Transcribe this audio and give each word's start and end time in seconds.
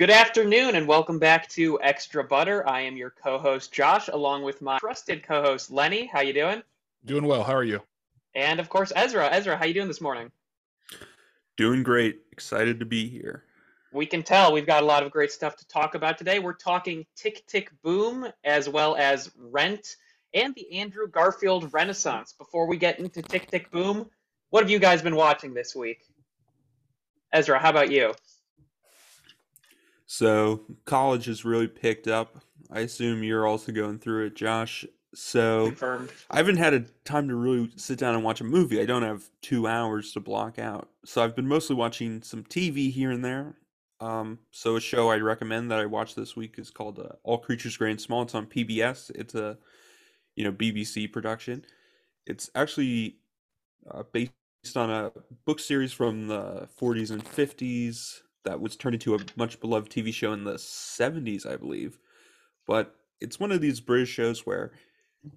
Good 0.00 0.08
afternoon 0.08 0.76
and 0.76 0.88
welcome 0.88 1.18
back 1.18 1.46
to 1.50 1.78
Extra 1.82 2.24
Butter. 2.24 2.66
I 2.66 2.80
am 2.80 2.96
your 2.96 3.10
co-host 3.10 3.70
Josh, 3.70 4.08
along 4.08 4.44
with 4.44 4.62
my 4.62 4.78
trusted 4.78 5.22
co-host 5.22 5.70
Lenny. 5.70 6.06
How 6.06 6.20
you 6.20 6.32
doing? 6.32 6.62
Doing 7.04 7.26
well. 7.26 7.44
How 7.44 7.52
are 7.52 7.64
you? 7.64 7.82
And 8.34 8.60
of 8.60 8.70
course 8.70 8.94
Ezra. 8.96 9.28
Ezra, 9.30 9.58
how 9.58 9.66
you 9.66 9.74
doing 9.74 9.88
this 9.88 10.00
morning? 10.00 10.32
Doing 11.58 11.82
great. 11.82 12.20
Excited 12.32 12.80
to 12.80 12.86
be 12.86 13.10
here. 13.10 13.44
We 13.92 14.06
can 14.06 14.22
tell 14.22 14.54
we've 14.54 14.66
got 14.66 14.82
a 14.82 14.86
lot 14.86 15.02
of 15.02 15.10
great 15.10 15.32
stuff 15.32 15.56
to 15.56 15.68
talk 15.68 15.94
about 15.94 16.16
today. 16.16 16.38
We're 16.38 16.54
talking 16.54 17.04
Tick 17.14 17.46
Tick 17.46 17.70
Boom 17.82 18.26
as 18.42 18.70
well 18.70 18.96
as 18.96 19.30
Rent 19.36 19.96
and 20.32 20.54
the 20.54 20.78
Andrew 20.78 21.08
Garfield 21.08 21.74
Renaissance. 21.74 22.32
Before 22.32 22.66
we 22.66 22.78
get 22.78 23.00
into 23.00 23.20
Tick 23.20 23.50
Tick 23.50 23.70
Boom, 23.70 24.08
what 24.48 24.62
have 24.62 24.70
you 24.70 24.78
guys 24.78 25.02
been 25.02 25.14
watching 25.14 25.52
this 25.52 25.76
week? 25.76 26.06
Ezra, 27.34 27.58
how 27.58 27.68
about 27.68 27.90
you? 27.90 28.14
So, 30.12 30.62
college 30.86 31.26
has 31.26 31.44
really 31.44 31.68
picked 31.68 32.08
up. 32.08 32.38
I 32.68 32.80
assume 32.80 33.22
you're 33.22 33.46
also 33.46 33.70
going 33.70 34.00
through 34.00 34.26
it, 34.26 34.34
Josh. 34.34 34.84
So, 35.14 35.66
Confirmed. 35.66 36.10
I 36.28 36.38
haven't 36.38 36.56
had 36.56 36.74
a 36.74 36.80
time 37.04 37.28
to 37.28 37.36
really 37.36 37.70
sit 37.76 38.00
down 38.00 38.16
and 38.16 38.24
watch 38.24 38.40
a 38.40 38.44
movie. 38.44 38.80
I 38.80 38.86
don't 38.86 39.04
have 39.04 39.30
two 39.40 39.68
hours 39.68 40.10
to 40.14 40.20
block 40.20 40.58
out. 40.58 40.88
So, 41.04 41.22
I've 41.22 41.36
been 41.36 41.46
mostly 41.46 41.76
watching 41.76 42.22
some 42.22 42.42
TV 42.42 42.90
here 42.90 43.12
and 43.12 43.24
there. 43.24 43.54
Um, 44.00 44.40
so, 44.50 44.74
a 44.74 44.80
show 44.80 45.10
I 45.10 45.18
recommend 45.18 45.70
that 45.70 45.78
I 45.78 45.86
watched 45.86 46.16
this 46.16 46.34
week 46.34 46.58
is 46.58 46.70
called 46.70 46.98
uh, 46.98 47.14
All 47.22 47.38
Creatures 47.38 47.76
Great 47.76 47.92
and 47.92 48.00
Small. 48.00 48.22
It's 48.22 48.34
on 48.34 48.46
PBS. 48.46 49.12
It's 49.14 49.36
a 49.36 49.58
you 50.34 50.42
know 50.42 50.50
BBC 50.50 51.12
production. 51.12 51.64
It's 52.26 52.50
actually 52.56 53.18
uh, 53.88 54.02
based 54.12 54.32
on 54.74 54.90
a 54.90 55.12
book 55.44 55.60
series 55.60 55.92
from 55.92 56.26
the 56.26 56.68
40s 56.80 57.12
and 57.12 57.24
50s 57.24 58.22
that 58.44 58.60
was 58.60 58.76
turned 58.76 58.94
into 58.94 59.14
a 59.14 59.18
much 59.36 59.60
beloved 59.60 59.90
TV 59.90 60.12
show 60.12 60.32
in 60.32 60.44
the 60.44 60.54
70s, 60.54 61.46
I 61.46 61.56
believe. 61.56 61.98
But 62.66 62.94
it's 63.20 63.40
one 63.40 63.52
of 63.52 63.60
these 63.60 63.80
British 63.80 64.10
shows 64.10 64.46
where 64.46 64.72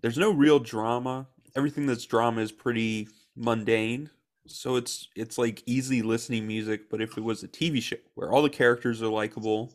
there's 0.01 0.17
no 0.17 0.31
real 0.31 0.59
drama. 0.59 1.27
Everything 1.55 1.85
that's 1.85 2.05
drama 2.05 2.41
is 2.41 2.51
pretty 2.51 3.07
mundane. 3.35 4.09
So 4.45 4.75
it's 4.75 5.07
it's 5.15 5.37
like 5.37 5.63
easy 5.65 6.01
listening 6.01 6.45
music, 6.47 6.89
but 6.89 7.01
if 7.01 7.17
it 7.17 7.23
was 7.23 7.43
a 7.43 7.47
TV 7.47 7.81
show 7.81 7.97
where 8.15 8.31
all 8.31 8.41
the 8.41 8.49
characters 8.49 9.01
are 9.01 9.07
likable, 9.07 9.73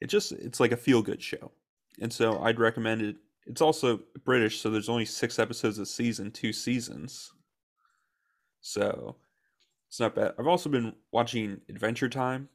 it 0.00 0.08
just 0.08 0.32
it's 0.32 0.60
like 0.60 0.72
a 0.72 0.76
feel 0.76 1.02
good 1.02 1.22
show. 1.22 1.52
And 2.00 2.12
so 2.12 2.40
I'd 2.42 2.58
recommend 2.58 3.02
it. 3.02 3.16
It's 3.46 3.60
also 3.60 4.00
British, 4.24 4.60
so 4.60 4.70
there's 4.70 4.88
only 4.88 5.04
6 5.06 5.38
episodes 5.38 5.78
a 5.78 5.86
season, 5.86 6.30
2 6.30 6.52
seasons. 6.52 7.32
So 8.60 9.16
it's 9.88 10.00
not 10.00 10.14
bad. 10.14 10.34
I've 10.38 10.46
also 10.46 10.68
been 10.68 10.94
watching 11.12 11.60
Adventure 11.68 12.08
Time 12.08 12.48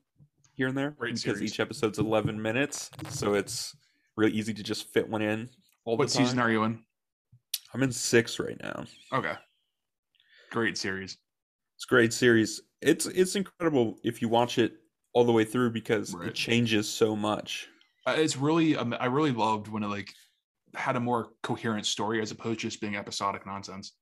here 0.56 0.68
and 0.68 0.78
there 0.78 0.92
Great 0.92 1.16
because 1.16 1.38
series. 1.38 1.54
each 1.54 1.59
episode's 1.59 2.00
11 2.00 2.42
minutes, 2.42 2.90
so 3.09 3.34
it's 3.34 3.76
really 4.16 4.32
easy 4.34 4.54
to 4.54 4.64
just 4.64 4.92
fit 4.94 5.08
one 5.08 5.22
in 5.22 5.50
all 5.86 5.98
What 5.98 6.12
season 6.12 6.40
are 6.40 6.52
you 6.52 6.64
in? 6.64 6.84
I'm 7.73 7.84
in 7.84 7.92
6 7.92 8.40
right 8.40 8.62
now. 8.62 8.86
Okay. 9.12 9.34
Great 10.52 10.78
series. 10.78 11.18
It's 11.76 11.86
a 11.86 11.88
great 11.88 12.14
series. 12.14 12.62
It's 12.81 13.06
it's 13.08 13.36
incredible 13.36 13.98
if 14.04 14.22
you 14.22 14.30
watch 14.30 14.58
it 14.59 14.74
all 15.14 15.24
the 15.24 15.31
way 15.31 15.44
through 15.46 15.72
because 15.72 16.14
Right. 16.14 16.28
it 16.30 16.36
changes 16.36 16.88
so 16.88 17.16
much. 17.16 17.68
Uh, 18.06 18.16
it's 18.18 18.35
really, 18.38 18.75
um, 18.75 18.94
I 19.00 19.06
really 19.06 19.31
loved 19.31 19.68
when 19.70 19.81
it 19.84 19.88
like 19.88 20.14
had 20.75 20.96
a 20.96 21.00
more 21.00 21.30
coherent 21.41 21.85
story 21.85 22.22
as 22.22 22.31
opposed 22.31 22.59
to 22.59 22.68
just 22.68 22.81
being 22.81 22.96
episodic 22.96 23.46
nonsense. 23.46 23.94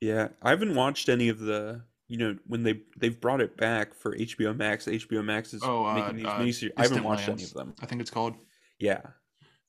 Yeah, 0.00 0.28
I 0.42 0.50
haven't 0.50 0.74
watched 0.74 1.08
any 1.08 1.28
of 1.28 1.40
the 1.40 1.82
you 2.08 2.16
know 2.18 2.36
when 2.46 2.62
they 2.62 2.80
they've 2.96 3.20
brought 3.20 3.40
it 3.40 3.56
back 3.56 3.94
for 3.94 4.16
HBO 4.16 4.56
Max. 4.56 4.86
HBO 4.86 5.24
Max 5.24 5.54
is 5.54 5.62
Oh, 5.62 5.84
uh, 5.86 5.94
making 5.94 6.16
these 6.16 6.26
uh, 6.26 6.38
miniseries. 6.38 6.72
I 6.76 6.82
haven't 6.82 7.04
watched 7.04 7.28
any 7.28 7.44
of 7.44 7.52
them. 7.54 7.74
I 7.80 7.86
think 7.86 8.00
it's 8.00 8.10
called. 8.10 8.34
Yeah, 8.78 9.00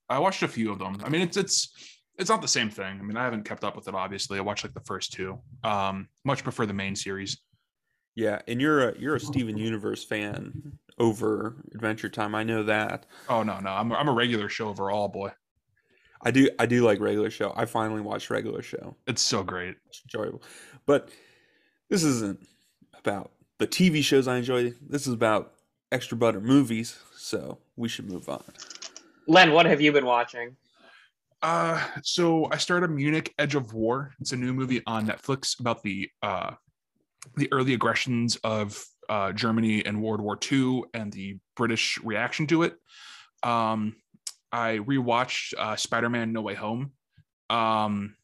I 0.10 0.20
watched 0.20 0.44
a 0.44 0.48
few 0.48 0.72
of 0.72 0.80
them. 0.80 0.98
I 1.04 1.10
mean, 1.10 1.22
it's 1.22 1.38
it's 1.38 1.74
it's 2.18 2.30
not 2.30 2.42
the 2.42 2.48
same 2.48 2.70
thing. 2.70 3.00
I 3.00 3.04
mean, 3.04 3.18
I 3.18 3.24
haven't 3.24 3.44
kept 3.44 3.64
up 3.64 3.76
with 3.76 3.88
it. 3.88 3.96
Obviously, 3.96 4.38
I 4.38 4.42
watched 4.42 4.64
like 4.64 4.74
the 4.74 4.82
first 4.82 5.14
two. 5.14 5.40
Um, 5.64 6.08
much 6.26 6.44
prefer 6.44 6.66
the 6.66 6.74
main 6.74 6.96
series. 6.96 7.38
yeah, 8.16 8.42
and 8.48 8.60
you're 8.62 8.90
a 8.90 9.00
you're 9.00 9.16
a 9.16 9.20
Steven 9.20 9.58
Universe 9.58 10.04
fan 10.04 10.74
over 10.98 11.64
Adventure 11.74 12.10
Time. 12.10 12.36
I 12.36 12.44
know 12.44 12.64
that. 12.64 13.06
Oh 13.30 13.44
no, 13.44 13.60
no, 13.60 13.70
I'm 13.70 13.92
a, 13.92 13.96
I'm 13.96 14.08
a 14.10 14.14
regular 14.14 14.50
show 14.50 14.70
overall 14.70 15.08
boy. 15.08 15.32
I 16.22 16.32
do 16.32 16.50
I 16.60 16.66
do 16.66 16.84
like 16.86 17.00
regular 17.00 17.30
show. 17.30 17.54
I 17.56 17.66
finally 17.66 18.02
watched 18.02 18.30
regular 18.30 18.62
show. 18.62 18.96
It's 19.08 19.22
so 19.22 19.42
great. 19.44 19.76
It's 19.88 20.02
enjoyable, 20.06 20.44
but 20.86 21.10
this 21.90 22.04
isn't 22.04 22.48
about 22.98 23.32
the 23.58 23.68
TV 23.68 24.04
shows 24.04 24.28
I 24.28 24.38
enjoy. 24.38 24.74
This 24.82 25.08
is 25.08 25.14
about 25.14 25.54
extra 25.92 26.18
butter 26.18 26.42
movies. 26.42 27.00
So 27.16 27.60
we 27.76 27.90
should 27.90 28.10
move 28.10 28.30
on. 28.30 28.44
Len, 29.28 29.52
what 29.52 29.66
have 29.66 29.82
you 29.82 29.92
been 29.92 30.06
watching? 30.06 30.56
Uh, 31.42 31.82
so 32.04 32.48
I 32.52 32.58
started 32.58 32.90
Munich 32.92 33.34
Edge 33.40 33.56
of 33.56 33.74
War. 33.74 34.14
It's 34.20 34.32
a 34.32 34.38
new 34.38 34.54
movie 34.54 34.82
on 34.86 35.08
Netflix 35.08 35.60
about 35.60 35.84
the 35.84 36.10
uh, 36.22 36.52
the 37.36 37.48
early 37.52 37.74
aggressions 37.74 38.38
of 38.38 38.84
uh, 39.10 39.32
Germany 39.32 39.80
in 39.80 40.02
World 40.02 40.22
War 40.22 40.38
II 40.52 40.84
and 40.94 41.12
the 41.12 41.38
British 41.56 41.98
reaction 42.04 42.48
to 42.48 42.64
it. 42.64 42.76
Um, 43.44 43.96
I 44.52 44.78
rewatched 44.78 45.54
uh, 45.58 45.76
Spider-Man: 45.76 46.34
No 46.34 46.42
Way 46.42 46.56
Home, 46.56 46.92
um, 47.50 48.16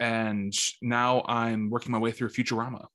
and 0.00 0.54
now 0.82 1.24
I'm 1.26 1.70
working 1.70 1.92
my 1.92 1.98
way 1.98 2.12
through 2.12 2.30
Futurama. 2.30 2.86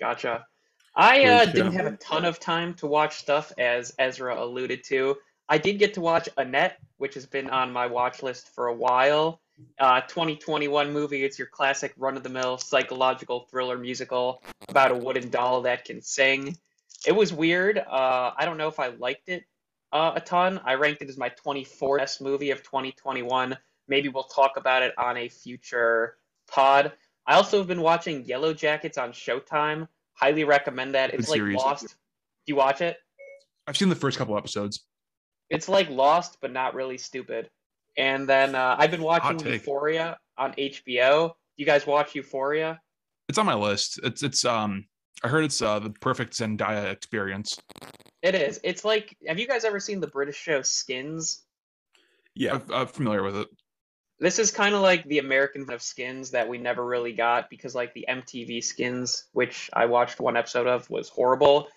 Gotcha. 0.00 0.46
I 0.94 1.24
uh, 1.24 1.44
didn't 1.44 1.72
have 1.72 1.86
a 1.86 1.96
ton 1.96 2.24
of 2.24 2.40
time 2.40 2.74
to 2.74 2.86
watch 2.86 3.16
stuff, 3.16 3.52
as 3.58 3.94
Ezra 3.98 4.42
alluded 4.42 4.82
to. 4.84 5.16
I 5.48 5.58
did 5.58 5.78
get 5.78 5.94
to 5.94 6.00
watch 6.00 6.28
Annette, 6.36 6.78
which 6.96 7.14
has 7.14 7.24
been 7.24 7.48
on 7.50 7.72
my 7.72 7.86
watch 7.86 8.22
list 8.22 8.48
for 8.54 8.66
a 8.66 8.74
while. 8.74 9.40
Uh, 9.78 10.00
2021 10.02 10.92
movie. 10.92 11.24
It's 11.24 11.38
your 11.38 11.48
classic 11.48 11.92
run-of-the-mill 11.96 12.58
psychological 12.58 13.46
thriller 13.50 13.78
musical 13.78 14.42
about 14.68 14.92
a 14.92 14.94
wooden 14.94 15.30
doll 15.30 15.62
that 15.62 15.84
can 15.84 16.00
sing. 16.00 16.56
It 17.06 17.12
was 17.12 17.32
weird. 17.32 17.78
Uh, 17.78 18.32
I 18.36 18.44
don't 18.44 18.56
know 18.56 18.68
if 18.68 18.78
I 18.78 18.88
liked 18.88 19.28
it 19.28 19.44
uh, 19.92 20.12
a 20.14 20.20
ton. 20.20 20.60
I 20.64 20.74
ranked 20.74 21.02
it 21.02 21.08
as 21.08 21.16
my 21.16 21.30
24th 21.30 21.98
best 21.98 22.20
movie 22.20 22.50
of 22.50 22.62
2021. 22.62 23.56
Maybe 23.88 24.08
we'll 24.08 24.24
talk 24.24 24.56
about 24.56 24.82
it 24.82 24.92
on 24.98 25.16
a 25.16 25.28
future 25.28 26.16
pod. 26.48 26.92
I 27.26 27.34
also 27.34 27.58
have 27.58 27.66
been 27.66 27.82
watching 27.82 28.24
Yellow 28.24 28.54
Jackets 28.54 28.98
on 28.98 29.12
Showtime. 29.12 29.88
Highly 30.14 30.44
recommend 30.44 30.94
that. 30.94 31.14
It's 31.14 31.28
like. 31.28 31.40
Lost. 31.42 31.88
Do 31.88 31.94
you 32.46 32.56
watch 32.56 32.80
it? 32.80 32.96
I've 33.66 33.76
seen 33.76 33.88
the 33.88 33.94
first 33.94 34.18
couple 34.18 34.36
episodes. 34.36 34.84
It's 35.50 35.68
like 35.68 35.88
Lost, 35.90 36.38
but 36.40 36.52
not 36.52 36.74
really 36.74 36.98
stupid. 36.98 37.50
And 37.96 38.28
then 38.28 38.54
uh, 38.54 38.76
I've 38.78 38.90
been 38.90 39.02
watching. 39.02 39.40
Euphoria 39.40 40.18
on 40.36 40.52
HBO. 40.52 41.28
Do 41.28 41.34
you 41.56 41.66
guys 41.66 41.86
watch 41.86 42.14
Euphoria? 42.14 42.80
It's 43.28 43.38
on 43.38 43.46
my 43.46 43.54
list. 43.54 44.00
It's 44.02 44.22
it's 44.22 44.44
um. 44.44 44.86
I 45.22 45.28
heard 45.28 45.44
it's 45.44 45.60
uh, 45.60 45.80
the 45.80 45.90
perfect 45.90 46.34
Zendaya 46.34 46.92
experience. 46.92 47.58
It 48.22 48.36
is. 48.36 48.60
It's 48.62 48.84
like, 48.84 49.16
have 49.26 49.38
you 49.38 49.48
guys 49.48 49.64
ever 49.64 49.80
seen 49.80 50.00
the 50.00 50.06
British 50.06 50.36
show 50.36 50.62
Skins? 50.62 51.42
Yeah, 52.34 52.54
I'm, 52.54 52.62
I'm 52.72 52.86
familiar 52.86 53.22
with 53.22 53.36
it. 53.36 53.48
This 54.20 54.38
is 54.40 54.50
kind 54.50 54.74
of 54.74 54.80
like 54.80 55.04
the 55.04 55.18
American 55.18 55.62
version 55.62 55.74
of 55.74 55.82
Skins 55.82 56.30
that 56.32 56.48
we 56.48 56.58
never 56.58 56.84
really 56.84 57.12
got 57.12 57.48
because, 57.50 57.74
like, 57.74 57.94
the 57.94 58.04
MTV 58.08 58.62
Skins, 58.64 59.24
which 59.32 59.70
I 59.72 59.86
watched 59.86 60.18
one 60.18 60.36
episode 60.36 60.66
of, 60.66 60.88
was 60.90 61.08
horrible. 61.08 61.68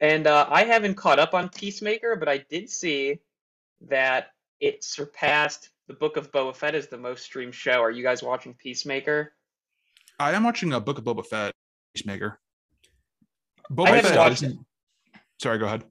And 0.00 0.26
uh, 0.26 0.46
I 0.50 0.64
haven't 0.64 0.94
caught 0.96 1.20
up 1.20 1.34
on 1.34 1.48
Peacemaker, 1.50 2.16
but 2.16 2.28
I 2.28 2.38
did 2.38 2.68
see 2.68 3.20
that 3.88 4.28
it 4.60 4.82
surpassed 4.82 5.70
the 5.86 5.94
Book 5.94 6.16
of 6.16 6.32
Boba 6.32 6.56
Fett 6.56 6.74
as 6.74 6.88
the 6.88 6.98
most 6.98 7.22
streamed 7.22 7.54
show. 7.54 7.80
Are 7.80 7.90
you 7.92 8.02
guys 8.02 8.22
watching 8.22 8.54
Peacemaker? 8.54 9.32
I 10.18 10.32
am 10.32 10.42
watching 10.42 10.72
a 10.72 10.80
book 10.80 10.98
of 10.98 11.04
Boba 11.04 11.24
Fett, 11.24 11.52
Peacemaker. 11.94 12.40
I 13.70 13.72
Boba 13.74 13.86
haven't 13.88 14.04
Fett. 14.06 14.18
watched 14.18 14.42
isn't- 14.42 14.66
Sorry, 15.40 15.58
go 15.58 15.66
ahead. 15.66 15.84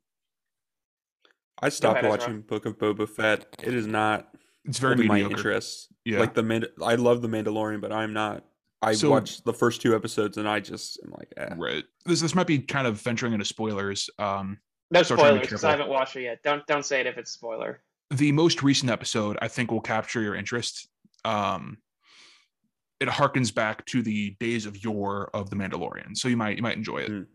I 1.62 1.70
stopped 1.70 2.00
ahead, 2.00 2.10
watching 2.10 2.42
Book 2.42 2.66
of 2.66 2.78
Boba 2.78 3.08
Fett. 3.08 3.46
It 3.64 3.74
is 3.74 3.88
not 3.88 4.28
It's 4.66 4.80
very 4.80 4.94
holding 4.96 5.08
my 5.08 5.16
mediocre. 5.16 5.36
interest. 5.38 5.94
Yeah. 6.06 6.20
Like 6.20 6.34
the 6.34 6.44
Mand- 6.44 6.70
I 6.82 6.96
love 6.96 7.22
the 7.22 7.28
Mandalorian, 7.28 7.82
but 7.82 7.92
I'm 7.92 8.14
not. 8.14 8.46
I 8.82 8.94
So- 8.94 9.10
watched 9.10 9.46
the 9.46 9.54
first 9.54 9.82
two 9.82 9.96
episodes 9.96 10.38
and 10.38 10.48
I 10.48 10.60
just 10.60 11.00
am 11.06 11.12
like, 11.12 11.32
eh. 11.38 11.54
Right. 11.58 11.84
This 12.06 12.22
this 12.22 12.36
might 12.36 12.48
be 12.48 12.60
kind 12.60 12.86
of 12.88 13.02
venturing 13.02 13.34
into 13.34 13.46
spoilers. 13.46 14.10
Um, 14.20 14.60
No 14.92 15.02
So 15.04 15.16
try 15.16 15.32
to 15.32 15.40
be 15.40 15.46
spoilers 15.46 15.64
I 15.64 15.72
haven't 15.72 15.90
watched 15.90 16.16
it 16.16 16.24
yet. 16.24 16.44
Don't 16.44 16.66
don't 16.68 16.86
say 16.86 17.00
it 17.00 17.08
if 17.08 17.18
it's 17.18 17.32
a 17.32 17.34
spoiler. 17.34 17.82
the 18.12 18.32
most 18.32 18.62
recent 18.62 18.92
episode, 18.92 19.38
I 19.42 19.48
think, 19.48 19.72
will 19.72 19.82
capture 19.82 20.22
your 20.22 20.36
interest. 20.36 20.88
Um, 21.26 21.78
it 23.00 23.08
harkens 23.10 23.54
back 23.54 23.86
to 23.88 24.02
the 24.02 24.32
days 24.40 24.66
of 24.66 24.82
yore 24.84 25.30
of 25.34 25.50
the 25.50 25.56
Mandalorian, 25.56 26.16
so 26.16 26.28
you 26.28 26.38
might 26.38 26.58
you 26.58 26.64
might 26.64 26.78
enjoy 26.78 26.98
it. 27.00 27.12
Mm. 27.12 27.26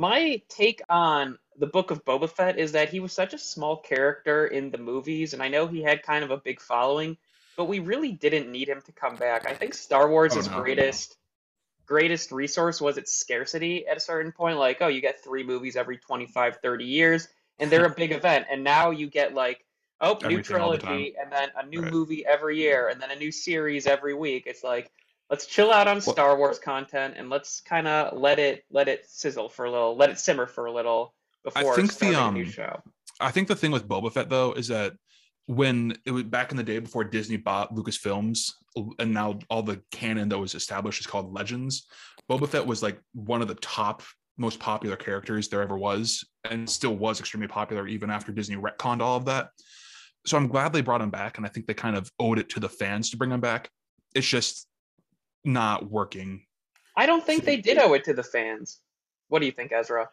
My 0.00 0.40
take 0.48 0.80
on 0.88 1.38
the 1.58 1.66
book 1.66 1.90
of 1.90 2.06
Boba 2.06 2.30
Fett 2.30 2.58
is 2.58 2.72
that 2.72 2.88
he 2.88 3.00
was 3.00 3.12
such 3.12 3.34
a 3.34 3.38
small 3.38 3.76
character 3.76 4.46
in 4.46 4.70
the 4.70 4.78
movies, 4.78 5.34
and 5.34 5.42
I 5.42 5.48
know 5.48 5.66
he 5.66 5.82
had 5.82 6.02
kind 6.02 6.24
of 6.24 6.30
a 6.30 6.38
big 6.38 6.58
following, 6.58 7.18
but 7.54 7.66
we 7.66 7.80
really 7.80 8.12
didn't 8.12 8.50
need 8.50 8.66
him 8.66 8.80
to 8.86 8.92
come 8.92 9.16
back. 9.16 9.46
I 9.46 9.52
think 9.52 9.74
Star 9.74 10.08
Wars' 10.08 10.36
Oh, 10.36 10.40
no. 10.40 10.56
greatest 10.56 11.18
greatest 11.84 12.32
resource 12.32 12.80
was 12.80 12.96
its 12.96 13.12
scarcity 13.12 13.86
at 13.86 13.98
a 13.98 14.00
certain 14.00 14.32
point. 14.32 14.56
Like, 14.56 14.78
oh, 14.80 14.88
you 14.88 15.02
get 15.02 15.22
three 15.22 15.42
movies 15.44 15.76
every 15.76 15.98
25, 15.98 16.60
30 16.62 16.84
years, 16.86 17.28
and 17.58 17.70
they're 17.70 17.84
a 17.84 17.90
big 17.90 18.12
event. 18.12 18.46
And 18.50 18.64
now 18.64 18.92
you 18.92 19.06
get 19.06 19.34
like, 19.34 19.66
oh, 20.00 20.14
new 20.14 20.36
Everything 20.36 20.36
the 20.38 20.42
trilogy, 20.42 21.14
and 21.20 21.30
then 21.30 21.50
a 21.58 21.66
new 21.66 21.82
Right. 21.82 21.92
movie 21.92 22.24
every 22.24 22.56
year, 22.56 22.88
and 22.88 23.02
then 23.02 23.10
a 23.10 23.16
new 23.16 23.30
series 23.30 23.86
every 23.86 24.14
week. 24.14 24.44
It's 24.46 24.64
like, 24.64 24.90
let's 25.30 25.46
chill 25.46 25.70
out 25.70 25.86
on 25.86 26.00
Star 26.00 26.36
Wars 26.36 26.58
content 26.58 27.14
and 27.16 27.30
let's 27.30 27.60
kind 27.60 27.86
of 27.86 28.18
let 28.18 28.38
it 28.38 28.64
let 28.70 28.88
it 28.88 29.06
sizzle 29.08 29.48
for 29.48 29.64
a 29.64 29.70
little, 29.70 29.96
let 29.96 30.10
it 30.10 30.18
simmer 30.18 30.46
for 30.46 30.66
a 30.66 30.72
little 30.72 31.14
before 31.44 31.76
think 31.76 31.88
the, 31.88 31.94
starting 31.94 32.18
a 32.18 32.32
new 32.32 32.44
um, 32.44 32.50
show. 32.50 32.82
I 33.20 33.30
think 33.30 33.48
the 33.48 33.56
thing 33.56 33.70
with 33.70 33.88
Boba 33.88 34.12
Fett 34.12 34.28
though 34.28 34.52
is 34.52 34.68
that 34.68 34.92
when 35.46 35.96
it 36.04 36.10
was 36.10 36.24
back 36.24 36.50
in 36.50 36.56
the 36.56 36.62
day 36.62 36.78
before 36.78 37.04
Disney 37.04 37.36
bought 37.36 37.74
Lucasfilms 37.74 38.52
and 38.98 39.12
now 39.12 39.38
all 39.48 39.62
the 39.62 39.80
canon 39.90 40.28
that 40.28 40.38
was 40.38 40.54
established 40.54 41.00
is 41.00 41.06
called 41.06 41.32
Legends, 41.32 41.86
Boba 42.30 42.48
Fett 42.48 42.66
was 42.66 42.82
like 42.82 43.00
one 43.14 43.40
of 43.42 43.48
the 43.48 43.54
top 43.56 44.02
most 44.36 44.58
popular 44.58 44.96
characters 44.96 45.48
there 45.48 45.62
ever 45.62 45.76
was 45.76 46.24
and 46.48 46.68
still 46.68 46.96
was 46.96 47.20
extremely 47.20 47.48
popular 47.48 47.86
even 47.86 48.10
after 48.10 48.32
Disney 48.32 48.56
retconned 48.56 49.00
all 49.00 49.16
of 49.16 49.24
that. 49.26 49.50
So 50.26 50.36
I'm 50.36 50.48
glad 50.48 50.72
they 50.72 50.82
brought 50.82 51.02
him 51.02 51.10
back 51.10 51.36
and 51.36 51.46
I 51.46 51.50
think 51.50 51.66
they 51.66 51.74
kind 51.74 51.96
of 51.96 52.10
owed 52.18 52.38
it 52.38 52.48
to 52.50 52.60
the 52.60 52.68
fans 52.68 53.10
to 53.10 53.16
bring 53.16 53.30
him 53.30 53.40
back. 53.40 53.70
It's 54.14 54.26
just 54.26 54.66
not 55.44 55.90
working. 55.90 56.42
I 56.96 57.06
don't 57.06 57.24
think 57.24 57.44
they 57.44 57.56
did 57.56 57.78
owe 57.78 57.94
it 57.94 58.04
to 58.04 58.12
the 58.12 58.22
fans. 58.22 58.80
What 59.28 59.40
do 59.40 59.46
you 59.46 59.52
think, 59.52 59.72
Ezra? 59.72 60.08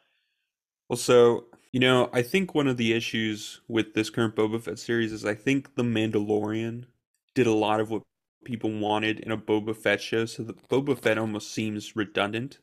Well, 0.89 0.97
so 0.97 1.45
you 1.71 1.79
know, 1.79 2.09
I 2.13 2.21
think 2.21 2.55
one 2.55 2.67
of 2.67 2.77
the 2.77 2.93
issues 2.93 3.61
with 3.67 3.93
this 3.93 4.09
current 4.09 4.35
Boba 4.35 4.61
Fett 4.61 4.79
series 4.79 5.11
is 5.11 5.25
I 5.25 5.35
think 5.35 5.75
The 5.75 5.83
Mandalorian 5.83 6.85
did 7.35 7.47
a 7.47 7.53
lot 7.53 7.79
of 7.79 7.91
what 7.91 8.03
people 8.45 8.71
wanted 8.71 9.19
in 9.19 9.31
a 9.31 9.37
Boba 9.37 9.75
Fett 9.75 10.01
show, 10.01 10.25
so 10.25 10.43
the 10.43 10.53
Boba 10.53 10.97
Fett 10.97 11.17
almost 11.17 11.53
seems 11.53 11.95
redundant. 11.95 12.59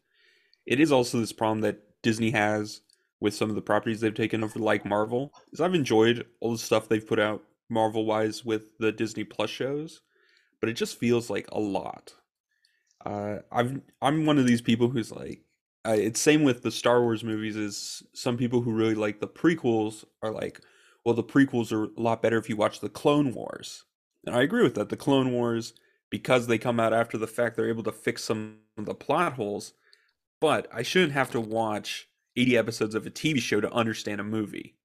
It 0.67 0.81
is 0.81 0.91
also 0.91 1.21
this 1.21 1.33
problem 1.33 1.61
that 1.61 1.81
Disney 2.03 2.31
has 2.31 2.81
with 3.21 3.35
some 3.35 3.51
of 3.51 3.57
the 3.57 3.63
properties 3.63 4.01
they've 4.01 4.15
taken 4.15 4.43
over, 4.43 4.59
like 4.59 4.85
Marvel. 4.85 5.33
Is 5.53 5.61
I've 5.61 5.75
enjoyed 5.75 6.27
all 6.41 6.53
the 6.53 6.59
stuff 6.59 6.89
they've 6.89 7.07
put 7.07 7.21
out 7.21 7.43
Marvel 7.69 8.07
wise 8.07 8.45
with 8.45 8.77
the 8.79 8.93
Disney 8.93 9.25
Plus 9.25 9.51
shows, 9.51 10.01
but 10.61 10.69
it 10.69 10.75
just 10.75 10.99
feels 10.99 11.31
like 11.31 11.49
a 11.53 11.61
lot. 11.61 12.15
Uh, 13.05 13.39
I've 13.53 13.81
I'm 14.01 14.27
one 14.27 14.39
of 14.39 14.47
these 14.47 14.63
people 14.63 14.89
who's 14.89 15.13
like, 15.13 15.43
uh, 15.87 15.97
it's 15.97 16.21
same 16.21 16.43
with 16.43 16.63
the 16.63 16.71
Star 16.71 17.03
Wars 17.03 17.23
movies. 17.23 17.57
Is 17.57 18.03
some 18.15 18.37
people 18.37 18.63
who 18.63 18.73
really 18.73 18.95
like 18.95 19.21
the 19.21 19.29
prequels 19.29 20.05
are 20.23 20.33
like, 20.33 20.61
well, 21.05 21.15
the 21.15 21.25
prequels 21.25 21.73
are 21.73 21.85
a 21.85 22.01
lot 22.01 22.23
better 22.23 22.39
if 22.39 22.49
you 22.49 22.57
watch 22.57 22.81
the 22.81 22.89
Clone 22.89 23.35
Wars, 23.35 23.85
and 24.27 24.35
I 24.35 24.43
agree 24.43 24.63
with 24.63 24.75
that. 24.75 24.89
The 24.89 24.97
Clone 24.97 25.33
Wars, 25.33 25.75
because 26.11 26.47
they 26.47 26.59
come 26.59 26.81
out 26.81 26.93
after 26.93 27.19
the 27.19 27.27
fact, 27.27 27.57
they're 27.57 27.69
able 27.69 27.83
to 27.85 27.93
fix 27.93 28.25
some 28.25 28.59
of 28.79 28.87
the 28.87 28.95
plot 28.95 29.35
holes. 29.35 29.75
But 30.41 30.69
I 30.73 30.83
shouldn't 30.83 31.13
have 31.13 31.31
to 31.31 31.41
watch 31.41 32.09
80 32.37 32.59
episodes 32.59 32.95
of 32.95 33.07
a 33.07 33.11
TV 33.11 33.39
show 33.39 33.61
to 33.61 33.73
understand 33.73 34.21
a 34.21 34.25
movie. 34.25 34.77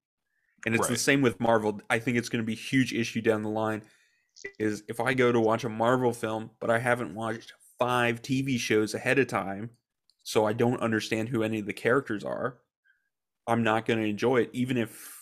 And 0.66 0.76
it's 0.76 0.88
the 0.88 0.98
same 0.98 1.22
with 1.22 1.40
Marvel. 1.40 1.82
I 1.90 2.00
think 2.00 2.18
it's 2.18 2.30
going 2.30 2.42
to 2.42 2.46
be 2.46 2.54
a 2.54 2.56
huge 2.56 2.94
issue 2.94 3.22
down 3.22 3.44
the 3.44 3.50
line 3.50 3.82
is 4.58 4.84
if 4.88 5.00
I 5.00 5.14
go 5.14 5.32
to 5.32 5.40
watch 5.40 5.64
a 5.64 5.70
Marvel 5.70 6.14
film, 6.14 6.52
but 6.60 6.70
I 6.70 6.80
haven't 6.80 7.16
watched 7.16 7.54
five 7.80 8.22
TV 8.22 8.60
shows 8.60 8.94
ahead 8.94 9.20
of 9.20 9.28
time, 9.28 9.72
so 10.24 10.46
I 10.46 10.54
don't 10.54 10.82
understand 10.82 11.30
who 11.30 11.44
any 11.44 11.60
of 11.60 11.66
the 11.66 11.74
characters 11.74 12.24
are, 12.24 12.60
I'm 13.48 13.64
not 13.64 13.86
going 13.86 14.00
to 14.00 14.06
enjoy 14.06 14.42
it. 14.42 14.50
Even 14.54 14.78
if 14.78 15.20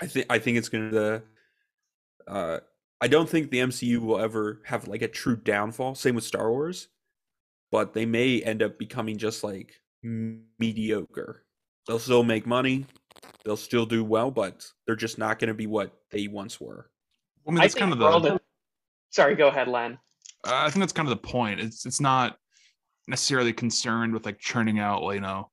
I 0.00 0.06
think 0.06 0.26
I 0.28 0.38
think 0.38 0.58
it's 0.58 0.68
going 0.68 0.90
to. 0.90 1.22
Uh, 2.28 2.58
I 3.00 3.08
don't 3.08 3.28
think 3.28 3.50
the 3.50 3.58
MCU 3.58 3.98
will 3.98 4.18
ever 4.18 4.60
have 4.64 4.88
like 4.88 5.02
a 5.02 5.08
true 5.08 5.36
downfall. 5.36 5.94
Same 5.94 6.14
with 6.14 6.24
Star 6.24 6.50
Wars, 6.50 6.88
but 7.70 7.94
they 7.94 8.04
may 8.06 8.42
end 8.42 8.62
up 8.62 8.78
becoming 8.78 9.16
just 9.16 9.44
like 9.44 9.72
m- 10.04 10.44
mediocre. 10.58 11.44
They'll 11.86 11.98
still 11.98 12.24
make 12.24 12.46
money, 12.46 12.84
they'll 13.44 13.56
still 13.56 13.86
do 13.86 14.02
well, 14.02 14.30
but 14.30 14.66
they're 14.86 14.96
just 14.96 15.18
not 15.18 15.38
going 15.38 15.48
to 15.48 15.54
be 15.54 15.66
what 15.66 15.92
they 16.10 16.26
once 16.26 16.60
were. 16.60 16.90
I 17.46 17.50
mean, 17.50 17.60
that's 17.60 17.74
think 17.74 17.80
kind 17.80 17.92
of 17.92 17.98
the. 18.22 18.30
the- 18.30 18.40
Sorry, 19.10 19.36
go 19.36 19.48
ahead, 19.48 19.68
Len. 19.68 19.98
I 20.46 20.70
think 20.70 20.80
that's 20.80 20.92
kind 20.92 21.08
of 21.08 21.10
the 21.10 21.28
point. 21.28 21.60
It's 21.60 21.86
it's 21.86 22.00
not 22.00 22.36
necessarily 23.08 23.52
concerned 23.52 24.12
with 24.12 24.24
like 24.24 24.38
churning 24.38 24.78
out, 24.78 25.02
you 25.12 25.20
know. 25.20 25.50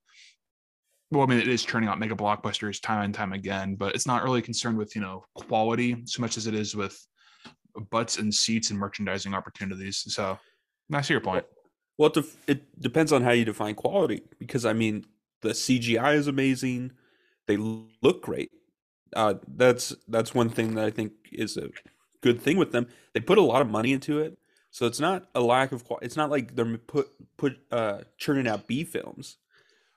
Well, 1.11 1.23
I 1.23 1.25
mean, 1.27 1.39
it 1.39 1.47
is 1.47 1.63
churning 1.63 1.89
out 1.89 1.99
mega 1.99 2.15
blockbusters 2.15 2.81
time 2.81 3.03
and 3.03 3.13
time 3.13 3.33
again, 3.33 3.75
but 3.75 3.93
it's 3.93 4.07
not 4.07 4.23
really 4.23 4.41
concerned 4.41 4.77
with 4.77 4.95
you 4.95 5.01
know 5.01 5.23
quality 5.35 6.01
so 6.05 6.21
much 6.21 6.37
as 6.37 6.47
it 6.47 6.53
is 6.53 6.75
with 6.75 6.99
butts 7.91 8.17
and 8.17 8.33
seats 8.33 8.69
and 8.69 8.79
merchandising 8.79 9.33
opportunities. 9.33 10.03
So, 10.13 10.37
I 10.91 11.01
see 11.01 11.13
your 11.13 11.21
point. 11.21 11.45
Well, 11.97 12.07
it, 12.07 12.13
def- 12.13 12.37
it 12.47 12.81
depends 12.81 13.11
on 13.11 13.23
how 13.23 13.31
you 13.31 13.45
define 13.45 13.75
quality. 13.75 14.23
Because 14.39 14.65
I 14.65 14.73
mean, 14.73 15.05
the 15.41 15.49
CGI 15.49 16.15
is 16.15 16.27
amazing; 16.27 16.91
they 17.47 17.57
look 17.57 18.23
great. 18.23 18.51
Uh, 19.15 19.35
that's 19.47 19.95
that's 20.07 20.33
one 20.33 20.49
thing 20.49 20.75
that 20.75 20.85
I 20.85 20.89
think 20.89 21.13
is 21.31 21.57
a 21.57 21.69
good 22.21 22.41
thing 22.41 22.57
with 22.57 22.71
them. 22.71 22.87
They 23.13 23.19
put 23.19 23.37
a 23.37 23.41
lot 23.41 23.61
of 23.61 23.69
money 23.69 23.93
into 23.93 24.19
it, 24.19 24.37
so 24.73 24.87
it's 24.87 24.99
not 24.99 25.27
a 25.35 25.39
lack 25.39 25.71
of 25.71 25.83
quality. 25.85 26.07
It's 26.07 26.17
not 26.17 26.31
like 26.31 26.55
they're 26.55 26.77
put 26.79 27.07
put 27.37 27.57
uh, 27.71 27.99
churning 28.17 28.47
out 28.47 28.65
B 28.67 28.83
films. 28.83 29.37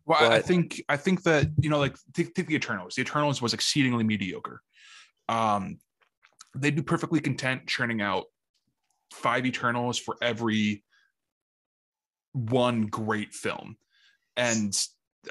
Well, 0.05 0.31
I- 0.31 0.37
I 0.37 0.41
think 0.43 0.83
I 0.91 0.99
think 0.99 1.23
that 1.23 1.49
you 1.59 1.71
know, 1.71 1.79
like 1.79 1.97
take, 2.13 2.35
take 2.35 2.47
the 2.47 2.55
Eternals. 2.55 2.95
The 2.95 3.01
Eternals 3.01 3.41
was 3.41 3.55
exceedingly 3.55 4.05
mediocre. 4.05 4.61
Um, 5.31 5.79
they'd 6.55 6.77
be 6.77 6.83
perfectly 6.83 7.21
content 7.21 7.67
churning 7.67 8.03
out 8.03 8.27
five 9.15 9.47
Eternals 9.47 9.99
for 9.99 10.17
every 10.21 10.85
one 12.35 12.83
great 12.83 13.33
film, 13.33 13.79
and 14.37 14.79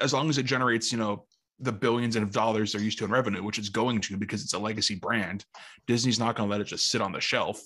as 0.02 0.12
long 0.12 0.28
as 0.28 0.38
it 0.38 0.42
generates, 0.42 0.90
you 0.90 0.98
know, 0.98 1.24
the 1.60 1.72
billions 1.72 2.16
of 2.16 2.32
dollars 2.32 2.72
they're 2.72 2.82
used 2.82 2.98
to 2.98 3.04
in 3.04 3.12
revenue, 3.12 3.44
which 3.44 3.58
it's 3.60 3.68
going 3.68 4.00
to 4.00 4.16
because 4.16 4.42
it's 4.42 4.54
a 4.54 4.58
legacy 4.58 4.96
brand, 4.96 5.44
Disney's 5.86 6.18
not 6.18 6.34
going 6.34 6.48
to 6.48 6.50
let 6.50 6.60
it 6.60 6.64
just 6.66 6.90
sit 6.90 7.00
on 7.00 7.12
the 7.12 7.20
shelf. 7.20 7.62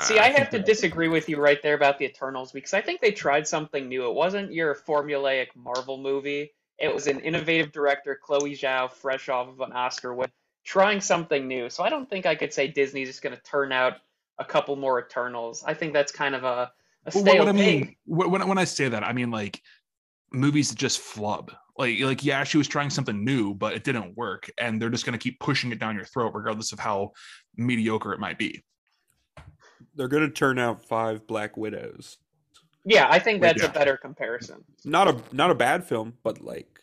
See, 0.00 0.18
I 0.18 0.28
have 0.28 0.50
to 0.50 0.58
disagree 0.58 1.08
with 1.08 1.28
you 1.28 1.38
right 1.38 1.62
there 1.62 1.74
about 1.74 1.98
the 1.98 2.04
Eternals 2.04 2.52
because 2.52 2.74
I 2.74 2.80
think 2.80 3.00
they 3.00 3.10
tried 3.10 3.46
something 3.46 3.88
new. 3.88 4.08
It 4.08 4.14
wasn't 4.14 4.52
your 4.52 4.74
formulaic 4.74 5.48
Marvel 5.56 5.98
movie. 5.98 6.52
It 6.78 6.94
was 6.94 7.06
an 7.06 7.20
innovative 7.20 7.72
director, 7.72 8.18
Chloe 8.22 8.54
Zhao, 8.54 8.90
fresh 8.90 9.28
off 9.28 9.48
of 9.48 9.60
an 9.60 9.72
Oscar 9.72 10.14
win, 10.14 10.28
trying 10.64 11.00
something 11.00 11.48
new. 11.48 11.68
So 11.70 11.82
I 11.82 11.88
don't 11.88 12.08
think 12.08 12.26
I 12.26 12.34
could 12.34 12.52
say 12.52 12.68
Disney's 12.68 13.08
just 13.08 13.22
going 13.22 13.34
to 13.34 13.42
turn 13.42 13.72
out 13.72 13.94
a 14.38 14.44
couple 14.44 14.76
more 14.76 15.00
Eternals. 15.00 15.64
I 15.66 15.74
think 15.74 15.92
that's 15.92 16.12
kind 16.12 16.34
of 16.34 16.44
a, 16.44 16.70
a 17.06 17.10
Well, 17.12 17.22
stale 17.24 17.38
what 17.38 17.48
I 17.48 17.52
thing. 17.52 17.80
mean 17.80 17.96
wh- 18.04 18.30
when 18.30 18.46
when 18.46 18.58
I 18.58 18.64
say 18.64 18.88
that, 18.88 19.02
I 19.02 19.12
mean 19.12 19.30
like 19.30 19.60
movies 20.32 20.70
that 20.70 20.78
just 20.78 21.00
flub. 21.00 21.52
Like 21.76 21.98
like 22.00 22.24
yeah, 22.24 22.44
she 22.44 22.58
was 22.58 22.68
trying 22.68 22.90
something 22.90 23.24
new, 23.24 23.54
but 23.54 23.74
it 23.74 23.84
didn't 23.84 24.16
work, 24.16 24.50
and 24.58 24.80
they're 24.80 24.90
just 24.90 25.04
going 25.04 25.18
to 25.18 25.22
keep 25.22 25.40
pushing 25.40 25.72
it 25.72 25.78
down 25.78 25.96
your 25.96 26.04
throat, 26.04 26.32
regardless 26.34 26.72
of 26.72 26.78
how 26.78 27.12
mediocre 27.56 28.12
it 28.12 28.20
might 28.20 28.38
be. 28.38 28.62
They're 29.98 30.08
going 30.08 30.22
to 30.22 30.30
turn 30.30 30.58
out 30.60 30.82
five 30.84 31.26
Black 31.26 31.56
Widows. 31.56 32.18
Yeah, 32.84 33.06
I 33.10 33.18
think 33.18 33.42
that's 33.42 33.62
Yeah. 33.62 33.68
a 33.68 33.72
better 33.72 33.96
comparison. 33.96 34.64
Not 34.84 35.08
a 35.08 35.20
not 35.34 35.50
a 35.50 35.54
bad 35.54 35.84
film, 35.84 36.14
but 36.22 36.40
like 36.40 36.80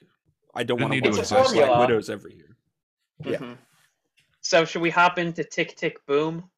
I 0.53 0.63
don't 0.63 0.79
want 0.81 0.93
to 0.93 0.99
to 1.01 1.09
watch 1.09 1.19
exist. 1.19 1.33
five 1.33 1.53
Black 1.55 1.79
Widows 1.79 2.09
every 2.09 2.35
year. 2.35 2.57
Yeah. 3.23 3.37
Mhm. 3.37 3.57
So 4.41 4.65
should 4.65 4.81
we 4.81 4.89
hop 4.91 5.17
into 5.17 5.43
Tick 5.43 5.75
Tick 5.77 6.05
Boom? 6.05 6.49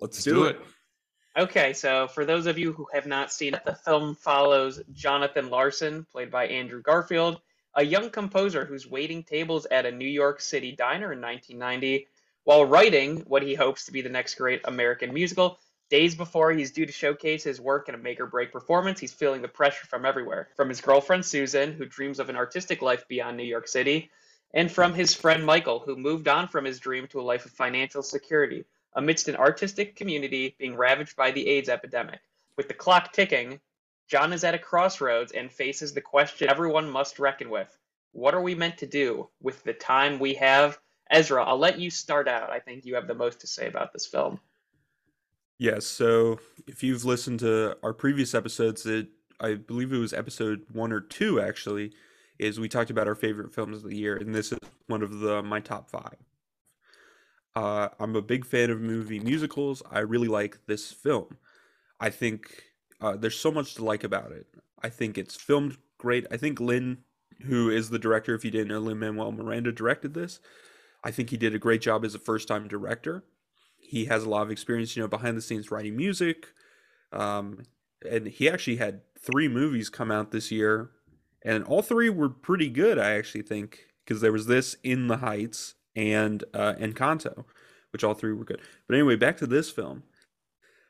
Let's, 0.00 0.16
Let's 0.18 0.24
do, 0.24 0.44
it. 0.44 0.60
Okay, 1.38 1.72
so 1.72 2.08
for 2.08 2.24
those 2.24 2.46
of 2.46 2.58
you 2.58 2.72
who 2.72 2.88
have 2.92 3.06
not 3.06 3.32
seen 3.32 3.54
it, 3.54 3.64
the 3.64 3.74
film 3.74 4.16
follows 4.16 4.82
Jonathan 4.92 5.48
Larson, 5.48 6.04
played 6.10 6.30
by 6.30 6.48
Andrew 6.48 6.82
Garfield, 6.82 7.40
a 7.76 7.84
young 7.84 8.10
composer 8.10 8.64
who's 8.64 8.86
waiting 8.88 9.22
tables 9.22 9.64
at 9.70 9.86
a 9.86 9.92
New 9.92 10.08
York 10.08 10.40
City 10.40 10.72
diner 10.72 11.12
in 11.12 11.20
1990 11.20 12.08
while 12.44 12.64
writing 12.64 13.18
what 13.28 13.42
he 13.42 13.54
hopes 13.54 13.84
to 13.84 13.92
be 13.92 14.02
the 14.02 14.08
next 14.08 14.34
great 14.34 14.60
American 14.64 15.14
musical. 15.14 15.60
Days 15.90 16.14
before 16.14 16.52
he's 16.52 16.70
due 16.70 16.86
to 16.86 16.92
showcase 16.92 17.42
his 17.42 17.60
work 17.60 17.88
in 17.88 17.96
a 17.96 17.98
make 17.98 18.20
or 18.20 18.26
break 18.26 18.52
performance, 18.52 19.00
he's 19.00 19.12
feeling 19.12 19.42
the 19.42 19.48
pressure 19.48 19.86
from 19.86 20.04
everywhere. 20.04 20.48
From 20.54 20.68
his 20.68 20.80
girlfriend 20.80 21.26
Susan, 21.26 21.72
who 21.72 21.84
dreams 21.84 22.20
of 22.20 22.28
an 22.28 22.36
artistic 22.36 22.80
life 22.80 23.08
beyond 23.08 23.36
New 23.36 23.42
York 23.42 23.66
City, 23.66 24.08
and 24.54 24.70
from 24.70 24.94
his 24.94 25.16
friend 25.16 25.44
Michael, 25.44 25.80
who 25.80 25.96
moved 25.96 26.28
on 26.28 26.46
from 26.46 26.64
his 26.64 26.78
dream 26.78 27.08
to 27.08 27.20
a 27.20 27.22
life 27.22 27.44
of 27.44 27.50
financial 27.50 28.04
security 28.04 28.64
amidst 28.94 29.26
an 29.26 29.34
artistic 29.34 29.96
community 29.96 30.54
being 30.58 30.76
ravaged 30.76 31.16
by 31.16 31.32
the 31.32 31.48
AIDS 31.48 31.68
epidemic. 31.68 32.20
With 32.56 32.68
the 32.68 32.74
clock 32.74 33.12
ticking, 33.12 33.58
John 34.06 34.32
is 34.32 34.44
at 34.44 34.54
a 34.54 34.60
crossroads 34.60 35.32
and 35.32 35.50
faces 35.50 35.92
the 35.92 36.00
question 36.00 36.48
everyone 36.48 36.88
must 36.88 37.18
reckon 37.18 37.50
with. 37.50 37.76
What 38.12 38.34
are 38.34 38.40
we 38.40 38.54
meant 38.54 38.78
to 38.78 38.86
do 38.86 39.28
with 39.42 39.64
the 39.64 39.72
time 39.72 40.20
we 40.20 40.34
have? 40.34 40.78
Ezra, 41.10 41.44
I'll 41.44 41.58
let 41.58 41.80
you 41.80 41.90
start 41.90 42.28
out. 42.28 42.50
I 42.50 42.60
think 42.60 42.86
you 42.86 42.94
have 42.94 43.08
the 43.08 43.14
most 43.14 43.40
to 43.40 43.48
say 43.48 43.66
about 43.66 43.92
this 43.92 44.06
film. 44.06 44.38
Yes. 45.60 45.84
So 45.84 46.40
if 46.66 46.82
you've 46.82 47.04
listened 47.04 47.40
to 47.40 47.76
our 47.82 47.92
previous 47.92 48.34
episodes, 48.34 48.86
it 48.86 49.08
I 49.40 49.56
believe 49.56 49.92
it 49.92 49.98
was 49.98 50.14
episode 50.14 50.64
one 50.72 50.90
or 50.90 51.02
two 51.02 51.38
actually, 51.38 51.92
is 52.38 52.58
we 52.58 52.66
talked 52.66 52.88
about 52.88 53.06
our 53.06 53.14
favorite 53.14 53.52
films 53.52 53.84
of 53.84 53.90
the 53.90 53.96
year, 53.96 54.16
and 54.16 54.34
this 54.34 54.52
is 54.52 54.58
one 54.86 55.02
of 55.02 55.20
the 55.20 55.42
my 55.42 55.60
top 55.60 55.90
five. 55.90 56.16
Uh, 57.54 57.88
I'm 57.98 58.16
a 58.16 58.22
big 58.22 58.46
fan 58.46 58.70
of 58.70 58.80
movie 58.80 59.20
musicals. 59.20 59.82
I 59.90 59.98
really 59.98 60.28
like 60.28 60.58
this 60.66 60.92
film. 60.92 61.36
I 62.00 62.08
think 62.08 62.64
uh, 63.02 63.16
there's 63.16 63.38
so 63.38 63.52
much 63.52 63.74
to 63.74 63.84
like 63.84 64.02
about 64.02 64.32
it. 64.32 64.46
I 64.82 64.88
think 64.88 65.18
it's 65.18 65.36
filmed 65.36 65.76
great. 65.98 66.26
I 66.30 66.38
think 66.38 66.58
Lin, 66.58 66.98
who 67.42 67.68
is 67.68 67.90
the 67.90 67.98
director, 67.98 68.34
if 68.34 68.46
you 68.46 68.50
didn't 68.50 68.68
know, 68.68 68.78
Lin 68.78 68.98
Manuel 68.98 69.32
Miranda 69.32 69.72
directed 69.72 70.14
this. 70.14 70.40
I 71.04 71.10
think 71.10 71.28
he 71.28 71.36
did 71.36 71.54
a 71.54 71.58
great 71.58 71.82
job 71.82 72.02
as 72.02 72.14
a 72.14 72.18
first 72.18 72.48
time 72.48 72.66
director. 72.66 73.24
He 73.90 74.04
has 74.04 74.22
a 74.22 74.28
lot 74.28 74.42
of 74.42 74.52
experience, 74.52 74.94
you 74.94 75.02
know, 75.02 75.08
behind 75.08 75.36
the 75.36 75.42
scenes 75.42 75.72
writing 75.72 75.96
music. 75.96 76.46
Um, 77.12 77.64
and 78.08 78.28
he 78.28 78.48
actually 78.48 78.76
had 78.76 79.00
three 79.18 79.48
movies 79.48 79.90
come 79.90 80.12
out 80.12 80.30
this 80.30 80.52
year, 80.52 80.90
and 81.44 81.64
all 81.64 81.82
three 81.82 82.08
were 82.08 82.28
pretty 82.28 82.68
good. 82.70 83.00
I 83.00 83.14
actually 83.14 83.42
think 83.42 83.80
because 84.04 84.20
there 84.20 84.30
was 84.30 84.46
this 84.46 84.76
in 84.84 85.08
the 85.08 85.16
Heights 85.16 85.74
and 85.96 86.44
uh, 86.54 86.74
Encanto, 86.74 87.44
which 87.92 88.04
all 88.04 88.14
three 88.14 88.32
were 88.32 88.44
good. 88.44 88.60
But 88.86 88.94
anyway, 88.94 89.16
back 89.16 89.36
to 89.38 89.46
this 89.48 89.72
film. 89.72 90.04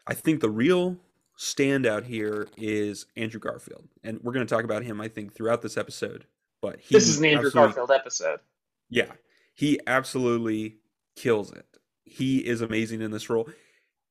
I 0.06 0.12
think 0.12 0.40
the 0.40 0.50
real 0.50 0.98
standout 1.38 2.04
here 2.04 2.48
is 2.58 3.06
Andrew 3.16 3.40
Garfield, 3.40 3.88
and 4.04 4.20
we're 4.22 4.32
going 4.32 4.46
to 4.46 4.54
talk 4.54 4.64
about 4.64 4.84
him. 4.84 5.00
I 5.00 5.08
think 5.08 5.34
throughout 5.34 5.62
this 5.62 5.78
episode. 5.78 6.26
But 6.60 6.80
he 6.80 6.94
this 6.94 7.08
is 7.08 7.18
an 7.18 7.24
Andrew 7.24 7.50
Garfield 7.50 7.90
episode. 7.90 8.40
Yeah, 8.90 9.12
he 9.54 9.80
absolutely 9.86 10.76
kills 11.16 11.50
it. 11.50 11.69
He 12.04 12.38
is 12.38 12.60
amazing 12.60 13.02
in 13.02 13.10
this 13.10 13.30
role, 13.30 13.48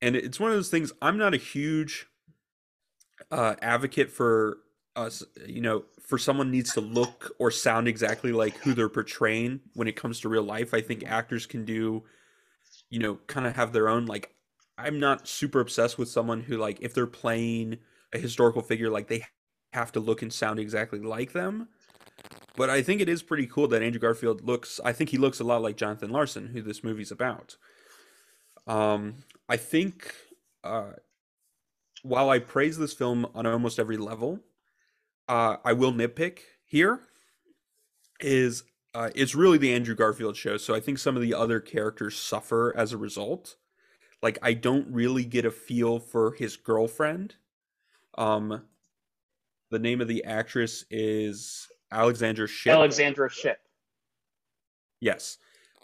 and 0.02 0.16
it's 0.16 0.40
one 0.40 0.52
of 0.52 0.58
those 0.58 0.70
things. 0.70 0.92
I'm 1.02 1.18
not 1.18 1.34
a 1.34 1.38
huge 1.38 2.08
uh, 3.32 3.56
advocate 3.62 4.12
for 4.12 4.60
us, 4.96 5.24
you 5.46 5.62
know, 5.62 5.84
for 6.08 6.18
someone 6.18 6.52
needs 6.52 6.74
to 6.74 6.82
look 6.82 7.32
or 7.40 7.52
sound 7.52 7.88
exactly 7.88 8.32
like 8.32 8.58
who 8.58 8.74
they're 8.74 8.90
portraying 8.90 9.62
when 9.74 9.88
it 9.88 9.96
comes 9.96 10.20
to 10.20 10.30
real 10.30 10.44
life. 10.44 10.74
I 10.74 10.82
think 10.82 11.04
actors 11.06 11.46
can 11.46 11.66
do, 11.66 12.04
you 12.90 13.00
know, 13.00 13.20
kind 13.28 13.48
of 13.48 13.56
have 13.56 13.74
their 13.74 13.90
own 13.90 14.06
like. 14.06 14.34
I'm 14.78 14.98
not 14.98 15.28
super 15.28 15.60
obsessed 15.60 15.98
with 15.98 16.08
someone 16.08 16.42
who 16.42 16.56
like 16.58 16.80
if 16.82 16.94
they're 16.94 17.06
playing 17.06 17.80
a 18.14 18.18
historical 18.18 18.62
figure, 18.62 18.90
like 18.90 19.10
they 19.10 19.26
have 19.74 19.92
to 19.92 20.00
look 20.00 20.22
and 20.22 20.32
sound 20.32 20.58
exactly 20.60 21.00
like 21.00 21.34
them. 21.34 21.68
But 22.56 22.70
I 22.70 22.82
think 22.82 23.02
it 23.02 23.10
is 23.10 23.24
pretty 23.24 23.48
cool 23.48 23.68
that 23.68 23.84
Andrew 23.84 24.00
Garfield 24.00 24.46
looks. 24.46 24.80
I 24.84 24.94
think 24.94 25.10
he 25.10 25.18
looks 25.18 25.40
a 25.40 25.44
lot 25.44 25.62
like 25.62 25.78
Jonathan 25.78 26.10
Larson, 26.10 26.48
who 26.48 26.62
this 26.62 26.84
movie's 26.84 27.12
about. 27.12 27.58
Um, 28.70 29.16
I 29.50 29.58
think 29.58 30.14
uh, 30.64 30.92
while 32.04 32.30
I 32.30 32.38
praise 32.38 32.78
this 32.78 32.94
film 32.94 33.28
on 33.34 33.48
almost 33.48 33.80
every 33.80 33.98
level, 33.98 34.40
uh, 35.28 35.58
I 35.66 35.74
will 35.74 35.92
nitpick 35.92 36.40
here. 36.66 37.02
Is 38.22 38.64
uh, 38.94 39.10
it's 39.16 39.34
really 39.34 39.58
the 39.58 39.74
Andrew 39.74 39.96
Garfield 39.96 40.38
show, 40.38 40.58
so 40.58 40.76
I 40.76 40.80
think 40.80 41.00
some 41.00 41.16
of 41.16 41.22
the 41.22 41.34
other 41.34 41.60
characters 41.60 42.18
suffer 42.18 42.74
as 42.78 42.94
a 42.94 42.98
result. 42.98 43.56
Like 44.22 44.38
I 44.42 44.54
don't 44.54 44.88
really 44.92 45.24
get 45.24 45.46
a 45.46 45.52
feel 45.52 46.00
for 46.00 46.34
his 46.34 46.56
girlfriend. 46.56 47.36
Um, 48.18 48.64
the 49.72 49.80
name 49.80 50.02
of 50.02 50.08
the 50.08 50.26
actress 50.26 50.86
is 50.92 51.68
Alexandra 51.92 52.48
Shipp. 52.48 52.74
Alexandra 52.74 53.30
Shipp. 53.32 53.60
Yes. 55.00 55.38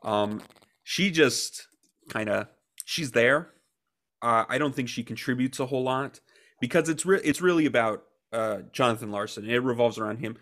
Um, 0.04 0.42
she 0.84 1.10
just 1.10 1.68
kind 2.10 2.30
of 2.30 2.48
she's 2.86 3.12
there. 3.12 3.50
Uh, 4.22 4.46
I 4.48 4.58
don't 4.58 4.74
think 4.74 4.88
she 4.88 5.04
contributes 5.04 5.60
a 5.60 5.66
whole 5.66 5.84
lot 5.84 6.22
because 6.62 6.88
it's 6.88 7.06
re- 7.06 7.22
it's 7.24 7.42
really 7.42 7.66
about 7.66 8.04
uh, 8.32 8.60
Jonathan 8.72 9.12
Larson. 9.12 9.50
It 9.50 9.62
revolves 9.62 9.98
around 9.98 10.20
him. 10.20 10.38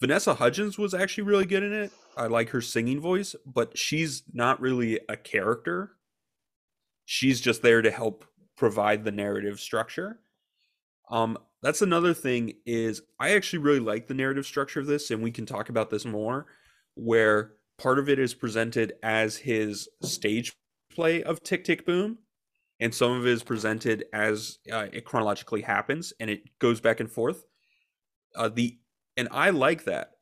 Vanessa 0.00 0.34
Hudgens 0.34 0.78
was 0.78 0.94
actually 0.94 1.24
really 1.24 1.44
good 1.44 1.62
in 1.62 1.72
it. 1.72 1.92
I 2.16 2.28
like 2.28 2.50
her 2.50 2.60
singing 2.60 3.00
voice, 3.00 3.34
but 3.44 3.76
she's 3.76 4.22
not 4.32 4.60
really 4.60 5.00
a 5.08 5.16
character. 5.16 5.92
She's 7.04 7.40
just 7.40 7.62
there 7.62 7.82
to 7.82 7.90
help 7.90 8.24
provide 8.56 9.04
the 9.04 9.12
narrative 9.12 9.60
structure. 9.60 10.20
Um, 11.10 11.38
that's 11.62 11.82
another 11.82 12.14
thing 12.14 12.54
is 12.66 13.02
I 13.18 13.30
actually 13.30 13.60
really 13.60 13.80
like 13.80 14.06
the 14.06 14.14
narrative 14.14 14.46
structure 14.46 14.80
of 14.80 14.86
this, 14.86 15.10
and 15.10 15.22
we 15.22 15.32
can 15.32 15.46
talk 15.46 15.68
about 15.68 15.90
this 15.90 16.04
more. 16.04 16.46
Where 16.94 17.52
part 17.78 17.98
of 17.98 18.08
it 18.08 18.18
is 18.18 18.34
presented 18.34 18.94
as 19.02 19.36
his 19.36 19.88
stage 20.02 20.54
play 20.90 21.22
of 21.22 21.42
Tick 21.42 21.64
Tick 21.64 21.86
Boom, 21.86 22.18
and 22.80 22.94
some 22.94 23.12
of 23.12 23.26
it 23.26 23.32
is 23.32 23.42
presented 23.42 24.04
as 24.12 24.58
uh, 24.72 24.86
it 24.92 25.04
chronologically 25.04 25.62
happens, 25.62 26.12
and 26.20 26.30
it 26.30 26.42
goes 26.58 26.80
back 26.80 27.00
and 27.00 27.10
forth. 27.10 27.44
Uh, 28.36 28.48
the 28.48 28.78
and 29.16 29.28
I 29.30 29.50
like 29.50 29.84
that, 29.84 30.12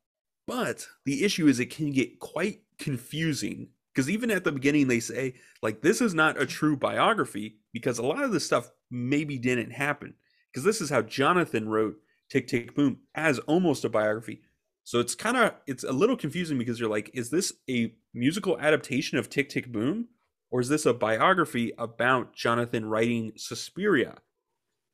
but 0.46 0.86
the 1.04 1.24
issue 1.24 1.46
is 1.48 1.60
it 1.60 1.70
can 1.70 1.90
get 1.90 2.18
quite 2.18 2.60
confusing 2.78 3.68
because 3.94 4.10
even 4.10 4.30
at 4.30 4.44
the 4.44 4.52
beginning 4.52 4.86
they 4.86 5.00
say 5.00 5.34
like 5.62 5.80
this 5.80 6.00
is 6.00 6.14
not 6.14 6.40
a 6.40 6.46
true 6.46 6.76
biography 6.76 7.56
because 7.72 7.98
a 7.98 8.04
lot 8.04 8.22
of 8.22 8.32
this 8.32 8.44
stuff 8.44 8.70
maybe 8.90 9.38
didn't 9.38 9.70
happen 9.70 10.14
because 10.52 10.64
this 10.64 10.80
is 10.80 10.90
how 10.90 11.02
Jonathan 11.02 11.68
wrote 11.68 11.96
Tick 12.30 12.48
Tick 12.48 12.74
Boom 12.74 13.00
as 13.14 13.38
almost 13.40 13.84
a 13.84 13.88
biography. 13.88 14.40
So 14.84 15.00
it's 15.00 15.14
kind 15.14 15.36
of 15.36 15.54
it's 15.66 15.84
a 15.84 15.92
little 15.92 16.16
confusing 16.16 16.58
because 16.58 16.78
you're 16.78 16.90
like, 16.90 17.10
is 17.12 17.30
this 17.30 17.52
a 17.68 17.92
musical 18.14 18.58
adaptation 18.58 19.18
of 19.18 19.28
Tick 19.28 19.48
Tick 19.48 19.70
Boom, 19.72 20.08
or 20.50 20.60
is 20.60 20.68
this 20.68 20.86
a 20.86 20.94
biography 20.94 21.72
about 21.78 22.34
Jonathan 22.34 22.86
writing 22.86 23.32
Superbia, 23.36 24.16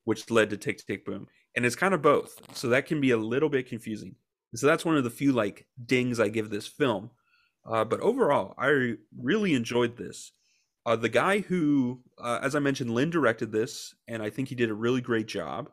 which 0.04 0.30
led 0.30 0.50
to 0.50 0.56
Tick 0.56 0.78
Tick 0.86 1.04
Boom? 1.04 1.26
And 1.54 1.66
it's 1.66 1.76
kind 1.76 1.92
of 1.92 2.02
both, 2.02 2.40
so 2.54 2.68
that 2.68 2.86
can 2.86 3.00
be 3.00 3.10
a 3.10 3.16
little 3.16 3.48
bit 3.48 3.68
confusing. 3.68 4.14
And 4.52 4.58
so 4.58 4.66
that's 4.66 4.84
one 4.84 4.96
of 4.96 5.04
the 5.04 5.10
few 5.10 5.32
like 5.32 5.66
dings 5.84 6.18
I 6.20 6.28
give 6.28 6.50
this 6.50 6.66
film. 6.66 7.10
Uh, 7.70 7.84
but 7.84 8.00
overall, 8.00 8.54
I 8.58 8.94
really 9.16 9.54
enjoyed 9.54 9.96
this. 9.96 10.32
Uh, 10.84 10.96
the 10.96 11.08
guy 11.08 11.38
who, 11.40 12.00
uh, 12.18 12.40
as 12.42 12.56
I 12.56 12.58
mentioned, 12.58 12.90
Lin 12.90 13.10
directed 13.10 13.52
this, 13.52 13.94
and 14.08 14.22
I 14.22 14.30
think 14.30 14.48
he 14.48 14.54
did 14.54 14.68
a 14.68 14.74
really 14.74 15.00
great 15.00 15.28
job. 15.28 15.70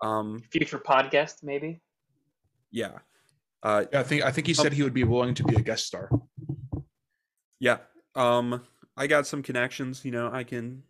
Um, 0.00 0.40
Future 0.50 0.78
podcast, 0.78 1.42
maybe. 1.42 1.82
Yeah. 2.70 3.00
Uh, 3.62 3.84
yeah, 3.92 4.00
I 4.00 4.02
think 4.02 4.22
I 4.22 4.30
think 4.30 4.46
he 4.46 4.54
said 4.54 4.72
he 4.72 4.82
would 4.82 4.94
be 4.94 5.04
willing 5.04 5.34
to 5.34 5.44
be 5.44 5.56
a 5.56 5.60
guest 5.60 5.86
star. 5.86 6.10
Yeah. 7.58 7.78
Um, 8.14 8.62
I 9.00 9.08
got 9.08 9.26
some 9.26 9.42
connections. 9.42 10.04
You 10.04 10.12
know, 10.12 10.30
I 10.32 10.44
can 10.44 10.84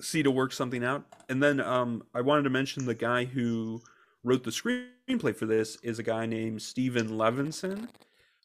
see 0.00 0.22
to 0.22 0.30
work 0.30 0.52
something 0.52 0.84
out. 0.84 1.06
And 1.28 1.42
then 1.42 1.60
um, 1.60 2.02
I 2.14 2.20
wanted 2.20 2.42
to 2.42 2.50
mention 2.50 2.84
the 2.84 2.94
guy 2.94 3.24
who 3.24 3.80
wrote 4.22 4.44
the 4.44 4.50
screenplay 4.50 5.34
for 5.34 5.46
this 5.46 5.78
is 5.82 5.98
a 5.98 6.02
guy 6.02 6.26
named 6.26 6.60
Steven 6.60 7.10
Levenson, 7.10 7.88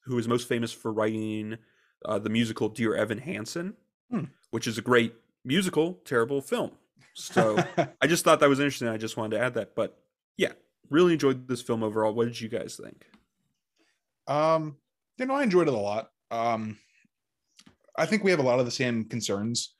who 0.06 0.18
is 0.18 0.28
most 0.28 0.48
famous 0.48 0.72
for 0.72 0.94
writing 0.94 1.58
uh, 2.06 2.20
the 2.20 2.30
musical 2.30 2.70
Dear 2.70 2.96
Evan 2.96 3.18
Hansen. 3.18 3.76
Hmm 4.10 4.26
which 4.52 4.68
is 4.68 4.78
a 4.78 4.82
great 4.82 5.14
musical, 5.44 6.00
terrible 6.06 6.42
film. 6.42 6.72
So 7.14 7.58
I 8.02 8.08
just 8.08 8.24
thought 8.24 8.40
that 8.40 8.50
was 8.50 8.60
interesting. 8.60 8.88
I 8.88 8.98
just 8.98 9.18
wanted 9.18 9.38
to 9.38 9.44
add 9.44 9.54
that. 9.56 9.76
But 9.76 9.98
yeah, 10.38 10.54
really 10.90 11.14
enjoyed 11.14 11.48
this 11.48 11.62
film 11.62 11.84
overall. 11.84 12.14
What 12.14 12.26
did 12.26 12.40
you 12.40 12.50
guys 12.50 12.80
think? 12.82 13.06
Um, 14.28 14.78
you 15.18 15.26
know, 15.26 15.36
I 15.36 15.44
enjoyed 15.44 15.68
it 15.68 15.74
a 15.74 15.78
lot. 15.78 16.12
Um, 16.32 16.78
I 17.98 18.06
think 18.06 18.24
we 18.24 18.32
have 18.32 18.40
a 18.40 18.44
lot 18.44 18.60
of 18.60 18.66
the 18.66 18.72
same 18.72 19.06
concerns. 19.06 19.74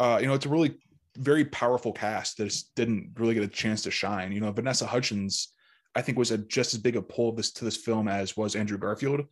Uh, 0.00 0.18
you 0.20 0.26
know, 0.26 0.34
it's 0.34 0.46
a 0.46 0.50
really 0.50 0.76
very 1.16 1.44
powerful 1.44 1.92
cast 1.92 2.36
that 2.36 2.44
just 2.44 2.74
didn't 2.74 3.12
really 3.16 3.34
get 3.34 3.42
a 3.42 3.48
chance 3.48 3.82
to 3.82 3.90
shine. 3.90 4.32
You 4.32 4.40
know, 4.40 4.50
Vanessa 4.50 4.86
Hudgens, 4.86 5.48
I 5.94 6.02
think, 6.02 6.18
was 6.18 6.30
a 6.30 6.38
just 6.38 6.74
as 6.74 6.80
big 6.80 6.96
a 6.96 7.02
pull 7.02 7.32
this 7.32 7.52
to 7.52 7.64
this 7.64 7.76
film 7.76 8.08
as 8.08 8.36
was 8.36 8.56
Andrew 8.56 8.78
Garfield. 8.78 9.26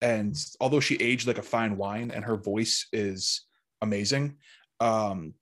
And 0.00 0.36
although 0.60 0.80
she 0.80 0.96
aged 0.96 1.26
like 1.26 1.38
a 1.38 1.42
fine 1.42 1.76
wine 1.76 2.10
and 2.10 2.24
her 2.24 2.36
voice 2.36 2.86
is 2.92 3.42
amazing. 3.82 4.36
Um, 4.80 5.34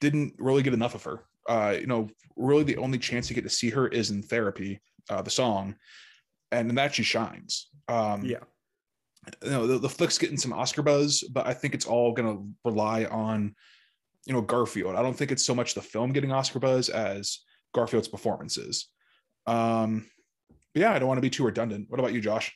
didn't 0.00 0.34
really 0.38 0.62
get 0.62 0.74
enough 0.74 0.94
of 0.94 1.04
her. 1.04 1.24
Uh, 1.48 1.76
you 1.78 1.86
know, 1.86 2.08
really 2.36 2.64
the 2.64 2.76
only 2.76 2.98
chance 2.98 3.28
you 3.28 3.34
get 3.34 3.44
to 3.44 3.50
see 3.50 3.70
her 3.70 3.88
is 3.88 4.10
in 4.10 4.22
therapy, 4.22 4.80
uh, 5.10 5.22
the 5.22 5.30
song, 5.30 5.74
and 6.52 6.68
in 6.68 6.74
that 6.76 6.94
she 6.94 7.02
shines. 7.02 7.68
Um, 7.88 8.24
yeah. 8.24 8.38
You 9.42 9.50
know, 9.50 9.66
the, 9.66 9.78
the 9.78 9.88
flick's 9.88 10.18
getting 10.18 10.36
some 10.36 10.52
Oscar 10.52 10.82
buzz, 10.82 11.22
but 11.30 11.46
I 11.46 11.54
think 11.54 11.74
it's 11.74 11.86
all 11.86 12.12
going 12.12 12.36
to 12.36 12.48
rely 12.64 13.04
on, 13.04 13.54
you 14.26 14.32
know, 14.32 14.40
Garfield. 14.40 14.96
I 14.96 15.02
don't 15.02 15.16
think 15.16 15.32
it's 15.32 15.44
so 15.44 15.54
much 15.54 15.74
the 15.74 15.82
film 15.82 16.12
getting 16.12 16.32
Oscar 16.32 16.58
buzz 16.58 16.88
as 16.88 17.40
Garfield's 17.74 18.08
performances. 18.08 18.88
Um, 19.46 20.06
yeah, 20.74 20.92
I 20.92 20.98
don't 20.98 21.08
want 21.08 21.18
to 21.18 21.22
be 21.22 21.30
too 21.30 21.44
redundant. 21.44 21.86
What 21.88 22.00
about 22.00 22.12
you, 22.12 22.20
Josh? 22.20 22.52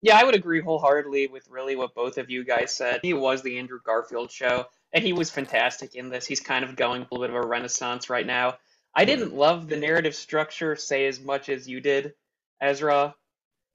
Yeah, 0.00 0.16
I 0.18 0.24
would 0.24 0.34
agree 0.34 0.60
wholeheartedly 0.60 1.26
with 1.28 1.48
really 1.50 1.74
what 1.74 1.94
both 1.94 2.18
of 2.18 2.30
you 2.30 2.44
guys 2.44 2.72
said. 2.72 3.00
He 3.02 3.14
was 3.14 3.42
the 3.42 3.58
Andrew 3.58 3.80
Garfield 3.84 4.30
show, 4.30 4.66
and 4.92 5.02
he 5.02 5.12
was 5.12 5.30
fantastic 5.30 5.96
in 5.96 6.08
this. 6.08 6.26
He's 6.26 6.40
kind 6.40 6.64
of 6.64 6.76
going 6.76 7.02
a 7.02 7.04
little 7.10 7.26
bit 7.26 7.30
of 7.30 7.44
a 7.44 7.46
renaissance 7.46 8.08
right 8.08 8.26
now. 8.26 8.58
I 8.94 9.04
didn't 9.04 9.34
love 9.34 9.68
the 9.68 9.76
narrative 9.76 10.14
structure, 10.14 10.76
say 10.76 11.06
as 11.06 11.20
much 11.20 11.48
as 11.48 11.68
you 11.68 11.80
did, 11.80 12.14
Ezra, 12.60 13.14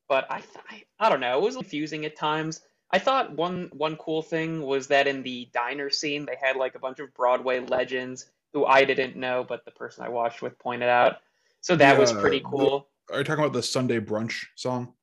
but 0.08 0.30
I, 0.30 0.44
I, 0.70 0.84
I 1.00 1.10
don't 1.10 1.20
know. 1.20 1.38
It 1.38 1.42
was 1.42 1.56
confusing 1.56 2.06
at 2.06 2.16
times. 2.16 2.62
I 2.92 3.00
thought 3.00 3.36
one 3.36 3.70
one 3.74 3.96
cool 3.98 4.22
thing 4.22 4.62
was 4.62 4.88
that 4.88 5.08
in 5.08 5.24
the 5.24 5.50
diner 5.52 5.90
scene 5.90 6.26
they 6.26 6.38
had 6.40 6.56
like 6.56 6.76
a 6.76 6.80
bunch 6.80 7.00
of 7.00 7.14
Broadway 7.14 7.60
legends 7.60 8.28
who 8.54 8.66
I 8.66 8.86
didn't 8.86 9.16
know, 9.16 9.44
but 9.48 9.66
the 9.66 9.72
person 9.72 10.06
I 10.06 10.10
watched 10.10 10.42
with 10.42 10.58
pointed 10.60 10.90
out. 10.90 11.18
So 11.62 11.76
that 11.76 11.98
was 11.98 12.14
pretty 12.14 12.42
cool. 12.46 12.88
The, 13.08 13.16
are 13.16 13.18
you 13.20 13.24
talking 13.24 13.44
about 13.44 13.54
the 13.54 13.64
Sunday 13.64 14.00
brunch 14.00 14.46
song? 14.56 14.94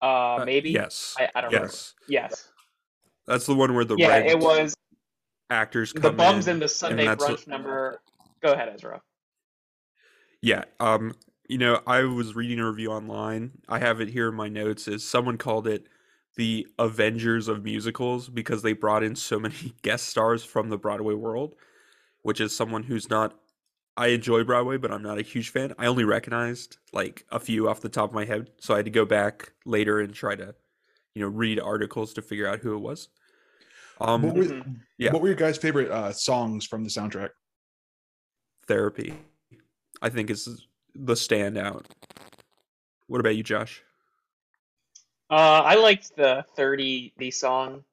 Uh, 0.00 0.42
maybe. 0.46 0.76
Uh, 0.76 0.82
yes. 0.82 1.14
I, 1.18 1.28
I 1.34 1.40
don't 1.42 1.52
yes. 1.52 1.94
Yes. 2.08 2.48
That's 3.26 3.46
the 3.46 3.54
one 3.54 3.74
where 3.74 3.84
the 3.84 3.96
yeah, 3.96 4.16
it 4.16 4.38
was 4.38 4.74
actors 5.50 5.92
the 5.92 6.10
bums 6.10 6.48
in. 6.48 6.54
in 6.54 6.60
the 6.60 6.68
Sunday 6.68 7.04
that's 7.04 7.22
brunch 7.22 7.46
number. 7.46 8.00
Go 8.42 8.52
ahead, 8.52 8.72
Ezra. 8.74 9.00
Yeah. 10.40 10.64
Um, 10.80 11.14
you 11.52 11.58
know, 11.58 11.82
I 11.86 12.04
was 12.04 12.34
reading 12.34 12.58
a 12.60 12.66
review 12.66 12.90
online. 12.90 13.50
I 13.68 13.78
have 13.78 14.00
it 14.00 14.08
here 14.08 14.30
in 14.30 14.34
my 14.34 14.48
notes. 14.48 14.88
Is 14.88 15.06
someone 15.06 15.36
called 15.36 15.66
it 15.66 15.86
the 16.36 16.66
Avengers 16.78 17.46
of 17.46 17.62
musicals 17.62 18.30
because 18.30 18.62
they 18.62 18.72
brought 18.72 19.02
in 19.02 19.14
so 19.14 19.38
many 19.38 19.74
guest 19.82 20.08
stars 20.08 20.42
from 20.42 20.70
the 20.70 20.78
Broadway 20.78 21.12
world, 21.12 21.54
which 22.22 22.40
is 22.40 22.56
someone 22.56 22.84
who's 22.84 23.10
not 23.10 23.38
I 23.98 24.06
enjoy 24.06 24.44
Broadway, 24.44 24.78
but 24.78 24.90
I'm 24.90 25.02
not 25.02 25.18
a 25.18 25.22
huge 25.22 25.50
fan. 25.50 25.74
I 25.78 25.84
only 25.84 26.04
recognized 26.04 26.78
like 26.94 27.26
a 27.30 27.38
few 27.38 27.68
off 27.68 27.82
the 27.82 27.90
top 27.90 28.08
of 28.08 28.14
my 28.14 28.24
head, 28.24 28.48
so 28.58 28.72
I 28.72 28.78
had 28.78 28.86
to 28.86 28.90
go 28.90 29.04
back 29.04 29.52
later 29.66 30.00
and 30.00 30.14
try 30.14 30.34
to, 30.34 30.54
you 31.14 31.20
know, 31.20 31.28
read 31.28 31.60
articles 31.60 32.14
to 32.14 32.22
figure 32.22 32.48
out 32.48 32.60
who 32.60 32.74
it 32.74 32.78
was. 32.80 33.08
Um, 34.00 34.22
what, 34.22 34.34
were, 34.34 34.44
Mhm. 34.44 34.76
yeah. 34.96 35.12
what 35.12 35.20
were 35.20 35.28
your 35.28 35.36
guys' 35.36 35.58
favorite 35.58 35.90
uh, 35.90 36.12
songs 36.14 36.64
from 36.64 36.82
the 36.84 36.88
soundtrack? 36.88 37.28
therapy, 38.66 39.12
I 40.00 40.08
think 40.08 40.30
is 40.30 40.66
the 40.94 41.14
standout. 41.14 41.84
What 43.06 43.20
about 43.20 43.36
you, 43.36 43.42
Josh? 43.42 43.82
Uh, 45.30 45.62
I 45.64 45.76
liked 45.76 46.14
the 46.16 46.44
30 46.56 47.14
the 47.16 47.30
song. 47.30 47.84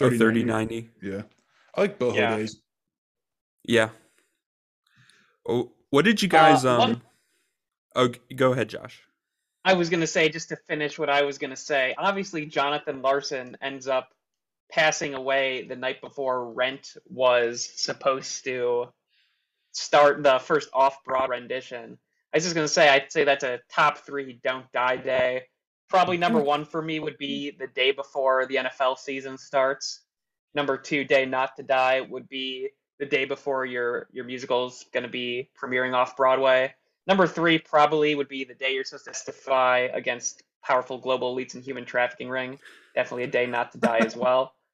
Oh, 0.00 0.06
30, 0.08 0.18
30, 0.18 0.44
90? 0.44 0.74
90. 0.82 0.90
Yeah, 1.02 1.22
I 1.74 1.80
like 1.82 1.98
boho 1.98 2.14
Yeah. 2.16 2.36
days. 2.36 2.60
Yeah. 3.64 3.90
Oh, 5.48 5.72
what 5.90 6.04
did 6.04 6.22
you 6.22 6.28
guys 6.28 6.64
Uh, 6.64 6.72
um? 6.72 6.78
one- 6.78 7.02
Oh, 7.96 8.08
go 8.34 8.52
ahead, 8.52 8.68
Josh. 8.68 9.02
I 9.64 9.74
was 9.74 9.88
gonna 9.88 10.06
say 10.06 10.28
just 10.28 10.48
to 10.50 10.56
finish 10.56 10.98
what 10.98 11.08
I 11.08 11.22
was 11.22 11.38
gonna 11.38 11.56
say. 11.56 11.94
Obviously, 11.96 12.44
Jonathan 12.46 13.02
Larson 13.02 13.56
ends 13.62 13.86
up 13.86 14.12
passing 14.70 15.14
away 15.14 15.62
the 15.66 15.76
night 15.76 16.00
before 16.00 16.52
Rent 16.52 16.96
was 17.06 17.64
supposed 17.80 18.44
to 18.44 18.92
start 19.72 20.22
the 20.22 20.38
first 20.40 20.68
off-broad 20.72 21.30
rendition. 21.30 21.98
I 22.34 22.38
was 22.38 22.44
just 22.44 22.56
gonna 22.56 22.66
say 22.66 22.88
I'd 22.88 23.12
say 23.12 23.22
that's 23.22 23.44
a 23.44 23.60
top 23.70 23.98
three 23.98 24.40
don't 24.42 24.70
die 24.72 24.96
day. 24.96 25.44
Probably 25.88 26.16
number 26.16 26.40
mm-hmm. 26.40 26.48
one 26.48 26.64
for 26.64 26.82
me 26.82 26.98
would 26.98 27.16
be 27.16 27.52
the 27.52 27.68
day 27.68 27.92
before 27.92 28.46
the 28.46 28.56
NFL 28.56 28.98
season 28.98 29.38
starts. 29.38 30.00
Number 30.52 30.76
two, 30.76 31.04
day 31.04 31.26
not 31.26 31.54
to 31.56 31.62
die 31.62 32.00
would 32.00 32.28
be 32.28 32.70
the 32.98 33.06
day 33.06 33.24
before 33.24 33.64
your 33.66 34.08
your 34.12 34.24
musical's 34.24 34.84
gonna 34.92 35.06
be 35.06 35.48
premiering 35.56 35.94
off 35.94 36.16
Broadway. 36.16 36.74
Number 37.06 37.28
three 37.28 37.60
probably 37.60 38.16
would 38.16 38.28
be 38.28 38.42
the 38.42 38.54
day 38.54 38.74
you're 38.74 38.82
supposed 38.82 39.04
to 39.04 39.12
testify 39.12 39.88
against 39.92 40.42
powerful 40.60 40.98
global 40.98 41.36
elites 41.36 41.54
and 41.54 41.62
human 41.62 41.84
trafficking 41.84 42.28
ring. 42.28 42.58
Definitely 42.96 43.24
a 43.24 43.28
day 43.28 43.46
not 43.46 43.70
to 43.72 43.78
die 43.78 43.98
as 43.98 44.16
well. 44.16 44.54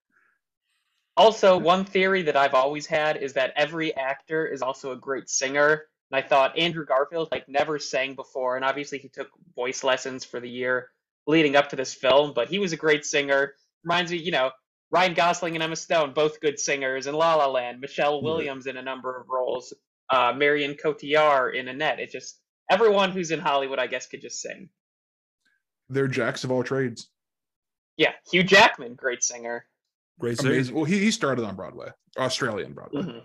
Also, 1.17 1.59
one 1.59 1.85
theory 1.85 2.23
that 2.23 2.37
I've 2.37 2.55
always 2.55 2.87
had 2.87 3.19
is 3.19 3.35
that 3.35 3.53
every 3.55 3.95
actor 3.95 4.47
is 4.47 4.63
also 4.63 4.93
a 4.93 4.97
great 4.97 5.29
singer. 5.29 5.90
And 6.11 6.23
I 6.25 6.27
thought 6.27 6.59
Andrew 6.59 6.85
Garfield 6.85 7.29
like 7.31 7.49
never 7.49 7.79
sang 7.79 8.15
before, 8.15 8.57
and 8.57 8.65
obviously 8.65 8.99
he 8.99 9.09
took 9.09 9.29
voice 9.55 9.85
lessons 9.85 10.25
for 10.25 10.41
the 10.41 10.51
year 10.51 10.89
leading 11.27 11.55
up 11.57 11.69
to 11.71 11.77
this 11.77 11.95
film, 11.95 12.33
but 12.35 12.49
he 12.49 12.59
was 12.59 12.73
a 12.73 12.77
great 12.77 13.05
singer. 13.05 13.55
Reminds 13.85 14.11
me, 14.11 14.19
you 14.19 14.33
know, 14.33 14.51
Ryan 14.91 15.15
Gosling 15.15 15.55
and 15.55 15.63
Emma 15.63 15.77
Stone, 15.77 16.13
both 16.15 16.41
good 16.41 16.59
singers 16.59 17.07
in 17.07 17.15
La 17.15 17.37
La 17.37 17.47
Land. 17.47 17.81
Michelle 17.81 18.15
Right. 18.17 18.25
Williams 18.25 18.67
in 18.67 18.77
a 18.77 18.83
number 18.83 19.17
of 19.21 19.29
roles. 19.29 19.73
Uh, 20.09 20.33
Marion 20.37 20.75
Cotillard 20.75 21.55
in 21.55 21.69
Annette. 21.69 22.01
It 22.01 22.11
just 22.11 22.41
everyone 22.69 23.13
who's 23.13 23.31
in 23.31 23.39
Hollywood, 23.39 23.79
I 23.79 23.87
guess, 23.87 24.07
could 24.09 24.21
just 24.21 24.41
sing. 24.41 24.69
They're 25.89 26.09
jacks 26.09 26.43
of 26.43 26.51
all 26.51 26.65
trades. 26.65 27.09
Yeah, 27.97 28.13
Hugh 28.33 28.43
Jackman, 28.43 28.95
great 28.95 29.23
singer. 29.23 29.67
Great 30.19 30.39
singer. 30.39 30.53
Amazing. 30.55 30.75
Well, 30.75 30.85
he, 30.85 30.99
he 30.99 31.11
started 31.13 31.45
on 31.45 31.55
Broadway, 31.55 31.89
Australian 32.19 32.73
Broadway, 32.73 33.03
Mhm. 33.03 33.23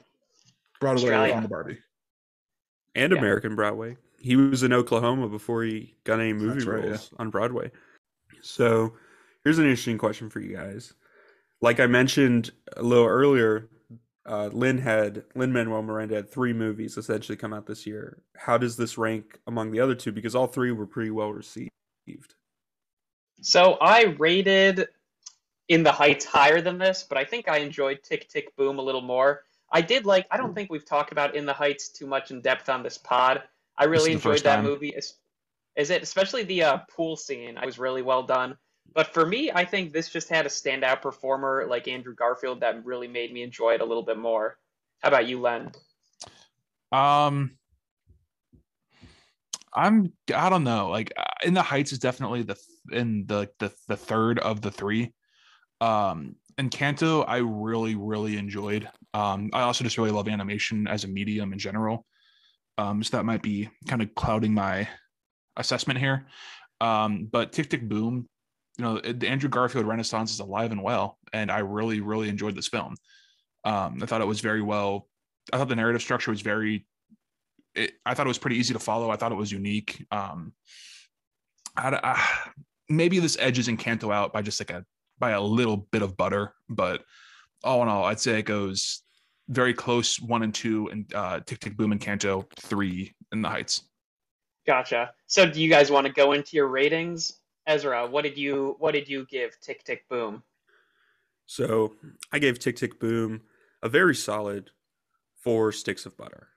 Broadway 0.79 1.03
Australia. 1.03 1.33
on 1.33 1.43
the 1.43 1.49
Barbie. 1.49 1.77
And 2.95 3.11
Yeah. 3.11 3.19
American 3.19 3.55
Broadway. 3.55 3.97
He 4.19 4.35
was 4.35 4.63
in 4.63 4.73
Oklahoma 4.73 5.29
before 5.29 5.63
he 5.63 5.93
got 6.03 6.19
any 6.19 6.33
movie 6.33 6.65
right, 6.65 6.83
yeah. 6.83 6.89
roles 6.89 7.11
on 7.19 7.29
Broadway. 7.29 7.71
So, 8.41 8.93
here's 9.43 9.59
an 9.59 9.65
interesting 9.65 9.97
question 9.97 10.29
for 10.29 10.39
you 10.39 10.55
guys. 10.55 10.93
Like 11.61 11.79
I 11.79 11.87
mentioned 11.87 12.51
a 12.75 12.83
little 12.83 13.05
earlier, 13.07 13.69
uh, 14.25 14.47
Lin 14.47 14.77
had 14.79 15.23
Lin 15.35 15.53
Manuel 15.53 15.83
Miranda 15.83 16.15
had 16.15 16.29
three 16.29 16.53
movies 16.53 16.97
essentially 16.97 17.37
come 17.37 17.53
out 17.53 17.67
this 17.67 17.85
year. 17.85 18.23
How 18.35 18.57
does 18.57 18.75
this 18.75 18.97
rank 18.97 19.39
among 19.47 19.71
the 19.71 19.79
other 19.79 19.95
two? 19.95 20.11
Because 20.11 20.35
all 20.35 20.47
three 20.47 20.71
were 20.71 20.87
pretty 20.87 21.11
well 21.11 21.31
received. 21.31 21.69
So 23.41 23.73
I 23.81 24.15
rated 24.17 24.87
In 25.67 25.83
the 25.83 25.91
Heights 25.91 26.25
higher 26.25 26.61
than 26.61 26.77
this, 26.77 27.05
but 27.07 27.17
I 27.17 27.23
think 27.25 27.47
I 27.47 27.57
enjoyed 27.57 28.01
Tick 28.03 28.27
Tick 28.29 28.55
Boom 28.55 28.79
a 28.79 28.81
little 28.81 29.01
more. 29.01 29.43
I 29.75 29.81
did 29.81 30.05
like. 30.05 30.25
I 30.31 30.37
don't 30.37 30.55
think 30.55 30.71
we've 30.71 30.85
talked 30.85 31.11
about 31.11 31.35
In 31.35 31.45
the 31.45 31.51
Heights 31.51 31.89
too 31.89 32.07
much 32.07 32.31
in 32.31 32.39
depth 32.39 32.69
on 32.69 32.81
this 32.81 32.97
pod. 32.97 33.43
I 33.77 33.83
really 33.83 34.13
enjoyed 34.13 34.39
that 34.43 34.55
time. 34.55 34.63
movie. 34.63 34.93
Is, 34.95 35.15
is 35.75 35.89
it 35.89 36.01
especially 36.01 36.43
the 36.43 36.63
uh, 36.63 36.77
pool 36.89 37.17
scene? 37.17 37.57
I 37.57 37.65
was 37.65 37.77
really 37.77 38.01
well 38.01 38.23
done. 38.23 38.55
But 38.93 39.13
for 39.13 39.25
me, 39.25 39.51
I 39.51 39.65
think 39.65 39.91
this 39.91 40.07
just 40.07 40.29
had 40.29 40.45
a 40.45 40.49
standout 40.49 41.01
performer 41.01 41.65
like 41.69 41.89
Andrew 41.89 42.15
Garfield 42.15 42.61
that 42.61 42.85
really 42.85 43.09
made 43.09 43.33
me 43.33 43.43
enjoy 43.43 43.73
it 43.73 43.81
a 43.81 43.85
little 43.85 44.03
bit 44.03 44.17
more. 44.17 44.57
How 45.01 45.09
about 45.09 45.27
you, 45.27 45.41
Len? 45.41 45.73
Um, 46.93 47.57
I'm 49.73 50.13
I 50.33 50.49
don't 50.49 50.63
know. 50.63 50.87
Like 50.87 51.11
uh, 51.17 51.23
in 51.43 51.53
the 51.53 51.61
Heights 51.61 51.91
is 51.91 51.99
definitely 51.99 52.43
the 52.43 52.55
in 52.93 53.25
the 53.25 53.49
the 53.59 53.73
the 53.89 53.97
third 53.97 54.39
of 54.39 54.61
the 54.61 54.71
three. 54.71 55.13
Um, 55.81 56.37
Encanto 56.57 57.25
I 57.27 57.39
really 57.39 57.95
really 57.95 58.37
enjoyed. 58.37 58.87
Um, 59.15 59.49
I 59.53 59.61
also 59.61 59.85
just 59.85 59.97
really 59.97 60.11
love 60.11 60.27
animation 60.27 60.89
as 60.89 61.05
a 61.05 61.07
medium 61.07 61.53
in 61.53 61.59
general. 61.59 62.05
Um, 62.77 63.01
so 63.01 63.15
that 63.15 63.23
might 63.23 63.41
be 63.41 63.69
kind 63.87 64.01
of 64.01 64.13
clouding 64.13 64.53
my 64.53 64.89
assessment 65.55 65.99
here. 65.99 66.27
Um, 66.81 67.29
but 67.31 67.53
Tick 67.53 67.69
Tick 67.69 67.87
Boom, 67.87 68.27
you 68.77 68.83
know, 68.83 68.99
the 68.99 69.29
Andrew 69.29 69.47
Garfield 69.47 69.85
Renaissance 69.85 70.33
is 70.33 70.41
alive 70.41 70.73
and 70.73 70.83
well, 70.83 71.17
and 71.31 71.49
I 71.49 71.59
really 71.59 72.01
really 72.01 72.27
enjoyed 72.27 72.55
this 72.55 72.67
film. 72.67 72.97
Um, 73.63 73.99
I 74.03 74.05
thought 74.05 74.19
it 74.19 74.27
was 74.27 74.41
very 74.41 74.61
well. 74.61 75.07
I 75.53 75.57
thought 75.57 75.69
the 75.69 75.77
narrative 75.77 76.01
structure 76.01 76.31
was 76.31 76.41
very 76.41 76.85
it, 77.73 77.93
I 78.05 78.15
thought 78.15 78.27
it 78.27 78.35
was 78.35 78.37
pretty 78.37 78.57
easy 78.57 78.73
to 78.73 78.79
follow. 78.79 79.09
I 79.09 79.15
thought 79.15 79.31
it 79.31 79.35
was 79.35 79.51
unique. 79.51 80.05
Um, 80.11 80.51
I, 81.77 81.97
I, 82.03 82.51
maybe 82.89 83.19
this 83.19 83.37
edges 83.39 83.69
Encanto 83.69 84.13
out 84.13 84.33
by 84.33 84.41
just 84.41 84.59
like 84.59 84.71
a 84.71 84.83
by 85.19 85.31
a 85.31 85.41
little 85.41 85.77
bit 85.77 86.01
of 86.01 86.17
butter, 86.17 86.53
but 86.67 87.01
all 87.63 87.81
in 87.81 87.87
all, 87.87 88.03
I'd 88.03 88.19
say 88.19 88.39
it 88.39 88.43
goes 88.43 89.04
very 89.49 89.73
close 89.73 90.19
one 90.19 90.43
and 90.43 90.53
two, 90.53 90.87
and 90.89 91.13
uh, 91.13 91.39
Tick 91.45 91.59
Tick 91.59 91.77
Boom 91.77 91.97
Encanto 91.97 92.45
three 92.59 93.13
in 93.31 93.41
the 93.41 93.49
Heights. 93.49 93.83
Gotcha. 94.65 95.11
So 95.27 95.45
do 95.49 95.61
you 95.61 95.69
guys 95.69 95.91
want 95.91 96.07
to 96.07 96.13
go 96.13 96.31
into 96.33 96.55
your 96.55 96.67
ratings? 96.67 97.39
Ezra, 97.67 98.07
what 98.07 98.23
did 98.23 98.37
you 98.37 98.75
what 98.79 98.93
did 98.93 99.07
you 99.07 99.25
give 99.29 99.59
Tick 99.59 99.83
Tick 99.83 100.07
Boom? 100.09 100.43
So 101.45 101.93
I 102.31 102.39
gave 102.39 102.59
Tick 102.59 102.75
Tick 102.75 102.99
Boom 102.99 103.41
a 103.83 103.89
very 103.89 104.15
solid 104.15 104.71
four 105.35 105.71
sticks 105.71 106.05
of 106.05 106.17
butter. 106.17 106.47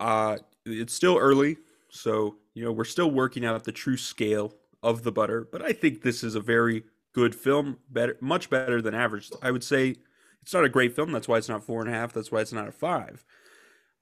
Uh, 0.00 0.38
it's 0.64 0.94
still 0.94 1.18
early, 1.18 1.58
so 1.90 2.36
you 2.54 2.64
know 2.64 2.72
we're 2.72 2.84
still 2.84 3.10
working 3.10 3.44
out 3.44 3.64
the 3.64 3.72
true 3.72 3.96
scale 3.96 4.54
of 4.82 5.02
the 5.02 5.12
butter. 5.12 5.46
But 5.50 5.62
I 5.62 5.72
think 5.72 6.02
this 6.02 6.22
is 6.22 6.34
a 6.34 6.40
very 6.40 6.84
good 7.12 7.34
film, 7.34 7.78
better, 7.90 8.16
much 8.20 8.48
better 8.48 8.80
than 8.80 8.94
average. 8.94 9.30
I 9.42 9.50
would 9.50 9.64
say 9.64 9.96
it's 10.42 10.54
not 10.54 10.64
a 10.64 10.68
great 10.68 10.94
film. 10.94 11.12
That's 11.12 11.28
why 11.28 11.38
it's 11.38 11.48
not 11.48 11.64
four 11.64 11.80
and 11.80 11.90
a 11.90 11.92
half. 11.92 12.12
That's 12.12 12.32
why 12.32 12.40
it's 12.40 12.52
not 12.52 12.68
a 12.68 12.72
five. 12.72 13.24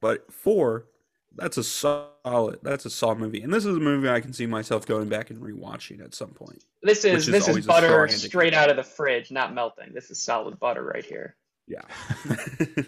But 0.01 0.33
four, 0.33 0.87
that's 1.35 1.57
a 1.57 1.65
solid. 1.65 2.59
That's 2.63 2.87
a 2.87 2.91
solid 2.91 3.19
movie, 3.19 3.43
and 3.43 3.53
this 3.53 3.65
is 3.65 3.77
a 3.77 3.81
movie 3.81 4.09
I 4.09 4.21
can 4.21 4.33
see 4.33 4.47
myself 4.47 4.87
going 4.87 5.09
back 5.09 5.31
and 5.31 5.41
rewatching 5.41 6.03
at 6.05 6.15
some 6.15 6.31
point. 6.31 6.65
This 6.83 7.05
is 7.05 7.27
is 7.27 7.33
this 7.33 7.43
is 7.43 7.49
always 7.49 7.65
a 7.67 7.69
strong 7.69 7.81
butter 7.83 8.09
straight 8.09 8.55
out 8.55 8.71
of 8.71 8.77
the 8.77 8.85
fridge, 8.85 9.31
not 9.31 9.55
melting. 9.55 9.93
This 9.93 10.11
is 10.11 10.21
solid 10.21 10.59
butter 10.59 10.85
right 10.85 11.05
here. 11.05 11.37
Yeah. 11.67 11.83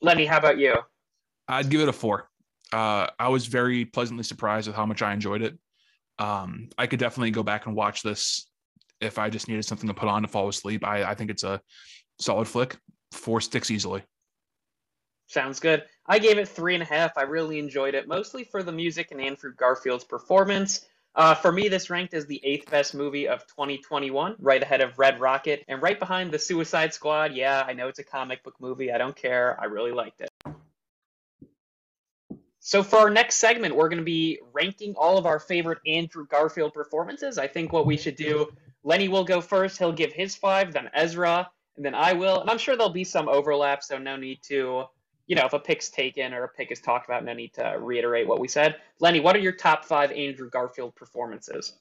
Lenny, 0.00 0.26
how 0.26 0.38
about 0.38 0.58
you? 0.58 0.74
I'd 1.48 1.68
give 1.68 1.80
it 1.80 1.88
a 1.88 1.92
four. 1.92 2.28
Uh, 2.72 3.06
I 3.18 3.28
was 3.28 3.46
very 3.46 3.84
pleasantly 3.84 4.24
surprised 4.24 4.66
with 4.66 4.76
how 4.76 4.86
much 4.86 5.02
I 5.02 5.12
enjoyed 5.12 5.42
it. 5.42 5.58
Um, 6.18 6.68
I 6.78 6.86
could 6.86 6.98
definitely 6.98 7.30
go 7.30 7.42
back 7.42 7.66
and 7.66 7.74
watch 7.74 8.02
this 8.02 8.46
if 9.00 9.18
I 9.18 9.30
just 9.30 9.48
needed 9.48 9.64
something 9.64 9.88
to 9.88 9.94
put 9.94 10.08
on 10.08 10.22
to 10.22 10.28
fall 10.28 10.48
asleep. 10.48 10.84
I, 10.84 11.04
I 11.04 11.14
think 11.14 11.30
it's 11.30 11.44
a 11.44 11.60
solid 12.18 12.48
flick. 12.48 12.76
Four 13.12 13.40
sticks 13.40 13.70
easily. 13.70 14.02
Sounds 15.28 15.58
good. 15.58 15.84
I 16.06 16.18
gave 16.18 16.38
it 16.38 16.48
three 16.48 16.74
and 16.74 16.82
a 16.82 16.86
half. 16.86 17.18
I 17.18 17.22
really 17.22 17.58
enjoyed 17.58 17.94
it, 17.94 18.06
mostly 18.06 18.44
for 18.44 18.62
the 18.62 18.72
music 18.72 19.10
and 19.10 19.20
Andrew 19.20 19.52
Garfield's 19.54 20.04
performance. 20.04 20.86
Uh, 21.16 21.34
for 21.34 21.50
me, 21.50 21.68
this 21.68 21.88
ranked 21.88 22.14
as 22.14 22.26
the 22.26 22.40
eighth 22.44 22.70
best 22.70 22.94
movie 22.94 23.26
of 23.26 23.46
2021, 23.46 24.36
right 24.38 24.62
ahead 24.62 24.82
of 24.82 24.98
Red 24.98 25.18
Rocket, 25.18 25.64
and 25.66 25.80
right 25.82 25.98
behind 25.98 26.30
The 26.30 26.38
Suicide 26.38 26.92
Squad. 26.92 27.32
Yeah, 27.32 27.64
I 27.66 27.72
know 27.72 27.88
it's 27.88 27.98
a 27.98 28.04
comic 28.04 28.42
book 28.44 28.54
movie. 28.60 28.92
I 28.92 28.98
don't 28.98 29.16
care. 29.16 29.58
I 29.58 29.64
really 29.64 29.92
liked 29.92 30.20
it. 30.20 30.30
So 32.60 32.82
for 32.82 32.96
our 32.96 33.10
next 33.10 33.36
segment, 33.36 33.74
we're 33.74 33.88
going 33.88 34.00
to 34.00 34.04
be 34.04 34.40
ranking 34.52 34.94
all 34.96 35.16
of 35.16 35.24
our 35.24 35.38
favorite 35.38 35.78
Andrew 35.86 36.26
Garfield 36.26 36.74
performances. 36.74 37.38
I 37.38 37.46
think 37.46 37.72
what 37.72 37.86
we 37.86 37.96
should 37.96 38.16
do, 38.16 38.48
Lenny 38.86 39.08
will 39.08 39.24
go 39.24 39.40
first. 39.40 39.78
He'll 39.78 39.92
give 39.92 40.12
his 40.12 40.36
five, 40.36 40.72
then 40.72 40.88
Ezra, 40.94 41.50
and 41.76 41.84
then 41.84 41.94
I 41.94 42.12
will. 42.12 42.40
And 42.40 42.48
I'm 42.48 42.56
sure 42.56 42.76
there'll 42.76 42.92
be 42.92 43.02
some 43.02 43.28
overlap, 43.28 43.82
so 43.82 43.98
no 43.98 44.16
need 44.16 44.38
to, 44.44 44.84
you 45.26 45.34
know, 45.34 45.44
if 45.44 45.52
a 45.52 45.58
pick's 45.58 45.90
taken 45.90 46.32
or 46.32 46.44
a 46.44 46.48
pick 46.48 46.70
is 46.70 46.80
talked 46.80 47.04
about, 47.06 47.24
no 47.24 47.34
need 47.34 47.52
to 47.54 47.78
reiterate 47.80 48.28
what 48.28 48.38
we 48.38 48.46
said. 48.46 48.76
Lenny, 49.00 49.18
what 49.18 49.34
are 49.34 49.40
your 49.40 49.52
top 49.52 49.84
five 49.84 50.12
Andrew 50.12 50.48
Garfield 50.48 50.94
performances? 50.94 51.72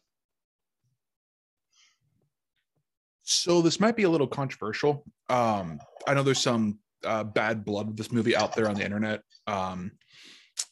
So 3.22 3.62
this 3.62 3.80
might 3.80 3.96
be 3.96 4.04
a 4.04 4.10
little 4.10 4.28
controversial. 4.28 5.06
Um, 5.30 5.80
I 6.08 6.16
know 6.16 6.24
there's 6.24 6.42
some 6.42 6.80
uh, 7.04 7.24
bad 7.24 7.64
blood 7.64 7.86
with 7.86 7.98
this 7.98 8.12
movie 8.12 8.36
out 8.36 8.56
there 8.56 8.68
on 8.68 8.74
the 8.74 8.84
internet. 8.84 9.22
Um, 9.46 9.92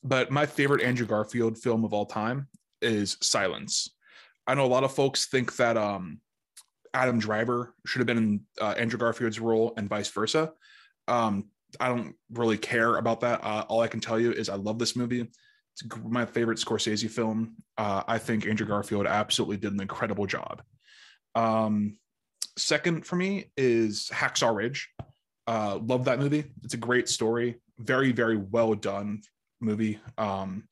but 0.03 0.31
my 0.31 0.47
favorite 0.47 0.81
Andrew 0.81 1.05
Garfield 1.05 1.59
film 1.59 1.85
of 1.85 1.93
all 1.93 2.07
time 2.07 2.47
is 2.81 3.17
Silence. 3.21 3.87
I 4.47 4.55
know 4.55 4.65
a 4.65 4.67
lot 4.67 4.83
of 4.83 4.93
folks 4.93 5.27
think 5.27 5.55
that 5.57 5.77
um, 5.77 6.19
Adam 6.93 7.19
Driver 7.19 7.73
should 7.85 7.99
have 7.99 8.07
been 8.07 8.17
in 8.17 8.41
uh, 8.61 8.75
Andrew 8.77 8.99
Garfield's 8.99 9.39
role 9.39 9.73
and 9.77 9.89
vice 9.89 10.09
versa. 10.09 10.51
Um, 11.07 11.49
I 11.79 11.87
don't 11.87 12.15
really 12.31 12.57
care 12.57 12.97
about 12.97 13.21
that. 13.21 13.43
Uh, 13.43 13.65
all 13.67 13.81
I 13.81 13.87
can 13.87 13.99
tell 13.99 14.19
you 14.19 14.31
is 14.31 14.49
I 14.49 14.55
love 14.55 14.79
this 14.79 14.95
movie. 14.95 15.21
It's 15.21 15.97
my 16.03 16.25
favorite 16.25 16.59
Scorsese 16.59 17.09
film. 17.09 17.55
Uh, 17.77 18.03
I 18.07 18.19
think 18.19 18.45
Andrew 18.45 18.67
Garfield 18.67 19.07
absolutely 19.07 19.57
did 19.57 19.73
an 19.73 19.81
incredible 19.81 20.27
job. 20.27 20.61
Um, 21.33 21.97
second 22.57 23.05
for 23.07 23.15
me 23.15 23.51
is 23.57 24.09
Hacksaw 24.13 24.55
Ridge. 24.55 24.89
Uh, 25.47 25.79
love 25.81 26.05
that 26.05 26.19
movie. 26.19 26.45
It's 26.63 26.75
a 26.75 26.77
great 26.77 27.09
story. 27.09 27.55
Very, 27.79 28.11
very 28.11 28.37
well 28.37 28.75
done 28.75 29.21
movie. 29.59 29.99
Um, 30.17 30.67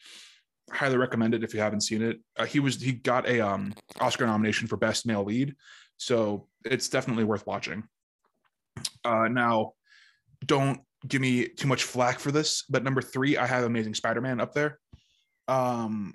highly 0.72 0.98
recommend 0.98 1.34
it 1.34 1.44
if 1.44 1.54
you 1.54 1.60
haven't 1.60 1.82
seen 1.82 2.02
it. 2.02 2.20
Uh, 2.38 2.46
he 2.46 2.60
was 2.60 2.82
he 2.82 2.94
got 2.94 3.28
a 3.28 3.40
um, 3.42 3.74
Oscar 4.00 4.26
nomination 4.26 4.68
for 4.68 4.78
best 4.78 5.06
male 5.06 5.24
lead, 5.24 5.56
so 5.98 6.48
it's 6.66 6.90
definitely 6.90 7.24
worth 7.24 7.46
watching. 7.46 7.84
Uh, 9.04 9.28
now, 9.28 9.74
don't 10.46 10.82
give 11.08 11.22
me 11.22 11.48
too 11.48 11.68
much 11.68 11.84
flack 11.84 12.20
for 12.20 12.32
this, 12.32 12.64
but 12.70 12.84
number 12.84 13.02
three, 13.02 13.38
I 13.38 13.46
have 13.46 13.64
Amazing 13.64 13.96
Spider-Man 13.96 14.40
up 14.40 14.54
there. 14.54 14.80
Um, 15.48 16.14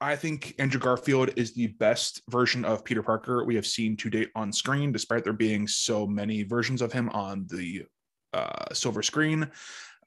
I 0.00 0.14
think 0.14 0.54
Andrew 0.58 0.78
Garfield 0.78 1.30
is 1.36 1.54
the 1.54 1.68
best 1.68 2.22
version 2.28 2.64
of 2.64 2.84
Peter 2.84 3.02
Parker 3.02 3.44
we 3.44 3.54
have 3.54 3.66
seen 3.66 3.96
to 3.96 4.10
date 4.10 4.28
on 4.34 4.52
screen, 4.52 4.92
despite 4.92 5.24
there 5.24 5.32
being 5.32 5.66
so 5.66 6.06
many 6.06 6.42
versions 6.42 6.82
of 6.82 6.92
him 6.92 7.08
on 7.10 7.46
the 7.48 7.84
uh, 8.34 8.74
silver 8.74 9.02
screen. 9.02 9.50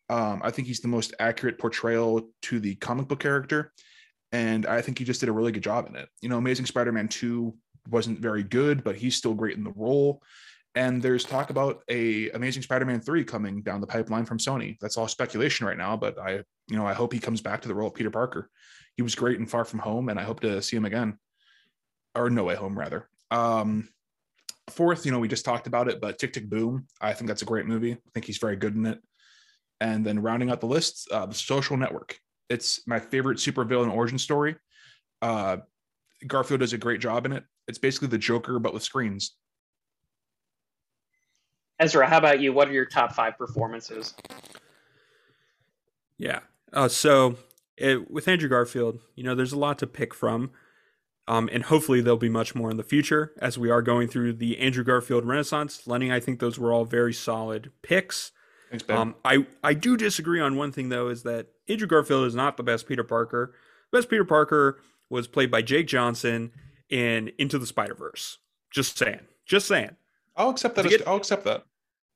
Um, 0.10 0.42
I 0.44 0.52
think 0.52 0.68
he's 0.68 0.80
the 0.80 0.88
most 0.88 1.14
accurate 1.20 1.60
portrayal 1.60 2.30
to 2.44 2.60
the 2.60 2.76
comic 2.76 3.08
book 3.08 3.20
character. 3.20 3.72
And 4.32 4.66
I 4.66 4.82
think 4.82 5.00
he 5.00 5.06
just 5.06 5.20
did 5.20 5.30
a 5.30 5.34
really 5.34 5.52
good 5.52 5.64
job 5.64 5.88
in 5.88 5.96
it. 5.96 6.10
You 6.22 6.30
know, 6.30 6.38
Amazing 6.38 6.66
Spider 6.66 6.92
Man 6.92 7.08
2 7.08 7.54
wasn't 7.90 8.20
very 8.20 8.44
good, 8.44 8.84
but 8.84 8.96
he's 8.96 9.16
still 9.16 9.34
great 9.34 9.58
in 9.58 9.64
the 9.64 9.74
role. 9.76 10.22
And 10.76 11.02
there's 11.02 11.26
talk 11.26 11.50
about 11.50 11.82
a 11.90 12.30
Amazing 12.30 12.64
Spider-Man 12.64 13.02
3 13.02 13.24
coming 13.24 13.62
down 13.62 13.82
the 13.82 13.88
pipeline 13.88 14.26
from 14.26 14.38
Sony. 14.38 14.78
That's 14.80 14.98
all 14.98 15.08
speculation 15.08 15.66
right 15.66 15.78
now, 15.78 15.98
but 15.98 16.20
I, 16.20 16.44
you 16.70 16.78
know, 16.78 16.86
I 16.86 16.94
hope 16.94 17.12
he 17.12 17.20
comes 17.20 17.42
back 17.42 17.62
to 17.62 17.68
the 17.68 17.74
role 17.74 17.88
of 17.88 17.96
Peter 17.96 18.12
Parker. 18.12 18.50
He 18.96 19.02
was 19.02 19.16
great 19.16 19.40
in 19.40 19.48
Far 19.48 19.66
From 19.66 19.80
Home, 19.80 20.10
and 20.10 20.20
I 20.20 20.24
hope 20.24 20.42
to 20.42 20.62
see 20.62 20.78
him 20.78 20.86
again. 20.86 21.18
Or 22.16 22.30
No 22.30 22.44
Way 22.44 22.56
Home, 22.56 22.78
rather. 22.78 23.10
Um, 23.32 23.90
fourth, 24.70 25.06
you 25.06 25.12
know, 25.12 25.20
we 25.20 25.28
just 25.28 25.46
talked 25.46 25.68
about 25.68 25.88
it, 25.88 26.00
but 26.00 26.20
Tick 26.20 26.34
Tick 26.34 26.50
Boom, 26.50 26.86
I 27.02 27.14
think 27.14 27.28
that's 27.28 27.42
a 27.42 27.46
great 27.46 27.66
movie. 27.66 27.94
I 27.94 28.10
think 28.14 28.26
he's 28.26 28.38
very 28.38 28.56
good 28.56 28.76
in 28.76 28.86
it. 28.86 29.02
And 29.82 30.06
then 30.06 30.20
rounding 30.22 30.50
out 30.50 30.60
the 30.60 30.68
list, 30.68 31.08
uh, 31.12 31.26
The 31.26 31.36
Social 31.36 31.78
Network. 31.78 32.20
It's 32.50 32.86
my 32.88 33.00
favorite 33.00 33.38
supervillain 33.38 33.94
origin 33.94 34.18
story. 34.18 34.56
Uh, 35.22 35.58
Garfield 36.28 36.60
does 36.60 36.74
a 36.74 36.78
great 36.78 37.00
job 37.00 37.26
in 37.26 37.32
it. 37.32 37.44
It's 37.68 37.78
basically 37.78 38.10
the 38.10 38.18
Joker, 38.18 38.60
but 38.60 38.74
with 38.74 38.84
screens. 38.84 39.36
Ezra, 41.80 42.08
how 42.08 42.18
about 42.18 42.42
you? 42.42 42.52
What 42.52 42.68
are 42.68 42.74
your 42.74 42.86
top 42.86 43.14
five 43.14 43.38
performances? 43.38 44.16
Yeah. 46.18 46.40
Uh, 46.74 46.90
so 46.90 47.38
it, 47.78 48.12
with 48.12 48.28
Andrew 48.28 48.50
Garfield, 48.50 49.00
you 49.16 49.24
know, 49.24 49.34
there's 49.34 49.54
a 49.54 49.58
lot 49.58 49.80
to 49.80 49.88
pick 49.88 50.14
from. 50.14 50.52
Um, 51.28 51.48
and 51.54 51.64
hopefully 51.64 52.02
there'll 52.02 52.18
be 52.18 52.28
much 52.28 52.56
more 52.56 52.72
in 52.72 52.78
the 52.78 52.84
future 52.84 53.34
as 53.40 53.58
we 53.58 53.70
are 53.70 53.84
going 53.84 54.08
through 54.08 54.34
the 54.34 54.58
Andrew 54.58 54.84
Garfield 54.84 55.26
Renaissance. 55.26 55.86
Lenny, 55.86 56.12
I 56.12 56.20
think 56.20 56.40
those 56.40 56.58
were 56.58 56.74
all 56.74 56.86
very 56.86 57.14
solid 57.14 57.72
picks. 57.84 58.32
Thanks, 58.70 58.84
Ben. 58.84 58.98
Um, 58.98 59.16
I, 59.26 59.46
I 59.64 59.74
do 59.74 59.98
disagree 59.98 60.40
on 60.40 60.56
one 60.56 60.72
thing, 60.72 60.90
though, 60.90 61.08
is 61.08 61.24
that 61.24 61.48
Andrew 61.68 61.88
Garfield 61.88 62.28
is 62.28 62.36
not 62.36 62.58
the 62.58 62.64
best 62.64 62.88
Peter 62.88 63.04
Parker. 63.04 63.54
The 63.92 63.98
best 63.98 64.10
Peter 64.10 64.26
Parker 64.26 64.80
was 65.10 65.28
played 65.28 65.50
by 65.50 65.62
Jake 65.62 65.88
Johnson 65.88 66.52
in 66.90 67.32
Into 67.38 67.58
the 67.58 67.66
Spider 67.66 67.96
Verse. 67.96 68.38
Just 68.72 68.98
saying. 68.98 69.22
Just 69.46 69.68
saying. 69.68 69.96
I'll 70.36 70.52
accept 70.52 70.76
that. 70.76 70.88
Get, 70.88 71.08
I'll 71.08 71.18
accept 71.18 71.44
that. 71.46 71.66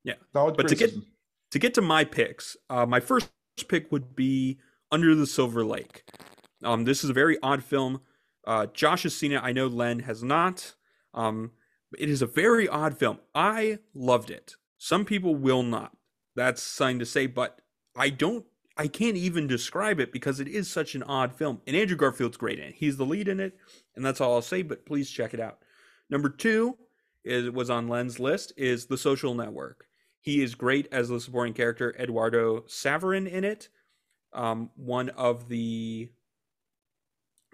Yeah. 0.04 0.14
Valid 0.34 0.56
but 0.56 0.68
criticism. 0.68 1.02
to 1.02 1.02
get 1.02 1.08
to 1.52 1.60
get 1.60 1.74
to 1.76 1.82
my 1.82 2.04
picks, 2.04 2.58
uh, 2.70 2.86
my 2.86 3.00
first 3.00 3.30
pick 3.68 3.92
would 3.92 4.16
be 4.16 4.60
Under 4.92 5.16
the 5.16 5.28
Silver 5.28 5.64
Lake. 5.66 6.04
Um, 6.64 6.86
this 6.86 7.04
is 7.04 7.10
a 7.10 7.14
very 7.14 7.38
odd 7.42 7.64
film. 7.64 8.02
Uh, 8.46 8.68
Josh 8.68 9.04
has 9.04 9.16
seen 9.16 9.32
it. 9.32 9.42
I 9.44 9.52
know 9.52 9.68
Len 9.68 10.00
has 10.00 10.24
not. 10.24 10.76
Um, 11.14 11.52
it 11.98 12.10
is 12.10 12.22
a 12.22 12.26
very 12.26 12.68
odd 12.68 12.98
film. 12.98 13.20
I 13.36 13.80
loved 13.94 14.30
it. 14.32 14.56
Some 14.78 15.06
people 15.06 15.36
will 15.36 15.64
not. 15.64 15.96
That's 16.36 16.62
something 16.62 17.00
to 17.00 17.06
say, 17.06 17.28
but 17.28 17.60
I 17.96 18.10
don't. 18.10 18.46
I 18.76 18.88
can't 18.88 19.18
even 19.18 19.46
describe 19.46 20.00
it 20.00 20.12
because 20.12 20.40
it 20.40 20.48
is 20.48 20.68
such 20.70 20.96
an 20.96 21.04
odd 21.04 21.36
film. 21.36 21.62
And 21.68 21.76
Andrew 21.76 21.96
Garfield's 21.96 22.38
great 22.38 22.58
in 22.58 22.66
it. 22.66 22.76
He's 22.76 22.98
the 22.98 23.06
lead 23.06 23.28
in 23.28 23.40
it, 23.40 23.56
and 23.96 24.04
that's 24.04 24.20
all 24.20 24.34
I'll 24.34 24.42
say. 24.42 24.64
But 24.64 24.86
please 24.86 25.12
check 25.12 25.34
it 25.34 25.40
out. 25.40 25.60
Number 26.10 26.30
two 26.30 26.78
is 27.24 27.52
was 27.52 27.70
on 27.70 27.88
Len's 27.88 28.20
list 28.20 28.52
is 28.58 28.88
The 28.88 28.98
Social 28.98 29.36
Network. 29.36 29.86
He 30.20 30.42
is 30.42 30.56
great 30.56 30.88
as 30.92 31.10
the 31.10 31.20
supporting 31.20 31.54
character 31.54 31.96
Eduardo 32.00 32.62
Saverin 32.62 33.30
in 33.30 33.44
it. 33.44 33.70
Um, 34.34 34.72
one 34.76 35.10
of 35.10 35.50
the 35.50 36.10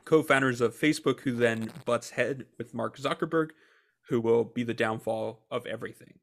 co-founders 0.06 0.62
of 0.62 0.76
Facebook, 0.76 1.20
who 1.22 1.34
then 1.34 1.72
butts 1.86 2.12
head 2.12 2.46
with 2.58 2.74
Mark 2.74 2.98
Zuckerberg, 2.98 3.50
who 4.08 4.22
will 4.22 4.44
be 4.44 4.64
the 4.64 4.74
downfall 4.74 5.46
of 5.52 5.66
everything. 5.66 6.20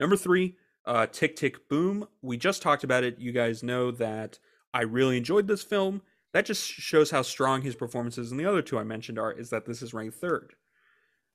Number 0.00 0.16
three, 0.16 0.56
uh, 0.84 1.06
Tick 1.10 1.36
Tick 1.36 1.68
Boom. 1.68 2.06
We 2.22 2.36
just 2.36 2.62
talked 2.62 2.84
about 2.84 3.04
it. 3.04 3.18
You 3.18 3.32
guys 3.32 3.62
know 3.62 3.90
that 3.92 4.38
I 4.74 4.82
really 4.82 5.16
enjoyed 5.16 5.46
this 5.46 5.62
film. 5.62 6.02
That 6.32 6.46
just 6.46 6.66
shows 6.66 7.10
how 7.10 7.22
strong 7.22 7.62
his 7.62 7.74
performances 7.74 8.30
and 8.30 8.40
the 8.40 8.46
other 8.46 8.62
two 8.62 8.78
I 8.78 8.84
mentioned 8.84 9.18
are. 9.18 9.32
Is 9.32 9.50
that 9.50 9.66
this 9.66 9.82
is 9.82 9.94
ranked 9.94 10.16
third. 10.16 10.54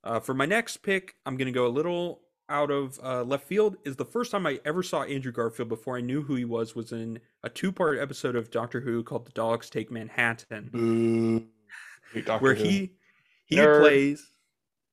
Uh, 0.04 0.20
for 0.20 0.34
my 0.34 0.46
next 0.46 0.78
pick, 0.78 1.14
I'm 1.26 1.36
going 1.36 1.46
to 1.46 1.52
go 1.52 1.66
a 1.66 1.68
little 1.68 2.22
out 2.48 2.70
of 2.70 2.98
uh, 3.02 3.22
left 3.22 3.46
field. 3.46 3.76
Is 3.84 3.96
the 3.96 4.04
first 4.04 4.30
time 4.30 4.46
I 4.46 4.60
ever 4.64 4.82
saw 4.82 5.02
Andrew 5.02 5.32
Garfield 5.32 5.68
before 5.68 5.96
I 5.96 6.00
knew 6.00 6.22
who 6.22 6.34
he 6.34 6.44
was 6.44 6.74
was 6.74 6.92
in 6.92 7.20
a 7.42 7.48
two 7.48 7.72
part 7.72 7.98
episode 7.98 8.36
of 8.36 8.50
Doctor 8.50 8.80
Who 8.80 9.02
called 9.02 9.26
The 9.26 9.32
Daleks 9.32 9.70
Take 9.70 9.90
Manhattan. 9.90 10.70
Boo 10.72 11.46
where 12.38 12.54
he 12.54 12.92
he 13.44 13.56
Nerd. 13.56 13.80
plays 13.80 14.32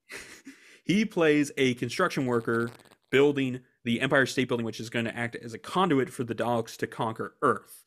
he 0.86 1.06
plays 1.06 1.52
a 1.58 1.74
construction 1.76 2.26
worker 2.26 2.72
building 3.10 3.62
the 3.86 4.02
Empire 4.02 4.26
State 4.26 4.50
Building, 4.50 4.66
which 4.66 4.80
is 4.80 4.90
going 4.90 5.06
to 5.06 5.16
act 5.16 5.38
as 5.38 5.54
a 5.54 5.60
conduit 5.60 6.10
for 6.10 6.24
the 6.24 6.36
Daleks 6.36 6.76
to 6.78 6.88
conquer 6.88 7.36
Earth. 7.42 7.86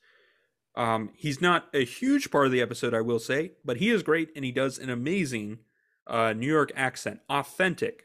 Um, 0.74 1.11
he's 1.14 1.40
not 1.40 1.66
a 1.74 1.84
huge 1.84 2.30
part 2.30 2.46
of 2.46 2.52
the 2.52 2.62
episode, 2.62 2.94
I 2.94 3.00
will 3.00 3.18
say, 3.18 3.52
but 3.64 3.78
he 3.78 3.90
is 3.90 4.04
great 4.04 4.30
and 4.37 4.44
he 4.44 4.52
does 4.52 4.78
an 4.78 4.90
amazing 4.90 5.58
uh, 6.06 6.32
New 6.32 6.46
York 6.46 6.70
accent, 6.76 7.20
authentic. 7.28 8.04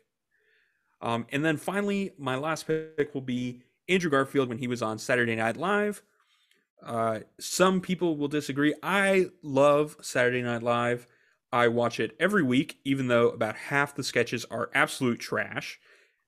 Um, 1.02 1.28
and 1.32 1.46
then 1.46 1.58
finally, 1.58 2.14
my 2.18 2.36
last 2.36 2.66
pick 2.66 3.14
will 3.14 3.22
be 3.22 3.62
Andrew 3.88 4.10
Garfield 4.10 4.50
when 4.50 4.58
he 4.58 4.68
was 4.68 4.82
on 4.82 4.98
Saturday 4.98 5.36
Night 5.36 5.58
Live. 5.58 6.02
Uh, 6.84 7.20
some 7.40 7.80
people 7.80 8.18
will 8.18 8.28
disagree. 8.28 8.74
I 8.82 9.28
love 9.44 9.98
Saturday 10.02 10.42
Night 10.42 10.64
Live. 10.64 11.08
I 11.52 11.68
watch 11.68 12.00
it 12.00 12.16
every 12.20 12.42
week, 12.42 12.80
even 12.84 13.08
though 13.08 13.30
about 13.30 13.56
half 13.56 13.94
the 13.94 14.04
sketches 14.04 14.46
are 14.46 14.72
absolute 14.74 15.20
trash, 15.20 15.80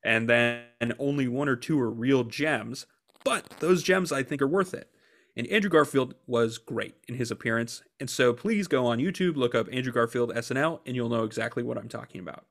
and 0.06 0.30
then 0.30 0.94
only 1.00 1.28
one 1.28 1.50
or 1.50 1.56
two 1.56 1.82
are 1.82 1.89
real 1.89 2.24
gems. 2.24 2.86
But 3.26 3.50
those 3.60 3.82
gems 3.82 4.12
I 4.12 4.22
think 4.22 4.41
are 4.41 4.48
worth 4.48 4.74
it. 4.74 4.89
And 5.36 5.48
Andrew 5.48 5.70
Garfield 5.70 6.13
was 6.28 6.60
great 6.60 6.96
in 7.10 7.15
his 7.15 7.32
appearance. 7.32 7.84
And 8.00 8.10
so 8.10 8.32
please 8.32 8.68
go 8.68 8.86
on 8.86 9.00
YouTube, 9.00 9.36
look 9.36 9.56
up 9.56 9.68
Andrew 9.74 9.91
Garfield 9.91 10.34
SNL, 10.34 10.80
and 10.86 10.96
you'll 10.96 11.10
know 11.10 11.24
exactly 11.24 11.63
what 11.63 11.78
I'm 11.78 11.89
talking 11.89 12.22
about. 12.22 12.46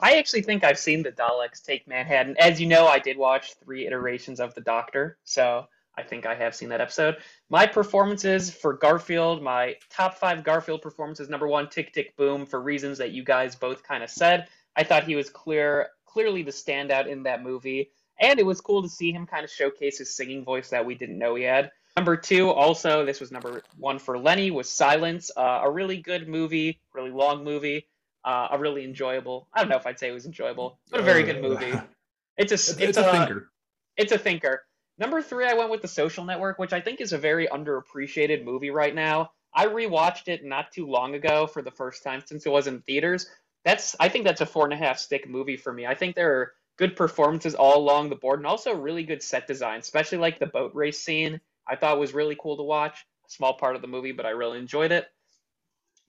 I 0.00 0.18
actually 0.18 0.42
think 0.42 0.64
I've 0.64 0.78
seen 0.78 1.02
the 1.02 1.12
Daleks 1.12 1.62
take 1.62 1.86
Manhattan. 1.86 2.36
As 2.38 2.60
you 2.60 2.66
know, 2.66 2.86
I 2.86 2.98
did 2.98 3.16
watch 3.16 3.54
three 3.64 3.86
iterations 3.86 4.40
of 4.40 4.54
The 4.54 4.60
Doctor, 4.60 5.18
so 5.24 5.66
I 5.96 6.02
think 6.02 6.26
I 6.26 6.34
have 6.34 6.54
seen 6.54 6.68
that 6.70 6.80
episode. 6.80 7.18
My 7.48 7.66
performances 7.66 8.50
for 8.50 8.74
Garfield, 8.74 9.42
my 9.42 9.76
top 9.90 10.16
five 10.16 10.42
Garfield 10.42 10.82
performances. 10.82 11.28
Number 11.28 11.48
one, 11.48 11.68
Tick 11.68 11.92
Tick 11.92 12.16
Boom, 12.16 12.46
for 12.46 12.60
reasons 12.60 12.98
that 12.98 13.12
you 13.12 13.24
guys 13.24 13.54
both 13.54 13.82
kind 13.82 14.02
of 14.02 14.10
said. 14.10 14.48
I 14.76 14.84
thought 14.84 15.04
he 15.04 15.16
was 15.16 15.28
clear, 15.28 15.88
clearly 16.12 16.42
the 16.42 16.50
standout 16.50 17.06
in 17.06 17.22
that 17.24 17.42
movie, 17.42 17.90
and 18.20 18.38
it 18.38 18.46
was 18.46 18.60
cool 18.60 18.82
to 18.82 18.88
see 18.88 19.12
him 19.12 19.26
kind 19.26 19.44
of 19.44 19.50
showcase 19.50 19.98
his 19.98 20.14
singing 20.16 20.44
voice 20.44 20.70
that 20.70 20.84
we 20.86 20.94
didn't 20.94 21.18
know 21.18 21.34
he 21.34 21.44
had. 21.44 21.70
Number 21.96 22.16
two, 22.16 22.50
also, 22.50 23.04
this 23.04 23.20
was 23.20 23.32
number 23.32 23.62
one 23.76 23.98
for 23.98 24.18
Lenny, 24.18 24.50
was 24.50 24.68
Silence, 24.70 25.30
uh, 25.36 25.60
a 25.64 25.70
really 25.70 25.98
good 25.98 26.28
movie, 26.28 26.80
really 26.94 27.10
long 27.10 27.44
movie, 27.44 27.86
Uh, 28.24 28.48
a 28.52 28.58
really 28.58 28.84
enjoyable. 28.84 29.48
I 29.54 29.60
don't 29.60 29.70
know 29.70 29.76
if 29.78 29.86
I'd 29.86 29.98
say 29.98 30.08
it 30.08 30.12
was 30.12 30.26
enjoyable, 30.26 30.78
but 30.90 31.00
a 31.00 31.02
very 31.02 31.22
good 31.22 31.40
movie. 31.42 31.72
It's 32.36 32.52
a 32.52 32.54
It's, 32.54 32.68
it's, 32.70 32.80
it's 32.80 32.98
a, 32.98 33.08
a 33.08 33.12
thinker. 33.12 33.50
it's 33.96 34.12
a 34.12 34.18
thinker. 34.18 34.62
Number 34.98 35.20
three, 35.22 35.46
I 35.46 35.54
went 35.54 35.70
with 35.70 35.82
The 35.82 35.88
Social 35.88 36.24
Network, 36.24 36.58
which 36.58 36.72
I 36.72 36.80
think 36.80 37.00
is 37.00 37.12
a 37.12 37.18
very 37.18 37.46
underappreciated 37.48 38.44
movie 38.44 38.70
right 38.70 38.94
now. 38.94 39.32
I 39.54 39.66
rewatched 39.66 40.28
it 40.28 40.44
not 40.44 40.70
too 40.72 40.86
long 40.86 41.14
ago 41.14 41.46
for 41.46 41.60
the 41.62 41.70
first 41.70 42.02
time 42.04 42.22
since 42.24 42.46
it 42.46 42.50
was 42.50 42.66
in 42.66 42.80
theaters. 42.82 43.26
That's 43.64 43.94
I 44.00 44.08
think 44.08 44.24
that's 44.24 44.40
a 44.40 44.46
four 44.46 44.64
and 44.64 44.72
a 44.72 44.76
half 44.76 44.98
stick 44.98 45.28
movie 45.28 45.56
for 45.56 45.72
me. 45.72 45.86
I 45.86 45.94
think 45.94 46.14
there 46.14 46.40
are 46.40 46.52
good 46.78 46.96
performances 46.96 47.54
all 47.54 47.78
along 47.78 48.08
the 48.08 48.16
board 48.16 48.40
and 48.40 48.46
also 48.46 48.74
really 48.74 49.02
good 49.02 49.22
set 49.22 49.46
design, 49.46 49.80
especially 49.80 50.18
like 50.18 50.38
the 50.38 50.46
boat 50.46 50.72
race 50.74 50.98
scene. 50.98 51.40
I 51.68 51.76
thought 51.76 52.00
was 52.00 52.14
really 52.14 52.36
cool 52.40 52.56
to 52.56 52.62
watch. 52.62 53.04
A 53.26 53.30
small 53.30 53.54
part 53.54 53.76
of 53.76 53.82
the 53.82 53.88
movie, 53.88 54.12
but 54.12 54.26
I 54.26 54.30
really 54.30 54.58
enjoyed 54.58 54.92
it. 54.92 55.06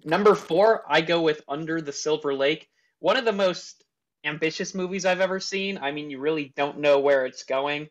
Number 0.03 0.33
four, 0.33 0.83
I 0.87 1.01
go 1.01 1.21
with 1.21 1.43
Under 1.47 1.81
the 1.81 1.91
Silver 1.91 2.33
Lake. 2.33 2.69
One 2.99 3.17
of 3.17 3.25
the 3.25 3.31
most 3.31 3.83
ambitious 4.23 4.73
movies 4.73 5.05
I've 5.05 5.21
ever 5.21 5.39
seen. 5.39 5.77
I 5.77 5.91
mean, 5.91 6.09
you 6.09 6.19
really 6.19 6.53
don't 6.55 6.79
know 6.79 6.99
where 6.99 7.25
it's 7.25 7.43
going. 7.43 7.81
And 7.81 7.89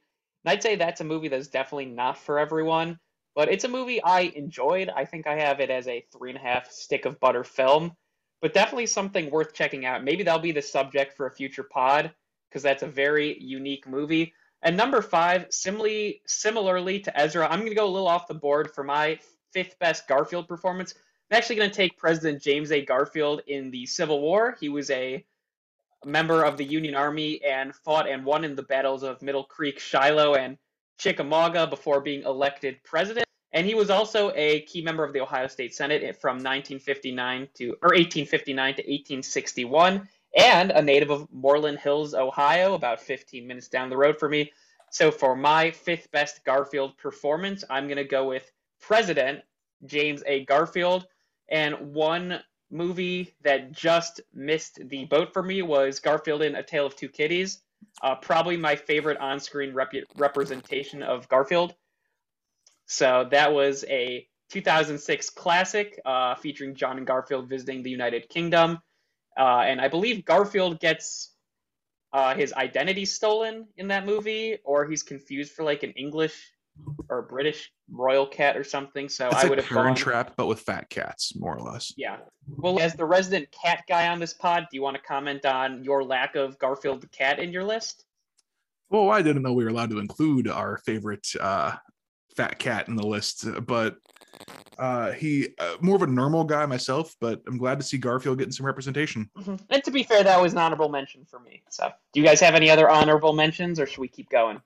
I'd 0.53 0.63
say 0.63 0.77
that's 0.77 1.01
a 1.01 1.05
movie 1.05 1.29
that's 1.29 1.49
definitely 1.49 1.87
not 1.87 2.19
for 2.19 2.39
everyone, 2.39 2.99
but 3.35 3.49
it's 3.49 3.65
a 3.65 3.69
movie 3.69 4.03
I 4.03 4.23
enjoyed. 4.23 4.89
I 4.89 5.05
think 5.05 5.27
I 5.27 5.39
have 5.39 5.61
it 5.61 5.71
as 5.71 5.87
a 5.87 6.05
three 6.13 6.31
and 6.31 6.39
a 6.39 6.43
half 6.43 6.71
stick 6.71 7.05
of 7.05 7.21
butter 7.21 7.45
film, 7.45 7.93
but 8.41 8.55
definitely 8.55 8.87
something 8.87 9.31
worth 9.31 9.53
checking 9.53 9.85
out. 9.85 10.05
Maybe 10.05 10.23
that'll 10.23 10.41
be 10.41 10.53
the 10.53 10.63
subject 10.63 11.17
for 11.17 11.27
a 11.27 11.31
future 11.31 11.63
pod 11.63 12.13
because 12.49 12.63
that's 12.63 12.83
a 12.83 12.89
very 12.89 13.41
unique 13.41 13.87
movie. 13.87 14.35
And 14.63 14.77
number 14.77 15.01
five, 15.01 15.47
similarly, 15.51 16.23
similarly 16.27 17.01
to 17.01 17.19
Ezra, 17.19 17.49
I'm 17.49 17.61
going 17.61 17.71
to 17.71 17.77
go 17.77 17.87
a 17.87 17.91
little 17.91 18.09
off 18.09 18.27
the 18.27 18.35
board 18.35 18.71
for 18.73 18.85
my 18.85 19.19
fifth 19.53 19.79
best 19.79 20.07
Garfield 20.07 20.49
performance. 20.49 20.95
I'm 21.31 21.39
actually 21.39 21.57
going 21.57 21.71
to 21.71 21.77
take 21.77 21.97
President 21.97 22.43
James 22.43 22.73
A. 22.73 22.85
Garfield 22.85 23.43
in 23.47 23.71
the 23.71 23.87
Civil 23.87 24.21
War. 24.21 24.57
He 24.61 24.69
was 24.69 24.91
a 24.91 25.25
member 26.05 26.43
of 26.43 26.57
the 26.57 26.65
Union 26.65 26.95
Army 26.95 27.43
and 27.45 27.75
fought 27.75 28.09
and 28.09 28.25
won 28.25 28.45
in 28.45 28.55
the 28.55 28.63
battles 28.63 29.03
of 29.03 29.23
Middle 29.23 29.45
Creek, 29.45 29.79
Shiloh, 29.79 30.35
and 30.35 30.59
Chickamauga 30.99 31.67
before 31.67 32.01
being 32.01 32.23
elected 32.23 32.83
president. 32.85 33.27
And 33.53 33.67
he 33.67 33.75
was 33.75 33.91
also 33.91 34.33
a 34.35 34.61
key 34.63 34.83
member 34.83 35.05
of 35.05 35.13
the 35.13 35.21
Ohio 35.21 35.49
State 35.49 35.75
Senate 35.75 36.03
from 36.21 36.37
1959 36.37 37.49
to 37.55 37.71
or 37.83 37.91
1859 37.91 38.75
to 38.75 38.83
1861, 38.83 40.09
and 40.37 40.71
a 40.71 40.81
native 40.81 41.11
of 41.11 41.27
Moreland 41.33 41.79
Hills, 41.79 42.15
Ohio, 42.15 42.75
about 42.75 43.01
15 43.01 43.47
minutes 43.47 43.69
down 43.69 43.91
the 43.91 43.97
road 43.97 44.19
for 44.19 44.29
me. 44.29 44.53
So 44.91 45.11
for 45.11 45.35
my 45.35 45.71
fifth 45.71 46.11
best 46.13 46.45
Garfield 46.45 46.97
performance, 46.97 47.65
I'm 47.71 47.87
going 47.87 47.97
to 47.97 48.05
go 48.05 48.29
with 48.29 48.51
President 48.81 49.41
James 49.87 50.23
A. 50.27 50.45
Garfield. 50.45 51.07
And 51.49 51.75
one 51.93 52.41
movie 52.71 53.35
that 53.43 53.73
just 53.73 54.21
missed 54.33 54.79
the 54.89 55.05
boat 55.07 55.33
for 55.33 55.43
me 55.43 55.63
was 55.63 55.99
Garfield 55.99 56.43
in 56.43 56.55
A 56.55 56.63
Tale 56.63 56.87
of 56.87 56.97
Two 56.97 57.09
Kitties. 57.09 57.61
Uh, 58.03 58.15
probably 58.15 58.57
my 58.57 58.77
favorite 58.77 59.19
on-screen 59.19 59.73
rep- 59.73 59.93
representation 60.17 61.03
of 61.03 61.29
Garfield. 61.29 61.75
So 62.91 63.29
that 63.31 63.53
was 63.53 63.85
a 63.89 64.27
2006 64.51 65.31
classic 65.31 66.01
uh, 66.05 66.35
featuring 66.35 66.75
John 66.75 66.99
and 66.99 67.07
Garfield 67.07 67.49
visiting 67.49 67.85
the 67.85 67.91
United 67.91 68.29
Kingdom, 68.29 68.81
uh, 69.39 69.61
and 69.61 69.81
I 69.81 69.87
believe 69.87 70.25
Garfield 70.25 70.81
gets 70.81 71.33
uh, 72.13 72.35
his 72.35 72.53
identity 72.53 73.05
stolen 73.05 73.69
in 73.77 73.87
that 73.89 74.05
movie, 74.07 74.59
or 74.65 74.87
he's 74.87 75.05
confused 75.05 75.53
for 75.53 75.63
like 75.63 75.85
an 75.85 75.93
English 75.93 76.35
or 77.09 77.23
British 77.23 77.71
royal 77.93 78.27
cat 78.27 78.57
or 78.57 78.65
something. 78.65 79.09
So 79.09 79.29
It's 79.29 79.37
I 79.37 79.49
would 79.49 79.59
have 79.59 79.69
gone. 79.69 79.95
Trap, 79.95 80.33
but 80.37 80.49
with 80.49 80.59
fat 80.59 80.91
cats, 80.91 81.37
more 81.37 81.57
or 81.57 81.61
less. 81.61 81.95
Yeah. 81.97 82.17
Well, 82.49 82.81
as 82.81 82.95
the 82.95 83.05
resident 83.05 83.53
cat 83.53 83.85
guy 83.89 84.09
on 84.09 84.19
this 84.19 84.35
pod, 84.35 84.67
do 84.69 84.77
you 84.77 84.83
want 84.83 84.97
to 84.97 85.03
comment 85.03 85.47
on 85.47 85.85
your 85.85 86.03
lack 86.03 86.35
of 86.35 86.59
Garfield 86.59 87.03
the 87.03 87.09
cat 87.09 87.39
in 87.39 87.53
your 87.53 87.63
list? 87.63 88.05
Well, 88.89 89.11
I 89.11 89.23
didn't 89.23 89.43
know 89.43 89.53
we 89.53 89.63
were 89.63 89.71
allowed 89.71 89.91
to 89.91 90.01
include 90.01 90.49
our 90.49 90.79
favorite 90.79 91.29
uh, 91.41 91.77
fat 92.37 92.59
cat 92.59 92.89
in 92.89 92.97
the 92.97 93.07
list, 93.07 93.45
but 93.67 93.97
uh, 94.79 95.13
he 95.13 95.49
uh, 95.59 95.77
more 95.81 95.97
of 95.97 96.03
a 96.03 96.07
normal 96.07 96.45
guy 96.45 96.65
myself. 96.67 97.15
But 97.21 97.43
I'm 97.47 97.59
glad 97.59 97.79
to 97.81 97.85
see 97.85 97.99
Garfield 97.99 98.39
getting 98.39 98.53
some 98.53 98.67
representation. 98.67 99.31
Mhm. 99.37 99.61
And 99.71 99.85
to 99.85 99.91
be 99.91 100.03
fair, 100.03 100.23
that 100.25 100.41
was 100.41 100.53
an 100.53 100.59
honorable 100.59 100.89
mention 100.89 101.25
for 101.25 101.39
me. 101.41 101.63
So, 101.69 101.91
do 102.13 102.21
you 102.21 102.27
guys 102.27 102.41
have 102.41 102.55
any 102.55 102.71
other 102.71 102.89
honorable 102.89 103.33
mentions, 103.33 103.79
or 103.79 103.87
should 103.87 104.01
we 104.01 104.09
keep 104.09 104.31
going? 104.31 104.61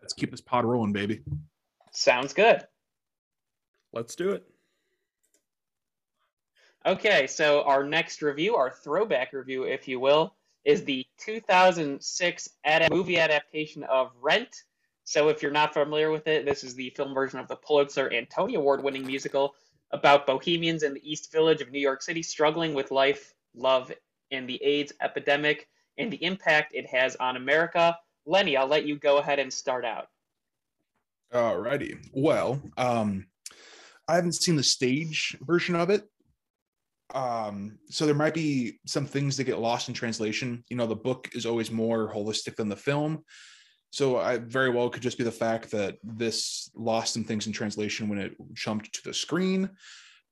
Let's 0.00 0.12
keep 0.14 0.30
this 0.30 0.40
pod 0.40 0.64
rolling, 0.64 0.92
baby. 0.92 1.22
Sounds 1.92 2.32
good. 2.32 2.66
Let's 3.92 4.16
do 4.16 4.30
it. 4.30 4.44
Okay, 6.84 7.28
so 7.28 7.62
our 7.62 7.84
next 7.84 8.22
review, 8.22 8.56
our 8.56 8.70
throwback 8.72 9.32
review, 9.32 9.62
if 9.64 9.86
you 9.86 10.00
will, 10.00 10.34
is 10.64 10.82
the 10.84 11.06
2006 11.18 12.48
ad- 12.64 12.90
movie 12.90 13.18
adaptation 13.18 13.84
of 13.84 14.10
Rent. 14.20 14.64
So, 15.04 15.28
if 15.28 15.42
you're 15.42 15.50
not 15.50 15.74
familiar 15.74 16.10
with 16.10 16.26
it, 16.26 16.44
this 16.44 16.62
is 16.64 16.74
the 16.74 16.90
film 16.90 17.14
version 17.14 17.38
of 17.38 17.48
the 17.48 17.56
Pulitzer 17.56 18.08
and 18.08 18.28
Tony 18.30 18.54
Award 18.54 18.82
winning 18.82 19.06
musical 19.06 19.54
about 19.90 20.26
bohemians 20.26 20.82
in 20.82 20.94
the 20.94 21.10
East 21.10 21.32
Village 21.32 21.60
of 21.60 21.70
New 21.70 21.80
York 21.80 22.02
City 22.02 22.22
struggling 22.22 22.74
with 22.74 22.90
life, 22.90 23.34
love, 23.54 23.92
and 24.30 24.48
the 24.48 24.62
AIDS 24.62 24.92
epidemic 25.02 25.68
and 25.98 26.10
the 26.10 26.24
impact 26.24 26.74
it 26.74 26.86
has 26.86 27.16
on 27.16 27.36
America. 27.36 27.96
Lenny, 28.24 28.56
I'll 28.56 28.66
let 28.66 28.86
you 28.86 28.96
go 28.96 29.18
ahead 29.18 29.38
and 29.38 29.52
start 29.52 29.84
out. 29.84 30.06
Alrighty. 31.32 31.98
Well, 32.12 32.60
um, 32.76 33.26
I 34.08 34.16
haven't 34.16 34.34
seen 34.34 34.56
the 34.56 34.62
stage 34.62 35.36
version 35.42 35.74
of 35.74 35.90
it. 35.90 36.04
Um, 37.14 37.78
so 37.90 38.06
there 38.06 38.14
might 38.14 38.34
be 38.34 38.78
some 38.86 39.06
things 39.06 39.36
that 39.36 39.44
get 39.44 39.58
lost 39.58 39.88
in 39.88 39.94
translation. 39.94 40.64
You 40.70 40.76
know, 40.76 40.86
the 40.86 40.96
book 40.96 41.30
is 41.32 41.44
always 41.44 41.70
more 41.70 42.12
holistic 42.12 42.56
than 42.56 42.68
the 42.68 42.76
film. 42.76 43.24
So 43.92 44.16
I 44.16 44.38
very 44.38 44.70
well 44.70 44.88
could 44.88 45.02
just 45.02 45.18
be 45.18 45.24
the 45.24 45.30
fact 45.30 45.70
that 45.70 45.98
this 46.02 46.70
lost 46.74 47.12
some 47.12 47.24
things 47.24 47.46
in 47.46 47.52
translation 47.52 48.08
when 48.08 48.18
it 48.18 48.34
jumped 48.54 48.92
to 48.94 49.02
the 49.04 49.12
screen. 49.14 49.70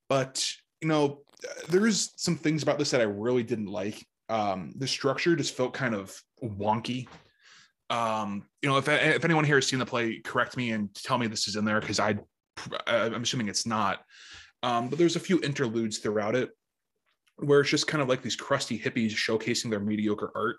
But 0.08 0.50
you 0.80 0.88
know, 0.88 1.20
there's 1.68 2.12
some 2.16 2.36
things 2.36 2.62
about 2.62 2.78
this 2.78 2.90
that 2.90 3.02
I 3.02 3.04
really 3.04 3.42
didn't 3.42 3.66
like. 3.66 4.04
Um, 4.30 4.72
the 4.76 4.88
structure 4.88 5.36
just 5.36 5.54
felt 5.54 5.74
kind 5.74 5.94
of 5.94 6.20
wonky 6.42 7.06
um 7.90 8.44
you 8.62 8.68
know 8.68 8.78
if 8.78 8.88
if 8.88 9.24
anyone 9.24 9.44
here 9.44 9.56
has 9.56 9.66
seen 9.66 9.80
the 9.80 9.86
play 9.86 10.20
correct 10.20 10.56
me 10.56 10.70
and 10.70 10.94
tell 10.94 11.18
me 11.18 11.26
this 11.26 11.48
is 11.48 11.56
in 11.56 11.64
there 11.64 11.80
because 11.80 11.98
i 11.98 12.16
i'm 12.86 13.22
assuming 13.22 13.48
it's 13.48 13.66
not 13.66 14.00
um 14.62 14.88
but 14.88 14.98
there's 14.98 15.16
a 15.16 15.20
few 15.20 15.40
interludes 15.42 15.98
throughout 15.98 16.36
it 16.36 16.50
where 17.38 17.60
it's 17.60 17.70
just 17.70 17.88
kind 17.88 18.00
of 18.00 18.08
like 18.08 18.22
these 18.22 18.36
crusty 18.36 18.78
hippies 18.78 19.10
showcasing 19.10 19.70
their 19.70 19.80
mediocre 19.80 20.30
art 20.36 20.58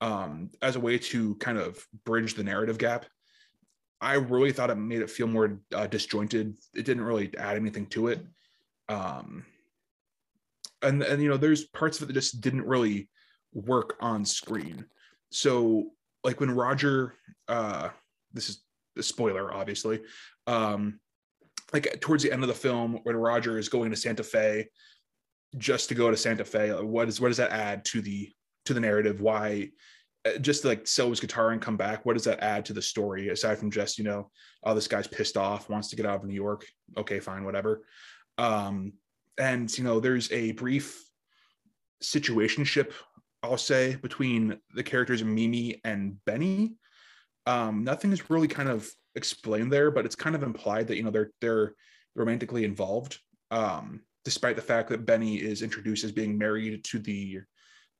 um 0.00 0.50
as 0.62 0.76
a 0.76 0.80
way 0.80 0.98
to 0.98 1.34
kind 1.36 1.58
of 1.58 1.84
bridge 2.04 2.34
the 2.34 2.44
narrative 2.44 2.78
gap 2.78 3.06
i 4.00 4.14
really 4.14 4.52
thought 4.52 4.70
it 4.70 4.76
made 4.76 5.02
it 5.02 5.10
feel 5.10 5.26
more 5.26 5.60
uh, 5.74 5.86
disjointed 5.86 6.56
it 6.74 6.84
didn't 6.84 7.04
really 7.04 7.30
add 7.38 7.56
anything 7.56 7.86
to 7.86 8.08
it 8.08 8.24
um 8.88 9.44
and 10.82 11.02
and 11.02 11.22
you 11.22 11.28
know 11.28 11.36
there's 11.36 11.64
parts 11.64 11.98
of 11.98 12.04
it 12.04 12.06
that 12.06 12.12
just 12.14 12.40
didn't 12.40 12.64
really 12.66 13.08
work 13.52 13.96
on 14.00 14.24
screen 14.24 14.84
so 15.30 15.90
like 16.24 16.40
when 16.40 16.50
Roger, 16.50 17.14
uh, 17.48 17.88
this 18.32 18.48
is 18.48 18.62
a 18.98 19.02
spoiler, 19.02 19.52
obviously. 19.52 20.00
Um, 20.46 21.00
like 21.72 22.00
towards 22.00 22.22
the 22.22 22.32
end 22.32 22.42
of 22.42 22.48
the 22.48 22.54
film, 22.54 23.00
when 23.04 23.16
Roger 23.16 23.58
is 23.58 23.68
going 23.68 23.90
to 23.90 23.96
Santa 23.96 24.24
Fe, 24.24 24.68
just 25.56 25.88
to 25.88 25.94
go 25.94 26.10
to 26.10 26.16
Santa 26.16 26.44
Fe, 26.44 26.70
what 26.70 27.08
is 27.08 27.20
what 27.20 27.28
does 27.28 27.36
that 27.36 27.52
add 27.52 27.84
to 27.86 28.00
the 28.00 28.30
to 28.66 28.74
the 28.74 28.80
narrative? 28.80 29.20
Why 29.20 29.70
uh, 30.24 30.38
just 30.38 30.64
like 30.64 30.86
sell 30.86 31.10
his 31.10 31.20
guitar 31.20 31.50
and 31.50 31.62
come 31.62 31.76
back? 31.76 32.04
What 32.04 32.14
does 32.14 32.24
that 32.24 32.42
add 32.42 32.64
to 32.66 32.72
the 32.72 32.82
story 32.82 33.28
aside 33.28 33.58
from 33.58 33.70
just 33.70 33.98
you 33.98 34.04
know, 34.04 34.30
oh 34.64 34.74
this 34.74 34.88
guy's 34.88 35.06
pissed 35.06 35.36
off, 35.36 35.68
wants 35.68 35.88
to 35.88 35.96
get 35.96 36.06
out 36.06 36.20
of 36.20 36.24
New 36.24 36.34
York? 36.34 36.66
Okay, 36.96 37.20
fine, 37.20 37.44
whatever. 37.44 37.84
Um, 38.38 38.94
and 39.38 39.76
you 39.76 39.84
know, 39.84 40.00
there's 40.00 40.30
a 40.32 40.52
brief 40.52 41.02
situationship 42.02 42.92
I'll 43.42 43.56
say 43.56 43.96
between 43.96 44.58
the 44.74 44.82
characters 44.82 45.24
Mimi 45.24 45.80
and 45.84 46.22
Benny. 46.24 46.74
Um, 47.46 47.84
nothing 47.84 48.12
is 48.12 48.30
really 48.30 48.48
kind 48.48 48.68
of 48.68 48.88
explained 49.14 49.72
there, 49.72 49.90
but 49.90 50.04
it's 50.04 50.14
kind 50.14 50.36
of 50.36 50.42
implied 50.42 50.88
that 50.88 50.96
you 50.96 51.02
know 51.02 51.10
they're 51.10 51.30
they're 51.40 51.74
romantically 52.14 52.64
involved, 52.64 53.18
um, 53.50 54.00
despite 54.24 54.56
the 54.56 54.62
fact 54.62 54.90
that 54.90 55.06
Benny 55.06 55.36
is 55.36 55.62
introduced 55.62 56.04
as 56.04 56.12
being 56.12 56.36
married 56.36 56.84
to 56.84 56.98
the 56.98 57.40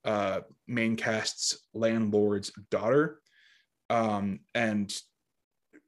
uh, 0.04 0.40
main 0.66 0.96
cast's 0.96 1.58
landlord's 1.74 2.52
daughter. 2.70 3.20
Um, 3.88 4.40
and 4.54 4.94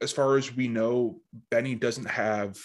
as 0.01 0.13
far 0.13 0.37
as 0.37 0.55
we 0.55 0.69
know, 0.69 1.21
Benny 1.51 1.75
doesn't 1.75 2.09
have 2.09 2.59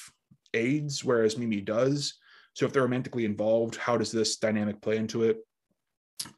AIDS, 0.54 1.04
whereas 1.04 1.38
Mimi 1.38 1.62
does. 1.62 2.16
So 2.54 2.66
if 2.66 2.74
they're 2.74 2.82
romantically 2.82 3.26
involved, 3.26 3.76
how 3.76 3.98
does 3.98 4.12
this 4.12 4.38
dynamic 4.38 4.82
play 4.82 4.98
into 4.98 5.24
it? 5.24 5.38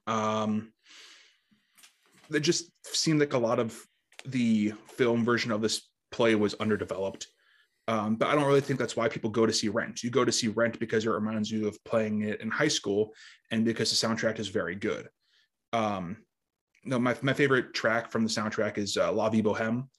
um 0.07 0.71
it 2.31 2.41
just 2.41 2.71
seemed 2.83 3.19
like 3.19 3.33
a 3.33 3.37
lot 3.37 3.59
of 3.59 3.81
the 4.25 4.73
film 4.87 5.23
version 5.23 5.51
of 5.51 5.61
this 5.61 5.89
play 6.11 6.35
was 6.35 6.53
underdeveloped 6.55 7.27
Um, 7.89 8.17
but 8.17 8.27
I 8.27 8.35
don't 8.35 8.45
really 8.45 8.61
think 8.61 8.77
that's 8.77 8.95
why 8.95 9.09
people 9.09 9.31
go 9.31 9.47
to 9.47 9.51
see 9.51 9.67
Rent. 9.67 10.03
You 10.03 10.11
go 10.11 10.23
to 10.23 10.31
see 10.31 10.47
Rent 10.47 10.79
because 10.79 11.07
it 11.07 11.09
reminds 11.09 11.49
you 11.49 11.67
of 11.67 11.83
playing 11.85 12.21
it 12.21 12.39
in 12.39 12.51
high 12.51 12.67
school, 12.67 13.15
and 13.49 13.65
because 13.65 13.89
the 13.89 14.07
soundtrack 14.07 14.37
is 14.37 14.47
very 14.47 14.75
good. 14.75 15.09
Um, 15.73 16.17
no, 16.85 16.99
my 16.99 17.15
my 17.23 17.33
favorite 17.33 17.73
track 17.73 18.11
from 18.11 18.23
the 18.23 18.29
soundtrack 18.29 18.77
is 18.77 18.95
uh, 18.95 19.11
La 19.11 19.27
Vie 19.29 19.41
Boheme. 19.41 19.89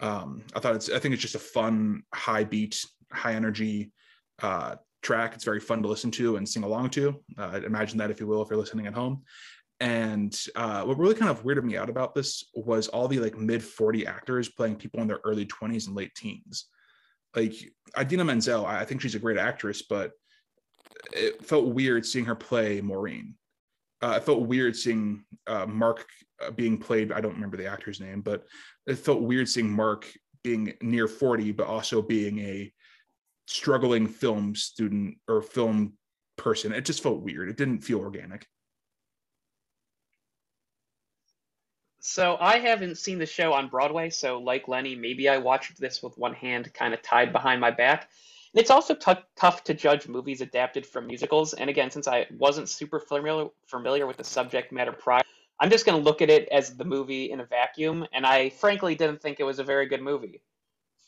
Um, 0.00 0.42
I 0.56 0.60
thought 0.60 0.74
it's 0.74 0.88
I 0.88 0.98
think 0.98 1.12
it's 1.12 1.20
just 1.20 1.34
a 1.34 1.38
fun, 1.38 2.02
high 2.14 2.44
beat, 2.44 2.82
high 3.12 3.34
energy 3.34 3.92
uh, 4.40 4.76
track. 5.02 5.34
It's 5.34 5.44
very 5.44 5.60
fun 5.60 5.82
to 5.82 5.88
listen 5.88 6.10
to 6.12 6.36
and 6.36 6.48
sing 6.48 6.62
along 6.62 6.90
to. 6.90 7.20
Uh, 7.36 7.60
imagine 7.62 7.98
that 7.98 8.10
if 8.10 8.20
you 8.20 8.26
will, 8.26 8.40
if 8.40 8.48
you're 8.48 8.58
listening 8.58 8.86
at 8.86 8.94
home. 8.94 9.22
And 9.80 10.34
uh, 10.56 10.84
what 10.84 10.96
really 10.96 11.14
kind 11.14 11.30
of 11.30 11.44
weirded 11.44 11.64
me 11.64 11.76
out 11.76 11.90
about 11.90 12.14
this 12.14 12.48
was 12.54 12.88
all 12.88 13.06
the 13.06 13.18
like 13.18 13.36
mid 13.36 13.62
40 13.62 14.06
actors 14.06 14.48
playing 14.48 14.76
people 14.76 15.00
in 15.00 15.08
their 15.08 15.20
early 15.24 15.44
20s 15.44 15.88
and 15.88 15.94
late 15.94 16.14
teens 16.14 16.70
like 17.34 17.54
Idina 17.98 18.24
Menzel, 18.24 18.66
I 18.66 18.84
think 18.84 19.00
she's 19.00 19.14
a 19.14 19.20
great 19.20 19.38
actress, 19.38 19.82
but 19.82 20.12
it 21.12 21.44
felt 21.44 21.66
weird 21.66 22.06
seeing 22.06 22.24
her 22.24 22.34
play 22.34 22.80
Maureen. 22.80 23.34
Uh, 24.02 24.14
it 24.16 24.24
felt 24.24 24.46
weird 24.46 24.76
seeing 24.76 25.24
uh, 25.46 25.66
Mark 25.66 26.06
uh, 26.44 26.50
being 26.50 26.78
played. 26.78 27.12
I 27.12 27.20
don't 27.20 27.34
remember 27.34 27.56
the 27.56 27.70
actor's 27.70 28.00
name, 28.00 28.20
but 28.20 28.44
it 28.86 28.96
felt 28.96 29.22
weird 29.22 29.48
seeing 29.48 29.70
Mark 29.70 30.06
being 30.42 30.74
near 30.82 31.08
40, 31.08 31.52
but 31.52 31.66
also 31.66 32.02
being 32.02 32.38
a 32.40 32.72
struggling 33.46 34.06
film 34.06 34.54
student 34.54 35.16
or 35.28 35.42
film 35.42 35.94
person. 36.36 36.72
It 36.72 36.84
just 36.84 37.02
felt 37.02 37.22
weird. 37.22 37.48
It 37.48 37.56
didn't 37.56 37.80
feel 37.80 38.00
organic. 38.00 38.46
So 42.06 42.36
I 42.38 42.58
haven't 42.58 42.98
seen 42.98 43.18
the 43.18 43.24
show 43.24 43.54
on 43.54 43.68
Broadway, 43.68 44.10
so 44.10 44.38
like 44.38 44.68
Lenny, 44.68 44.94
maybe 44.94 45.26
I 45.26 45.38
watched 45.38 45.80
this 45.80 46.02
with 46.02 46.18
one 46.18 46.34
hand 46.34 46.70
kind 46.74 46.92
of 46.92 47.00
tied 47.00 47.32
behind 47.32 47.62
my 47.62 47.70
back. 47.70 48.10
It's 48.52 48.68
also 48.68 48.94
t- 48.94 49.14
tough 49.36 49.64
to 49.64 49.72
judge 49.72 50.06
movies 50.06 50.42
adapted 50.42 50.84
from 50.84 51.06
musicals. 51.06 51.54
And 51.54 51.70
again, 51.70 51.90
since 51.90 52.06
I 52.06 52.26
wasn't 52.30 52.68
super 52.68 53.00
familiar 53.00 53.48
familiar 53.64 54.06
with 54.06 54.18
the 54.18 54.24
subject 54.24 54.70
matter 54.70 54.92
prior, 54.92 55.22
I'm 55.58 55.70
just 55.70 55.86
going 55.86 55.98
to 55.98 56.04
look 56.04 56.20
at 56.20 56.28
it 56.28 56.46
as 56.50 56.76
the 56.76 56.84
movie 56.84 57.30
in 57.30 57.40
a 57.40 57.46
vacuum. 57.46 58.06
And 58.12 58.26
I 58.26 58.50
frankly 58.50 58.94
didn't 58.94 59.22
think 59.22 59.40
it 59.40 59.44
was 59.44 59.58
a 59.58 59.64
very 59.64 59.86
good 59.86 60.02
movie. 60.02 60.42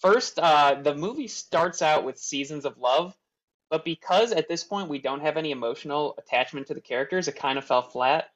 First, 0.00 0.38
uh, 0.38 0.76
the 0.82 0.94
movie 0.94 1.28
starts 1.28 1.82
out 1.82 2.04
with 2.04 2.16
Seasons 2.16 2.64
of 2.64 2.78
Love, 2.78 3.14
but 3.68 3.84
because 3.84 4.32
at 4.32 4.48
this 4.48 4.64
point 4.64 4.88
we 4.88 4.98
don't 4.98 5.20
have 5.20 5.36
any 5.36 5.50
emotional 5.50 6.14
attachment 6.16 6.68
to 6.68 6.74
the 6.74 6.80
characters, 6.80 7.28
it 7.28 7.36
kind 7.36 7.58
of 7.58 7.66
fell 7.66 7.82
flat. 7.82 8.30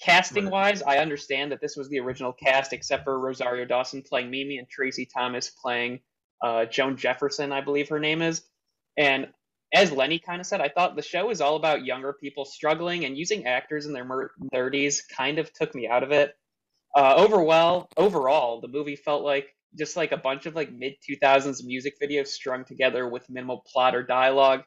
Casting 0.00 0.50
wise, 0.50 0.82
I 0.82 0.98
understand 0.98 1.52
that 1.52 1.60
this 1.60 1.76
was 1.76 1.88
the 1.88 2.00
original 2.00 2.32
cast, 2.32 2.72
except 2.72 3.04
for 3.04 3.18
Rosario 3.18 3.64
Dawson 3.64 4.02
playing 4.02 4.30
Mimi 4.30 4.58
and 4.58 4.68
Tracy 4.68 5.06
Thomas 5.06 5.50
playing 5.50 6.00
uh, 6.42 6.66
Joan 6.66 6.96
Jefferson, 6.96 7.52
I 7.52 7.60
believe 7.60 7.88
her 7.88 7.98
name 7.98 8.20
is. 8.20 8.42
And 8.98 9.28
as 9.72 9.90
Lenny 9.90 10.18
kind 10.18 10.40
of 10.40 10.46
said, 10.46 10.60
I 10.60 10.68
thought 10.68 10.94
the 10.94 11.02
show 11.02 11.30
is 11.30 11.40
all 11.40 11.56
about 11.56 11.84
younger 11.84 12.12
people 12.12 12.44
struggling 12.44 13.04
and 13.04 13.16
using 13.16 13.46
actors 13.46 13.86
in 13.86 13.92
their 13.92 14.30
30s 14.52 15.00
kind 15.08 15.38
of 15.38 15.52
took 15.52 15.74
me 15.74 15.88
out 15.88 16.02
of 16.02 16.12
it. 16.12 16.34
Uh, 16.94 17.14
overall, 17.16 17.88
overall, 17.96 18.60
the 18.60 18.68
movie 18.68 18.94
felt 18.94 19.24
like 19.24 19.48
just 19.76 19.96
like 19.96 20.12
a 20.12 20.16
bunch 20.16 20.46
of 20.46 20.54
like 20.54 20.72
mid 20.72 20.94
2000s 21.08 21.64
music 21.64 21.94
videos 22.00 22.28
strung 22.28 22.64
together 22.64 23.08
with 23.08 23.28
minimal 23.28 23.64
plot 23.66 23.96
or 23.96 24.02
dialogue. 24.04 24.62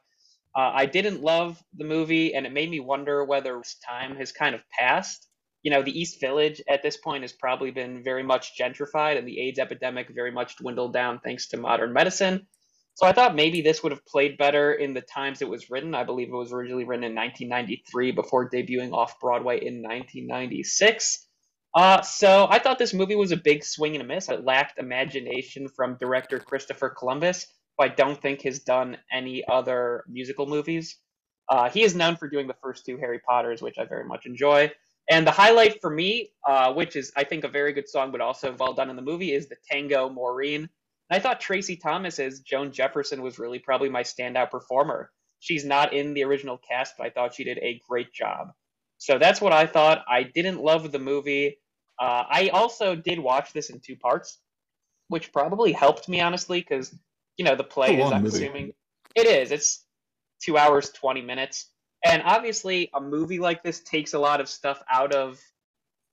Uh, 0.56 0.72
I 0.74 0.86
didn't 0.86 1.22
love 1.22 1.62
the 1.76 1.84
movie, 1.84 2.34
and 2.34 2.46
it 2.46 2.52
made 2.52 2.70
me 2.70 2.80
wonder 2.80 3.24
whether 3.24 3.62
time 3.88 4.16
has 4.16 4.32
kind 4.32 4.54
of 4.54 4.62
passed. 4.78 5.26
You 5.62 5.70
know, 5.70 5.82
the 5.82 5.98
East 5.98 6.20
Village 6.20 6.62
at 6.68 6.82
this 6.82 6.96
point 6.96 7.22
has 7.22 7.32
probably 7.32 7.70
been 7.70 8.02
very 8.02 8.22
much 8.22 8.52
gentrified, 8.58 9.18
and 9.18 9.26
the 9.26 9.40
AIDS 9.40 9.58
epidemic 9.58 10.08
very 10.14 10.32
much 10.32 10.56
dwindled 10.56 10.92
down 10.92 11.20
thanks 11.20 11.48
to 11.48 11.56
modern 11.56 11.92
medicine. 11.92 12.46
So 12.94 13.06
I 13.06 13.12
thought 13.12 13.36
maybe 13.36 13.60
this 13.60 13.82
would 13.82 13.92
have 13.92 14.04
played 14.06 14.38
better 14.38 14.72
in 14.72 14.92
the 14.92 15.00
times 15.00 15.40
it 15.40 15.48
was 15.48 15.70
written. 15.70 15.94
I 15.94 16.02
believe 16.02 16.28
it 16.28 16.36
was 16.36 16.52
originally 16.52 16.84
written 16.84 17.04
in 17.04 17.14
1993 17.14 18.10
before 18.10 18.50
debuting 18.50 18.92
off 18.92 19.20
Broadway 19.20 19.64
in 19.64 19.82
1996. 19.82 21.28
Uh, 21.76 22.02
so 22.02 22.48
I 22.50 22.58
thought 22.58 22.80
this 22.80 22.94
movie 22.94 23.14
was 23.14 23.30
a 23.30 23.36
big 23.36 23.62
swing 23.62 23.94
and 23.94 24.02
a 24.02 24.04
miss. 24.04 24.28
It 24.28 24.44
lacked 24.44 24.80
imagination 24.80 25.68
from 25.68 25.96
director 26.00 26.40
Christopher 26.40 26.90
Columbus 26.90 27.46
I 27.80 27.88
don't 27.88 28.20
think 28.20 28.42
has 28.42 28.60
done 28.60 28.98
any 29.12 29.44
other 29.48 30.04
musical 30.08 30.46
movies. 30.46 30.96
Uh, 31.48 31.70
he 31.70 31.82
is 31.82 31.94
known 31.94 32.16
for 32.16 32.28
doing 32.28 32.46
the 32.46 32.56
first 32.62 32.84
two 32.84 32.98
Harry 32.98 33.20
Potters, 33.20 33.62
which 33.62 33.78
I 33.78 33.84
very 33.84 34.04
much 34.04 34.26
enjoy. 34.26 34.70
And 35.10 35.26
the 35.26 35.30
highlight 35.30 35.80
for 35.80 35.88
me, 35.88 36.30
uh, 36.46 36.74
which 36.74 36.94
is 36.94 37.12
I 37.16 37.24
think 37.24 37.44
a 37.44 37.48
very 37.48 37.72
good 37.72 37.88
song, 37.88 38.12
but 38.12 38.20
also 38.20 38.54
well 38.58 38.74
done 38.74 38.90
in 38.90 38.96
the 38.96 39.02
movie, 39.02 39.32
is 39.32 39.48
the 39.48 39.56
Tango 39.70 40.10
Maureen. 40.10 40.68
And 41.10 41.16
I 41.16 41.20
thought 41.20 41.40
Tracy 41.40 41.76
Thomas 41.76 42.18
as 42.18 42.40
Joan 42.40 42.72
Jefferson 42.72 43.22
was 43.22 43.38
really 43.38 43.58
probably 43.58 43.88
my 43.88 44.02
standout 44.02 44.50
performer. 44.50 45.10
She's 45.40 45.64
not 45.64 45.94
in 45.94 46.12
the 46.12 46.24
original 46.24 46.58
cast, 46.58 46.94
but 46.98 47.06
I 47.06 47.10
thought 47.10 47.34
she 47.34 47.44
did 47.44 47.58
a 47.58 47.80
great 47.88 48.12
job. 48.12 48.48
So 48.98 49.18
that's 49.18 49.40
what 49.40 49.52
I 49.52 49.66
thought. 49.66 50.04
I 50.08 50.24
didn't 50.24 50.60
love 50.60 50.90
the 50.90 50.98
movie. 50.98 51.58
Uh, 51.98 52.24
I 52.28 52.50
also 52.52 52.94
did 52.94 53.18
watch 53.18 53.52
this 53.52 53.70
in 53.70 53.80
two 53.80 53.96
parts, 53.96 54.38
which 55.08 55.32
probably 55.32 55.72
helped 55.72 56.08
me 56.08 56.20
honestly 56.20 56.60
because 56.60 56.94
you 57.38 57.44
know 57.44 57.54
the 57.54 57.64
play 57.64 57.98
is. 57.98 58.12
I'm 58.12 58.22
movie. 58.22 58.36
assuming 58.36 58.72
it 59.14 59.26
is. 59.26 59.50
It's 59.50 59.86
two 60.44 60.58
hours 60.58 60.90
twenty 60.90 61.22
minutes, 61.22 61.70
and 62.04 62.22
obviously 62.24 62.90
a 62.94 63.00
movie 63.00 63.38
like 63.38 63.62
this 63.62 63.80
takes 63.80 64.12
a 64.12 64.18
lot 64.18 64.40
of 64.40 64.48
stuff 64.48 64.82
out 64.92 65.14
of 65.14 65.40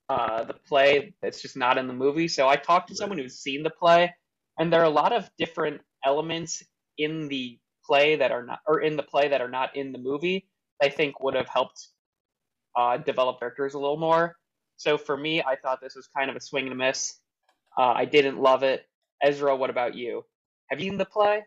uh, 0.07 0.43
the 0.45 0.53
play 0.53 1.13
that's 1.21 1.41
just 1.41 1.57
not 1.57 1.77
in 1.77 1.88
the 1.88 1.93
movie. 1.93 2.27
So 2.27 2.47
I 2.47 2.55
talked 2.55 2.89
to 2.89 2.95
someone 2.95 3.17
who's 3.17 3.39
seen 3.39 3.63
the 3.63 3.71
play, 3.71 4.13
and 4.57 4.71
there 4.71 4.81
are 4.81 4.85
a 4.85 4.89
lot 4.89 5.11
of 5.11 5.29
different 5.38 5.81
elements 6.05 6.63
in 6.97 7.27
the 7.27 7.59
play 7.85 8.15
that 8.15 8.31
are 8.31 8.45
not, 8.45 8.59
or 8.67 8.81
in 8.81 8.95
the 8.95 9.03
play 9.03 9.27
that 9.27 9.41
are 9.41 9.49
not 9.49 9.75
in 9.75 9.91
the 9.91 9.99
movie. 9.99 10.47
I 10.81 10.89
think 10.89 11.21
would 11.21 11.35
have 11.35 11.47
helped 11.47 11.88
uh, 12.77 12.97
develop 12.97 13.39
characters 13.39 13.73
a 13.73 13.79
little 13.79 13.97
more. 13.97 14.35
So 14.77 14.97
for 14.97 15.15
me, 15.15 15.41
I 15.41 15.55
thought 15.55 15.79
this 15.81 15.95
was 15.95 16.07
kind 16.07 16.29
of 16.29 16.35
a 16.35 16.41
swing 16.41 16.65
and 16.65 16.73
a 16.73 16.75
miss. 16.75 17.17
Uh, 17.77 17.93
I 17.95 18.05
didn't 18.05 18.39
love 18.39 18.63
it. 18.63 18.85
Ezra, 19.23 19.55
what 19.55 19.69
about 19.69 19.95
you? 19.95 20.23
Have 20.67 20.80
you 20.80 20.89
seen 20.89 20.97
the 20.97 21.06
play? 21.06 21.45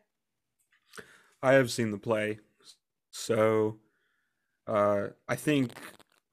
I 1.43 1.53
have 1.53 1.71
seen 1.71 1.91
the 1.91 1.99
play. 1.99 2.39
So 3.11 3.79
uh, 4.67 5.09
I 5.29 5.37
think 5.37 5.73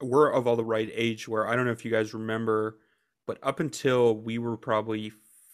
we're 0.00 0.30
of 0.30 0.46
all 0.46 0.56
the 0.56 0.64
right 0.64 0.90
age 0.92 1.26
where 1.26 1.48
I 1.48 1.56
don't 1.56 1.64
know 1.64 1.72
if 1.72 1.84
you 1.84 1.90
guys 1.90 2.14
remember, 2.14 2.78
but 3.26 3.38
up 3.42 3.60
until 3.60 4.16
we 4.16 4.38
were 4.38 4.56
probably 4.56 5.12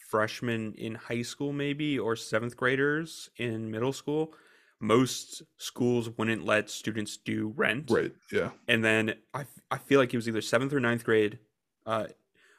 freshmen 0.09 0.75
in 0.77 0.95
high 0.95 1.23
school, 1.23 1.53
maybe, 1.53 1.99
or 1.99 2.17
seventh 2.17 2.57
graders 2.57 3.31
in 3.37 3.71
middle 3.71 3.93
school, 3.93 4.35
most 4.81 5.43
schools 5.59 6.11
wouldn't 6.19 6.45
let 6.45 6.69
students 6.69 7.17
do 7.17 7.53
rent. 7.57 7.91
Right. 7.91 8.13
Yeah. 8.31 8.51
And 8.69 8.85
then 8.85 9.15
I, 9.33 9.47
I 9.71 9.79
feel 9.79 10.01
like 10.01 10.13
it 10.13 10.17
was 10.17 10.29
either 10.29 10.43
seventh 10.43 10.73
or 10.73 10.81
ninth 10.81 11.05
grade 11.05 11.39
uh, 11.87 12.07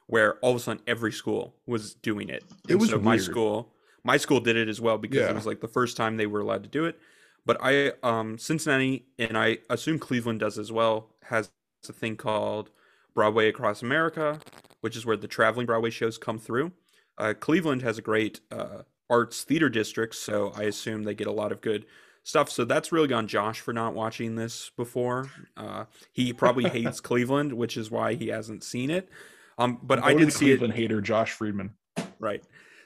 where 0.07 0.35
all 0.35 0.51
of 0.51 0.57
a 0.57 0.59
sudden 0.59 0.81
every 0.87 1.11
school 1.11 1.55
was 1.67 1.93
doing 1.95 2.29
it. 2.29 2.43
It 2.67 2.71
and 2.71 2.79
was 2.79 2.89
so 2.89 2.95
weird. 2.95 3.05
my 3.05 3.17
school 3.17 3.72
my 4.03 4.17
school 4.17 4.39
did 4.39 4.55
it 4.55 4.67
as 4.67 4.81
well 4.81 4.97
because 4.97 5.19
yeah. 5.19 5.29
it 5.29 5.35
was 5.35 5.45
like 5.45 5.61
the 5.61 5.67
first 5.67 5.97
time 5.97 6.17
they 6.17 6.25
were 6.25 6.39
allowed 6.39 6.63
to 6.63 6.69
do 6.69 6.85
it. 6.85 6.99
But 7.45 7.57
I 7.61 7.93
um 8.03 8.37
Cincinnati 8.37 9.05
and 9.17 9.37
I 9.37 9.59
assume 9.69 9.99
Cleveland 9.99 10.39
does 10.39 10.57
as 10.57 10.71
well 10.71 11.09
has 11.23 11.51
a 11.87 11.93
thing 11.93 12.15
called 12.15 12.69
Broadway 13.13 13.47
Across 13.47 13.81
America, 13.81 14.39
which 14.81 14.95
is 14.95 15.05
where 15.05 15.17
the 15.17 15.27
traveling 15.27 15.65
Broadway 15.65 15.89
shows 15.89 16.17
come 16.17 16.39
through. 16.39 16.71
Uh, 17.17 17.33
Cleveland 17.39 17.81
has 17.83 17.97
a 17.97 18.01
great 18.01 18.39
uh, 18.51 18.83
arts 19.09 19.43
theater 19.43 19.69
district, 19.69 20.15
so 20.15 20.51
I 20.55 20.63
assume 20.63 21.03
they 21.03 21.13
get 21.13 21.27
a 21.27 21.31
lot 21.31 21.51
of 21.51 21.61
good 21.61 21.85
stuff. 22.23 22.49
So 22.49 22.65
that's 22.65 22.91
really 22.91 23.13
on 23.13 23.27
Josh 23.27 23.59
for 23.59 23.73
not 23.73 23.93
watching 23.93 24.35
this 24.35 24.71
before. 24.75 25.29
Uh, 25.55 25.85
he 26.11 26.33
probably 26.33 26.69
hates 26.69 26.99
Cleveland, 27.01 27.53
which 27.53 27.77
is 27.77 27.91
why 27.91 28.15
he 28.15 28.29
hasn't 28.29 28.63
seen 28.63 28.89
it. 28.89 29.09
Um, 29.57 29.79
but 29.83 30.03
I 30.03 30.13
did 30.13 30.33
see 30.33 30.45
Cleveland 30.45 30.73
it. 30.73 30.77
hater 30.77 31.01
Josh 31.01 31.31
Friedman. 31.31 31.75
Right. 32.19 32.43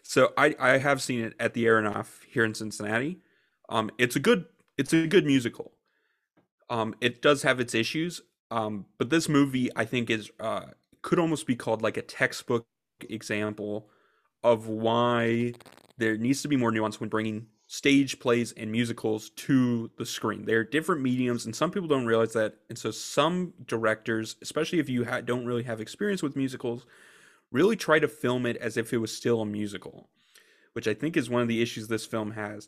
So 0.07 0.31
I 0.37 0.55
I 0.57 0.77
have 0.77 1.01
seen 1.01 1.19
it 1.19 1.33
at 1.37 1.53
the 1.53 1.65
Aronoff 1.65 2.23
here 2.29 2.45
in 2.45 2.53
Cincinnati. 2.53 3.19
Um, 3.67 3.91
it's 3.97 4.15
a 4.15 4.21
good 4.21 4.45
it's 4.77 4.93
a 4.93 5.05
good 5.05 5.25
musical. 5.25 5.73
Um, 6.69 6.95
it 7.01 7.21
does 7.21 7.43
have 7.43 7.59
its 7.59 7.75
issues. 7.75 8.21
Um, 8.51 8.85
but 8.97 9.09
this 9.09 9.27
movie 9.27 9.69
I 9.75 9.85
think 9.85 10.09
is 10.09 10.31
uh 10.39 10.67
could 11.01 11.19
almost 11.19 11.45
be 11.47 11.55
called 11.55 11.81
like 11.81 11.97
a 11.97 12.01
textbook 12.01 12.65
example 13.09 13.89
of 14.43 14.67
why 14.67 15.53
there 15.97 16.17
needs 16.17 16.41
to 16.43 16.47
be 16.47 16.55
more 16.55 16.71
nuance 16.71 16.99
when 17.01 17.09
bringing 17.09 17.47
stage 17.67 18.19
plays 18.19 18.53
and 18.53 18.71
musicals 18.71 19.31
to 19.31 19.91
the 19.97 20.05
screen. 20.05 20.45
They're 20.45 20.63
different 20.63 21.01
mediums, 21.01 21.45
and 21.45 21.55
some 21.55 21.71
people 21.71 21.89
don't 21.89 22.05
realize 22.05 22.33
that. 22.33 22.55
And 22.69 22.77
so, 22.77 22.91
some 22.91 23.53
directors, 23.65 24.37
especially 24.41 24.79
if 24.79 24.87
you 24.89 25.05
ha- 25.05 25.21
don't 25.21 25.45
really 25.45 25.63
have 25.63 25.81
experience 25.81 26.23
with 26.23 26.37
musicals, 26.37 26.85
really 27.51 27.75
try 27.75 27.99
to 27.99 28.07
film 28.07 28.45
it 28.45 28.57
as 28.57 28.77
if 28.77 28.93
it 28.93 28.97
was 28.97 29.15
still 29.15 29.41
a 29.41 29.45
musical, 29.45 30.09
which 30.73 30.87
I 30.87 30.93
think 30.93 31.17
is 31.17 31.29
one 31.29 31.41
of 31.41 31.47
the 31.47 31.61
issues 31.61 31.87
this 31.87 32.05
film 32.05 32.31
has. 32.31 32.67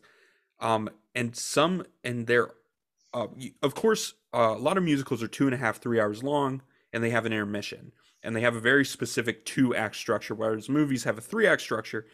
Um, 0.60 0.90
and 1.16 1.36
some, 1.36 1.86
and 2.04 2.28
there, 2.28 2.52
uh, 3.14 3.28
of 3.62 3.76
course, 3.76 4.14
uh, 4.34 4.56
a 4.56 4.60
lot 4.60 4.78
of 4.78 4.84
musicals 4.84 5.24
are 5.24 5.28
two 5.28 5.46
and 5.46 5.54
a 5.54 5.58
half, 5.58 5.82
three 5.82 6.00
hours 6.00 6.24
long, 6.24 6.62
and 6.94 7.04
they 7.04 7.10
have 7.10 7.26
an 7.26 7.34
intermission, 7.34 7.92
and 8.24 8.36
they 8.36 8.42
have 8.42 8.56
a 8.56 8.60
very 8.60 8.86
specific 8.86 9.46
two 9.46 9.76
act 9.76 9.96
structure, 9.96 10.36
whereas 10.36 10.70
movies 10.70 11.04
have 11.04 11.18
a 11.18 11.22
three 11.22 11.48
act 11.48 11.62
structure. 11.62 12.06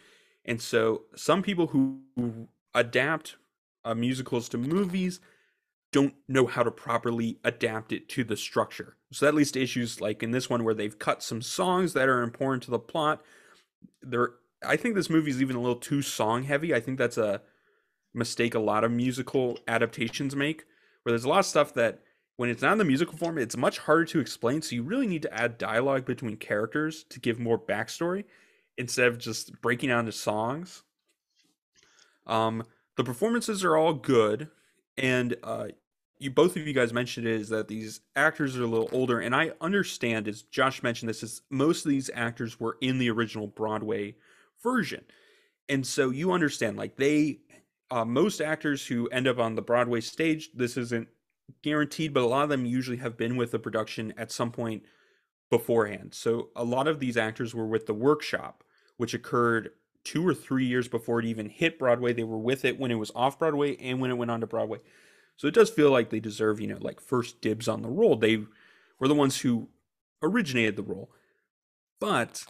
And 0.44 0.62
so, 0.62 1.04
some 1.16 1.42
people 1.42 1.68
who, 1.68 2.02
adapt 2.76 3.38
uh, 3.86 3.96
musicals 3.96 4.50
to 4.50 4.58
movies 4.58 5.22
don't 5.92 6.14
know 6.28 6.46
how 6.46 6.64
to 6.64 6.72
properly 6.72 7.40
adapt 7.44 7.92
it 7.92 8.10
to 8.10 8.24
the 8.24 8.36
structure. 8.36 8.98
So 9.12 9.26
that 9.26 9.36
leads 9.36 9.52
to 9.52 9.62
issues 9.62 10.02
like 10.02 10.24
in 10.24 10.32
this 10.32 10.50
one 10.50 10.64
where 10.64 10.74
they've 10.74 11.00
cut 11.00 11.24
some 11.24 11.42
songs 11.42 11.94
that 11.94 12.10
are 12.10 12.22
important 12.22 12.64
to 12.64 12.72
the 12.72 12.80
plot. 12.80 13.22
There, 14.02 14.32
I 14.66 14.76
think 14.76 14.96
this 14.96 15.10
movie 15.10 15.32
is 15.32 15.42
even 15.42 15.56
a 15.56 15.62
little 15.62 15.78
too 15.78 16.02
song 16.02 16.44
heavy. 16.44 16.74
I 16.74 16.80
think 16.80 16.98
that's 16.98 17.18
a 17.18 17.42
mistake 18.14 18.56
a 18.56 18.60
lot 18.60 18.84
of 18.84 18.92
musical 18.92 19.60
adaptations 19.68 20.36
make, 20.36 20.66
where 21.04 21.12
there's 21.12 21.26
a 21.26 21.30
lot 21.30 21.40
of 21.40 21.46
stuff 21.46 21.74
that 21.76 22.02
when 22.38 22.50
it's 22.50 22.62
not 22.62 22.74
in 22.74 22.78
the 22.78 22.84
musical 22.84 23.18
form, 23.18 23.38
it's 23.38 23.56
much 23.56 23.80
harder 23.80 24.06
to 24.06 24.20
explain. 24.20 24.62
So 24.62 24.76
you 24.76 24.84
really 24.84 25.08
need 25.08 25.22
to 25.22 25.34
add 25.34 25.58
dialogue 25.58 26.06
between 26.06 26.36
characters 26.38 27.06
to 27.10 27.20
give 27.20 27.40
more 27.40 27.60
backstory 27.60 28.26
instead 28.78 29.08
of 29.08 29.18
just 29.18 29.62
breaking 29.62 29.92
out 29.92 30.02
into 30.02 30.12
songs. 30.12 30.84
Um, 32.28 32.64
the 32.98 33.04
performances 33.04 33.64
are 33.64 33.78
all 33.78 33.94
good, 33.94 34.50
and 34.98 35.36
uh, 35.44 35.68
you 36.20 36.32
both 36.32 36.56
of 36.56 36.66
you 36.66 36.74
guys 36.74 36.94
mentioned 36.94 37.28
is 37.28 37.50
that 37.50 37.68
these 37.68 38.02
actors 38.16 38.58
are 38.58 38.64
a 38.64 38.68
little 38.68 38.90
older, 38.92 39.20
and 39.20 39.36
I 39.36 39.52
understand 39.62 40.28
as 40.28 40.44
Josh 40.44 40.84
mentioned 40.84 41.10
this 41.10 41.24
is 41.24 41.42
most 41.50 41.86
of 41.86 41.90
these 41.90 42.10
actors 42.14 42.60
were 42.60 42.78
in 42.82 42.98
the 42.98 43.10
original 43.10 43.48
Broadway 43.48 44.16
version, 44.64 45.04
and 45.70 45.86
so 45.86 46.10
you 46.10 46.32
understand 46.32 46.78
like 46.78 46.96
they 46.96 47.40
uh, 47.92 48.06
most 48.06 48.42
actors 48.42 48.86
who 48.88 49.08
end 49.08 49.28
up 49.28 49.40
on 49.40 49.56
the 49.56 49.62
Broadway 49.62 50.02
stage, 50.02 50.50
this 50.54 50.78
isn't 50.78 51.08
guaranteed, 51.62 52.14
but 52.14 52.24
a 52.24 52.28
lot 52.28 52.44
of 52.44 52.50
them 52.50 52.66
usually 52.66 52.98
have 52.98 53.18
been 53.18 53.36
with 53.36 53.52
the 53.52 53.60
production 53.60 54.14
at 54.18 54.32
some 54.32 54.52
point 54.52 54.84
beforehand. 55.50 56.14
So 56.14 56.50
a 56.56 56.64
lot 56.64 56.88
of 56.88 57.00
these 57.00 57.18
actors 57.18 57.54
were 57.54 57.68
with 57.68 57.86
the 57.86 57.94
workshop, 57.94 58.64
which 58.98 59.14
occurred 59.14 59.72
two 60.06 60.26
or 60.26 60.34
three 60.34 60.66
years 60.66 60.88
before 60.88 61.20
it 61.20 61.26
even 61.26 61.50
hit 61.50 61.78
Broadway. 61.78 62.14
They 62.14 62.24
were 62.24 62.38
with 62.38 62.64
it 62.64 62.80
when 62.80 62.92
it 62.92 62.96
was 62.96 63.12
off 63.14 63.38
Broadway 63.38 63.76
and 63.78 64.00
when 64.00 64.12
it 64.12 64.18
went 64.18 64.32
on 64.32 64.40
to 64.40 64.48
Broadway. 64.48 64.80
So 65.36 65.48
it 65.48 65.54
does 65.54 65.70
feel 65.70 65.92
like 65.92 66.10
they 66.10 66.22
deserve, 66.22 66.62
you 66.62 66.68
know, 66.68 66.78
like 66.80 67.02
first 67.02 67.42
dibs 67.42 67.68
on 67.68 67.82
the 67.82 67.90
role. 67.90 68.16
They 68.16 68.44
were 69.00 69.10
the 69.10 69.16
ones 69.16 69.42
who 69.42 69.68
originated 70.24 70.78
the 70.78 70.84
role. 70.84 71.12
But 72.00 72.46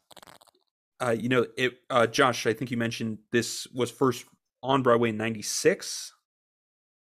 uh, 1.01 1.15
you 1.17 1.29
know, 1.29 1.47
it 1.57 1.79
uh, 1.89 2.05
Josh, 2.05 2.45
I 2.45 2.53
think 2.53 2.69
you 2.69 2.77
mentioned 2.77 3.17
this 3.31 3.67
was 3.73 3.89
first 3.89 4.25
on 4.61 4.83
Broadway 4.83 5.09
in 5.09 5.17
96 5.17 6.13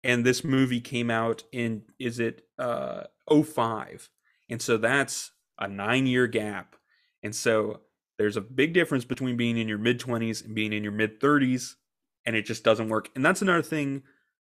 and 0.03 0.25
this 0.25 0.43
movie 0.43 0.81
came 0.81 1.11
out 1.11 1.43
in 1.51 1.83
is 1.99 2.19
it 2.19 2.43
uh 2.59 3.03
05 3.29 4.09
and 4.49 4.61
so 4.61 4.77
that's 4.77 5.31
a 5.59 5.67
9 5.67 6.05
year 6.05 6.27
gap 6.27 6.75
and 7.23 7.35
so 7.35 7.81
there's 8.17 8.37
a 8.37 8.41
big 8.41 8.73
difference 8.73 9.05
between 9.05 9.37
being 9.37 9.57
in 9.57 9.67
your 9.67 9.77
mid 9.77 9.99
20s 9.99 10.43
and 10.43 10.55
being 10.55 10.73
in 10.73 10.83
your 10.83 10.91
mid 10.91 11.19
30s 11.19 11.75
and 12.25 12.35
it 12.35 12.43
just 12.43 12.63
doesn't 12.63 12.89
work 12.89 13.09
and 13.15 13.25
that's 13.25 13.41
another 13.41 13.61
thing 13.61 14.03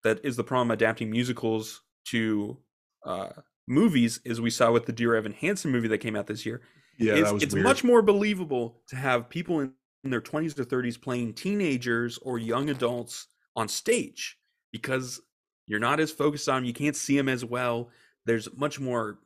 that 0.04 0.24
is 0.24 0.36
the 0.36 0.44
problem 0.44 0.72
adapting 0.72 1.10
musicals 1.10 1.82
to 2.06 2.58
uh, 3.06 3.30
movies 3.68 4.20
as 4.26 4.42
we 4.42 4.50
saw 4.50 4.72
with 4.72 4.86
the 4.86 4.92
Dear 4.92 5.16
Evan 5.16 5.34
Hansen 5.34 5.72
movie 5.72 5.88
that 5.88 6.00
came 6.00 6.16
out 6.16 6.28
this 6.28 6.46
year. 6.46 6.62
Yeah, 6.98 7.14
it's, 7.14 7.24
that 7.24 7.34
was 7.34 7.44
it's 7.44 7.54
weird. 7.54 7.64
much 7.64 7.84
more 7.84 8.02
believable 8.02 8.82
to 8.88 8.96
have 8.96 9.30
people 9.30 9.60
in, 9.62 9.74
in 10.04 10.12
their 10.12 10.22
20s 10.22 10.58
or 10.60 10.66
30s 10.66 11.02
playing 11.02 11.34
teenagers 11.34 12.18
or 12.20 12.38
young 12.38 12.70
adults 12.70 13.28
on 13.56 13.68
stage 13.68 14.38
because 14.72 15.22
you're 15.68 15.80
not 15.80 16.00
as 16.00 16.12
focused 16.12 16.50
on 16.50 16.58
them. 16.58 16.66
You 16.66 16.74
can't 16.74 16.96
see 16.96 17.16
them 17.18 17.30
as 17.30 17.46
well. 17.46 17.90
There's 18.26 18.48
much 18.56 18.80
more, 18.80 19.20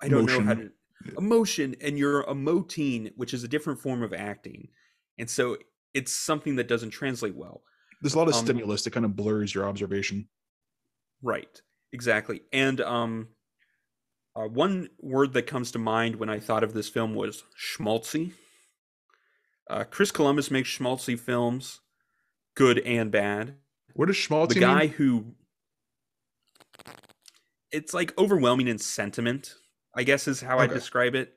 I 0.00 0.08
don't 0.08 0.26
know 0.26 0.40
how 0.40 0.54
to, 0.54 0.70
Emotion. 1.16 1.76
and 1.80 1.98
you're 1.98 2.24
emoting, 2.24 3.12
which 3.16 3.34
is 3.34 3.44
a 3.44 3.48
different 3.48 3.80
form 3.80 4.02
of 4.02 4.12
acting. 4.12 4.68
And 5.18 5.28
so 5.28 5.56
it's 5.94 6.12
something 6.12 6.56
that 6.56 6.68
doesn't 6.68 6.90
translate 6.90 7.34
well. 7.34 7.62
There's 8.02 8.14
a 8.14 8.18
lot 8.18 8.28
of 8.28 8.34
um, 8.34 8.44
stimulus 8.44 8.84
that 8.84 8.92
kind 8.92 9.06
of 9.06 9.16
blurs 9.16 9.54
your 9.54 9.68
observation. 9.68 10.28
Right. 11.22 11.60
Exactly. 11.92 12.42
And 12.52 12.80
um 12.80 13.28
uh, 14.36 14.46
one 14.46 14.88
word 15.00 15.32
that 15.32 15.48
comes 15.48 15.72
to 15.72 15.78
mind 15.78 16.16
when 16.16 16.28
I 16.28 16.38
thought 16.38 16.62
of 16.62 16.72
this 16.72 16.88
film 16.88 17.14
was 17.14 17.42
schmaltzy. 17.60 18.32
Uh, 19.68 19.84
Chris 19.84 20.12
Columbus 20.12 20.50
makes 20.50 20.68
schmaltzy 20.68 21.18
films, 21.18 21.80
good 22.54 22.78
and 22.80 23.10
bad. 23.10 23.56
What 23.94 24.06
does 24.06 24.16
Schmaltz 24.16 24.54
The 24.54 24.60
guy 24.60 24.86
who 24.86 25.34
it's 27.72 27.92
like 27.92 28.16
overwhelming 28.16 28.68
in 28.68 28.78
sentiment, 28.78 29.54
I 29.98 30.04
guess 30.04 30.28
is 30.28 30.40
how 30.40 30.58
I 30.58 30.64
Okay. 30.64 30.74
describe 30.74 31.14
it. 31.14 31.34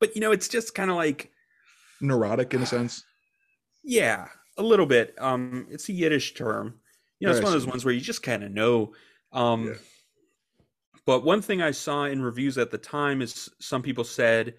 But 0.00 0.14
you 0.16 0.20
know, 0.20 0.32
it's 0.32 0.48
just 0.48 0.74
kind 0.74 0.90
of 0.90 0.96
like 0.96 1.32
neurotic 2.00 2.52
in 2.54 2.62
a 2.62 2.66
sense? 2.74 3.04
Yeah, 3.84 4.28
a 4.58 4.62
little 4.62 4.86
bit. 4.86 5.14
Um, 5.18 5.66
it's 5.70 5.88
a 5.88 5.92
Yiddish 5.92 6.34
term. 6.34 6.80
You 7.20 7.26
know, 7.28 7.32
it's 7.32 7.42
one 7.42 7.52
of 7.54 7.60
those 7.60 7.66
ones 7.66 7.84
where 7.84 7.94
you 7.94 8.00
just 8.00 8.22
kind 8.22 8.42
of 8.44 8.50
know. 8.52 8.94
Um, 9.32 9.66
Yeah. 9.68 9.74
But 11.06 11.24
one 11.24 11.42
thing 11.42 11.62
I 11.62 11.70
saw 11.70 12.04
in 12.04 12.22
reviews 12.22 12.58
at 12.58 12.70
the 12.70 12.78
time 12.78 13.22
is 13.22 13.48
some 13.60 13.82
people 13.82 14.04
said 14.04 14.56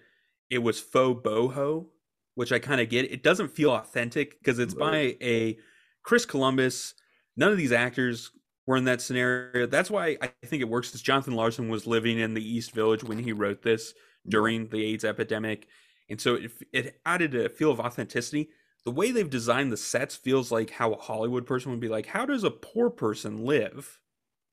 it 0.50 0.58
was 0.58 0.80
faux 0.80 1.22
boho, 1.22 1.88
which 2.34 2.52
I 2.52 2.58
kind 2.58 2.80
of 2.80 2.88
get. 2.88 3.10
It 3.10 3.22
doesn't 3.22 3.48
feel 3.48 3.70
authentic 3.70 4.38
because 4.38 4.58
it's 4.58 4.74
by 4.74 5.16
a 5.22 5.58
Chris 6.02 6.24
Columbus. 6.26 6.94
None 7.36 7.52
of 7.52 7.58
these 7.58 7.72
actors 7.72 8.32
were 8.66 8.76
in 8.76 8.84
that 8.84 9.00
scenario. 9.00 9.66
That's 9.66 9.90
why 9.90 10.16
I 10.20 10.30
think 10.44 10.62
it 10.62 10.68
works. 10.68 10.88
Because 10.88 11.02
Jonathan 11.02 11.34
Larson 11.34 11.68
was 11.68 11.86
living 11.86 12.18
in 12.18 12.34
the 12.34 12.46
East 12.46 12.72
Village 12.72 13.04
when 13.04 13.18
he 13.18 13.32
wrote 13.32 13.62
this 13.62 13.94
during 14.28 14.68
the 14.68 14.84
AIDS 14.84 15.04
epidemic, 15.04 15.66
and 16.08 16.20
so 16.20 16.34
it, 16.34 16.52
it 16.72 17.00
added 17.04 17.34
a 17.34 17.48
feel 17.48 17.70
of 17.70 17.80
authenticity. 17.80 18.50
The 18.84 18.90
way 18.90 19.10
they've 19.10 19.28
designed 19.28 19.72
the 19.72 19.76
sets 19.76 20.16
feels 20.16 20.50
like 20.50 20.70
how 20.70 20.92
a 20.92 21.00
Hollywood 21.00 21.46
person 21.46 21.70
would 21.70 21.80
be 21.80 21.88
like, 21.88 22.06
"How 22.06 22.26
does 22.26 22.44
a 22.44 22.50
poor 22.50 22.90
person 22.90 23.44
live?" 23.44 24.00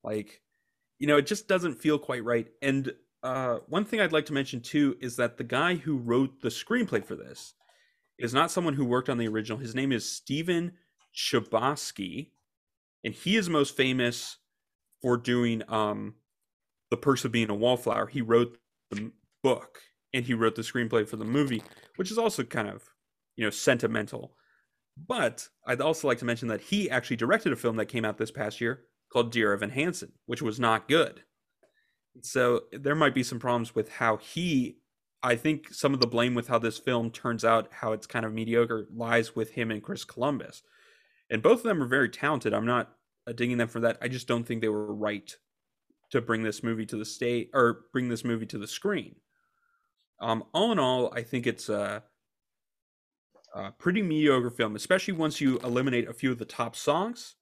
Like, 0.03 0.41
you 0.97 1.07
know, 1.07 1.17
it 1.17 1.27
just 1.27 1.47
doesn't 1.47 1.81
feel 1.81 1.99
quite 1.99 2.23
right. 2.23 2.47
And 2.61 2.93
uh, 3.23 3.57
one 3.67 3.85
thing 3.85 3.99
I'd 3.99 4.13
like 4.13 4.27
to 4.27 4.33
mention 4.33 4.61
too 4.61 4.97
is 5.01 5.15
that 5.17 5.37
the 5.37 5.43
guy 5.43 5.75
who 5.75 5.97
wrote 5.97 6.41
the 6.41 6.49
screenplay 6.49 7.03
for 7.03 7.15
this 7.15 7.53
is 8.17 8.33
not 8.33 8.51
someone 8.51 8.73
who 8.73 8.85
worked 8.85 9.09
on 9.09 9.17
the 9.17 9.27
original. 9.27 9.57
His 9.57 9.75
name 9.75 9.91
is 9.91 10.09
Stephen 10.09 10.73
Chbosky, 11.15 12.31
and 13.03 13.13
he 13.13 13.35
is 13.37 13.49
most 13.49 13.75
famous 13.75 14.37
for 15.01 15.17
doing 15.17 15.63
um, 15.67 16.15
The 16.91 16.97
Perks 16.97 17.25
of 17.25 17.31
Being 17.31 17.49
a 17.49 17.55
Wallflower. 17.55 18.07
He 18.07 18.21
wrote 18.21 18.57
the 18.91 19.11
book 19.43 19.79
and 20.13 20.25
he 20.25 20.33
wrote 20.33 20.55
the 20.55 20.61
screenplay 20.61 21.07
for 21.07 21.15
the 21.15 21.25
movie, 21.25 21.63
which 21.95 22.11
is 22.11 22.17
also 22.17 22.43
kind 22.43 22.67
of, 22.67 22.83
you 23.35 23.43
know, 23.43 23.49
sentimental. 23.49 24.33
But 25.07 25.47
I'd 25.65 25.81
also 25.81 26.07
like 26.07 26.17
to 26.19 26.25
mention 26.25 26.49
that 26.49 26.61
he 26.61 26.89
actually 26.89 27.15
directed 27.15 27.53
a 27.53 27.55
film 27.55 27.77
that 27.77 27.85
came 27.85 28.03
out 28.03 28.17
this 28.17 28.31
past 28.31 28.59
year 28.59 28.81
called 29.11 29.31
Dear 29.31 29.53
Evan 29.53 29.69
Hansen, 29.69 30.11
which 30.25 30.41
was 30.41 30.59
not 30.59 30.87
good. 30.87 31.23
So 32.21 32.63
there 32.71 32.95
might 32.95 33.15
be 33.15 33.23
some 33.23 33.39
problems 33.39 33.73
with 33.73 33.89
how 33.89 34.17
he. 34.17 34.77
I 35.21 35.35
think 35.35 35.73
some 35.73 35.93
of 35.93 35.99
the 35.99 36.07
blame 36.07 36.33
with 36.33 36.47
how 36.47 36.59
this 36.59 36.77
film 36.77 37.11
turns 37.11 37.43
out, 37.43 37.67
how 37.71 37.91
it's 37.91 38.07
kind 38.07 38.25
of 38.25 38.33
mediocre, 38.33 38.87
lies 38.93 39.35
with 39.35 39.51
him 39.51 39.69
and 39.69 39.83
Chris 39.83 40.05
Columbus. 40.05 40.63
And 41.29 41.41
both 41.41 41.59
of 41.59 41.63
them 41.63 41.81
are 41.81 41.87
very 41.87 42.09
talented. 42.09 42.53
I'm 42.53 42.65
not 42.65 42.91
uh, 43.27 43.33
digging 43.33 43.57
them 43.57 43.67
for 43.67 43.79
that. 43.81 43.97
I 44.01 44.07
just 44.07 44.27
don't 44.27 44.43
think 44.43 44.61
they 44.61 44.69
were 44.69 44.93
right 44.93 45.35
to 46.11 46.21
bring 46.21 46.43
this 46.43 46.63
movie 46.63 46.85
to 46.87 46.97
the 46.97 47.05
state 47.05 47.51
or 47.53 47.85
bring 47.93 48.09
this 48.09 48.25
movie 48.25 48.47
to 48.47 48.57
the 48.57 48.67
screen. 48.67 49.15
Um, 50.19 50.43
all 50.53 50.71
in 50.71 50.79
all, 50.79 51.13
I 51.13 51.21
think 51.21 51.45
it's 51.45 51.69
a, 51.69 52.03
a 53.53 53.71
pretty 53.71 54.01
mediocre 54.01 54.49
film, 54.49 54.75
especially 54.75 55.13
once 55.13 55.39
you 55.39 55.59
eliminate 55.59 56.09
a 56.09 56.13
few 56.13 56.31
of 56.31 56.39
the 56.39 56.45
top 56.45 56.75
songs. 56.75 57.35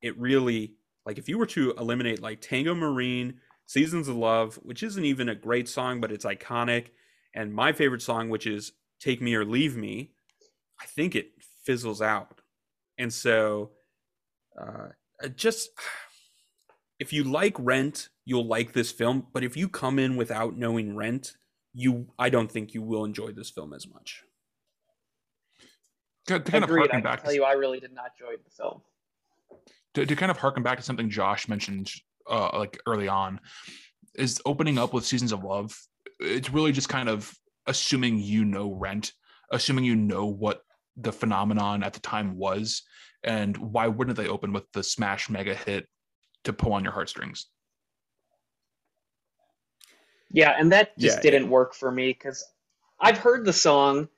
It 0.00 0.18
really, 0.18 0.76
like, 1.04 1.18
if 1.18 1.28
you 1.28 1.38
were 1.38 1.46
to 1.46 1.72
eliminate 1.72 2.22
like 2.22 2.40
Tango 2.40 2.74
Maureen, 2.74 3.40
Seasons 3.66 4.08
of 4.08 4.16
Love, 4.16 4.56
which 4.62 4.82
isn't 4.82 5.04
even 5.04 5.28
a 5.28 5.34
great 5.34 5.68
song, 5.68 6.00
but 6.00 6.12
it's 6.12 6.24
iconic, 6.24 6.88
and 7.34 7.52
my 7.52 7.72
favorite 7.72 8.02
song, 8.02 8.28
which 8.28 8.46
is 8.46 8.72
Take 9.00 9.20
Me 9.20 9.34
or 9.34 9.44
Leave 9.44 9.76
Me, 9.76 10.12
I 10.80 10.86
think 10.86 11.14
it 11.14 11.32
fizzles 11.64 12.00
out. 12.00 12.40
And 12.98 13.12
so, 13.12 13.72
uh, 14.60 14.88
just 15.34 15.70
if 16.98 17.12
you 17.12 17.24
like 17.24 17.56
Rent, 17.58 18.08
you'll 18.24 18.46
like 18.46 18.72
this 18.72 18.92
film. 18.92 19.26
But 19.32 19.44
if 19.44 19.56
you 19.56 19.68
come 19.68 19.98
in 19.98 20.16
without 20.16 20.56
knowing 20.56 20.94
Rent, 20.94 21.36
you 21.72 22.06
I 22.18 22.30
don't 22.30 22.50
think 22.50 22.74
you 22.74 22.82
will 22.82 23.04
enjoy 23.04 23.32
this 23.32 23.50
film 23.50 23.72
as 23.72 23.86
much. 23.88 24.22
To, 26.26 26.38
to 26.38 26.50
kind 26.50 26.64
of 26.64 26.70
Agreed. 26.70 26.82
I 26.82 26.82
harken 26.84 26.96
can 26.98 27.02
back 27.02 27.22
tell 27.22 27.30
to, 27.30 27.36
you, 27.36 27.44
I 27.44 27.52
really 27.52 27.80
did 27.80 27.92
not 27.92 28.12
enjoy 28.18 28.36
the 28.36 28.50
film. 28.50 28.80
to, 29.94 30.06
to 30.06 30.16
kind 30.16 30.30
of 30.30 30.38
harken 30.38 30.62
back 30.62 30.78
to 30.78 30.84
something 30.84 31.10
Josh 31.10 31.48
mentioned 31.48 31.90
uh, 32.30 32.56
like 32.58 32.80
early 32.86 33.08
on, 33.08 33.40
is 34.14 34.40
opening 34.46 34.78
up 34.78 34.94
with 34.94 35.04
Seasons 35.04 35.32
of 35.32 35.44
Love. 35.44 35.76
It's 36.20 36.50
really 36.50 36.72
just 36.72 36.88
kind 36.88 37.08
of 37.08 37.32
assuming 37.66 38.18
you 38.18 38.44
know 38.44 38.72
Rent, 38.72 39.12
assuming 39.50 39.84
you 39.84 39.96
know 39.96 40.26
what 40.26 40.62
the 40.96 41.12
phenomenon 41.12 41.82
at 41.82 41.92
the 41.92 42.00
time 42.00 42.36
was, 42.36 42.82
and 43.22 43.56
why 43.56 43.88
wouldn't 43.88 44.16
they 44.16 44.28
open 44.28 44.52
with 44.52 44.70
the 44.72 44.82
smash 44.82 45.28
mega 45.30 45.54
hit 45.54 45.88
to 46.44 46.52
pull 46.52 46.72
on 46.72 46.84
your 46.84 46.92
heartstrings? 46.92 47.46
Yeah, 50.30 50.54
and 50.58 50.72
that 50.72 50.98
just 50.98 51.16
Yeah, 51.16 51.22
didn't 51.22 51.48
work 51.48 51.74
for 51.74 51.90
me 51.90 52.12
because 52.12 52.44
I've 53.00 53.18
heard 53.18 53.44
the 53.44 53.52
song, 53.52 54.08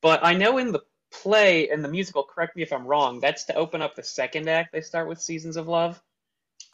but 0.00 0.24
I 0.24 0.34
know 0.34 0.58
in 0.58 0.72
the 0.72 0.82
play 1.10 1.70
in 1.70 1.82
the 1.82 1.88
musical, 1.88 2.22
correct 2.22 2.56
me 2.56 2.62
if 2.62 2.72
I'm 2.72 2.86
wrong, 2.86 3.20
that's 3.20 3.44
to 3.44 3.54
open 3.54 3.82
up 3.82 3.94
the 3.94 4.02
second 4.02 4.48
act. 4.48 4.72
They 4.72 4.80
start 4.80 5.08
with 5.08 5.20
Seasons 5.20 5.56
of 5.56 5.68
Love. 5.68 6.00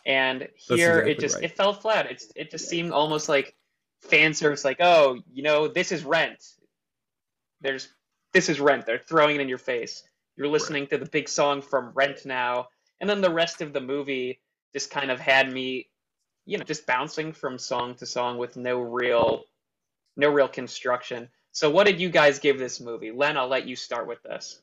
And 0.05 0.49
here 0.55 0.99
exactly 0.99 1.13
it 1.13 1.21
just 1.21 1.35
right. 1.37 1.45
it 1.45 1.57
fell 1.57 1.73
flat. 1.73 2.11
It's 2.11 2.33
it 2.35 2.51
just 2.51 2.69
seemed 2.69 2.93
almost 2.93 3.29
like 3.29 3.55
fan 4.01 4.35
service 4.35 4.65
like, 4.65 4.79
"Oh, 4.81 5.21
you 5.33 5.43
know, 5.43 5.69
this 5.69 5.93
is 5.93 6.05
Rent." 6.05 6.45
There's 7.61 7.89
this 8.33 8.49
is 8.49 8.61
Rent. 8.61 8.87
They're 8.87 8.99
throwing 8.99 9.37
it 9.37 9.41
in 9.41 9.49
your 9.49 9.59
face. 9.59 10.03
You're 10.37 10.49
listening 10.49 10.87
to 10.89 10.99
the 10.99 11.07
big 11.07 11.29
song 11.29 11.61
from 11.63 11.93
Rent 11.95 12.25
now. 12.25 12.69
And 13.01 13.09
then 13.09 13.21
the 13.21 13.33
rest 13.33 13.61
of 13.61 13.73
the 13.73 13.81
movie 13.81 14.41
just 14.73 14.91
kind 14.91 15.11
of 15.11 15.21
had 15.21 15.53
me, 15.53 15.89
you 16.47 16.57
know, 16.57 16.65
just 16.65 16.87
bouncing 16.87 17.33
from 17.33 17.59
song 17.59 17.95
to 17.97 18.07
song 18.07 18.39
with 18.39 18.57
no 18.57 18.81
real 18.81 19.45
no 20.17 20.29
real 20.31 20.49
construction. 20.49 21.29
So 21.53 21.71
what 21.71 21.87
did 21.87 22.01
you 22.01 22.11
guys 22.11 22.39
give 22.39 22.59
this 22.59 22.81
movie? 22.81 23.11
Len, 23.11 23.37
I'll 23.37 23.49
let 23.49 23.67
you 23.67 23.77
start 23.77 24.07
with 24.07 24.23
this. 24.23 24.61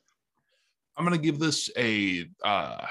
I'm 0.98 1.04
gonna 1.06 1.18
give 1.18 1.40
this 1.40 1.70
a. 1.78 2.28
Uh, 2.44 2.86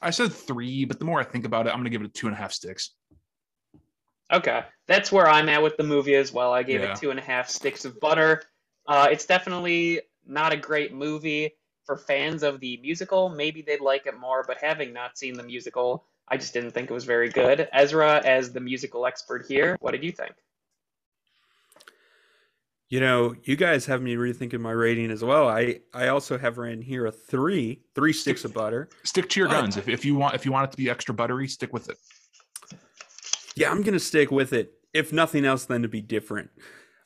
I 0.00 0.10
said 0.10 0.32
three, 0.32 0.84
but 0.84 0.98
the 0.98 1.04
more 1.04 1.20
I 1.20 1.24
think 1.24 1.44
about 1.44 1.66
it, 1.66 1.70
I'm 1.70 1.78
gonna 1.78 1.90
give 1.90 2.02
it 2.02 2.06
a 2.06 2.10
two 2.12 2.26
and 2.26 2.34
a 2.34 2.38
half 2.38 2.52
sticks. 2.52 2.90
Okay, 4.32 4.62
that's 4.88 5.12
where 5.12 5.28
I'm 5.28 5.48
at 5.48 5.62
with 5.62 5.76
the 5.76 5.84
movie 5.84 6.14
as 6.14 6.32
well. 6.32 6.52
I 6.52 6.62
gave 6.62 6.80
Yeah. 6.80 6.92
it 6.92 6.98
two 6.98 7.10
and 7.10 7.18
a 7.18 7.22
half 7.22 7.48
sticks 7.48 7.84
of 7.84 8.00
butter. 8.00 8.42
Uh, 8.86 9.08
it's 9.10 9.26
definitely 9.26 10.00
not 10.26 10.52
a 10.52 10.56
great 10.56 10.92
movie 10.92 11.52
for 11.84 11.96
fans 11.96 12.42
of 12.42 12.60
the 12.60 12.78
musical. 12.78 13.28
Maybe 13.28 13.62
they'd 13.62 13.80
like 13.80 14.06
it 14.06 14.18
more, 14.18 14.44
but 14.46 14.58
having 14.58 14.92
not 14.92 15.18
seen 15.18 15.34
the 15.34 15.42
musical, 15.42 16.04
I 16.28 16.36
just 16.36 16.52
didn't 16.54 16.70
think 16.72 16.90
it 16.90 16.94
was 16.94 17.04
very 17.04 17.28
good. 17.28 17.68
Ezra, 17.72 18.24
as 18.24 18.52
the 18.52 18.60
musical 18.60 19.06
expert 19.06 19.46
here, 19.48 19.76
what 19.80 19.92
did 19.92 20.04
you 20.04 20.12
think? 20.12 20.32
You 22.88 23.00
know, 23.00 23.34
you 23.44 23.56
guys 23.56 23.86
have 23.86 24.02
me 24.02 24.16
rethinking 24.16 24.60
my 24.60 24.70
rating 24.70 25.10
as 25.10 25.24
well. 25.24 25.48
I 25.48 25.80
I 25.94 26.08
also 26.08 26.36
have 26.36 26.58
ran 26.58 26.82
here 26.82 27.06
a 27.06 27.12
three, 27.12 27.80
three 27.94 28.12
sticks 28.12 28.44
of 28.44 28.52
butter. 28.52 28.90
Stick 29.02 29.30
to 29.30 29.40
your 29.40 29.48
Uh, 29.48 29.52
guns. 29.52 29.78
If, 29.78 29.88
if 29.88 30.04
you 30.04 30.14
want 30.14 30.34
if 30.34 30.44
you 30.44 30.52
want 30.52 30.68
it 30.68 30.72
to 30.72 30.76
be 30.76 30.90
extra 30.90 31.14
buttery, 31.14 31.48
stick 31.48 31.72
with 31.72 31.88
it. 31.88 31.96
Yeah, 33.56 33.70
I'm 33.70 33.82
gonna 33.82 33.98
stick 33.98 34.30
with 34.30 34.52
it. 34.52 34.74
If 34.92 35.10
nothing 35.10 35.46
else, 35.46 35.64
then 35.64 35.80
to 35.82 35.88
be 35.88 36.02
different. 36.02 36.50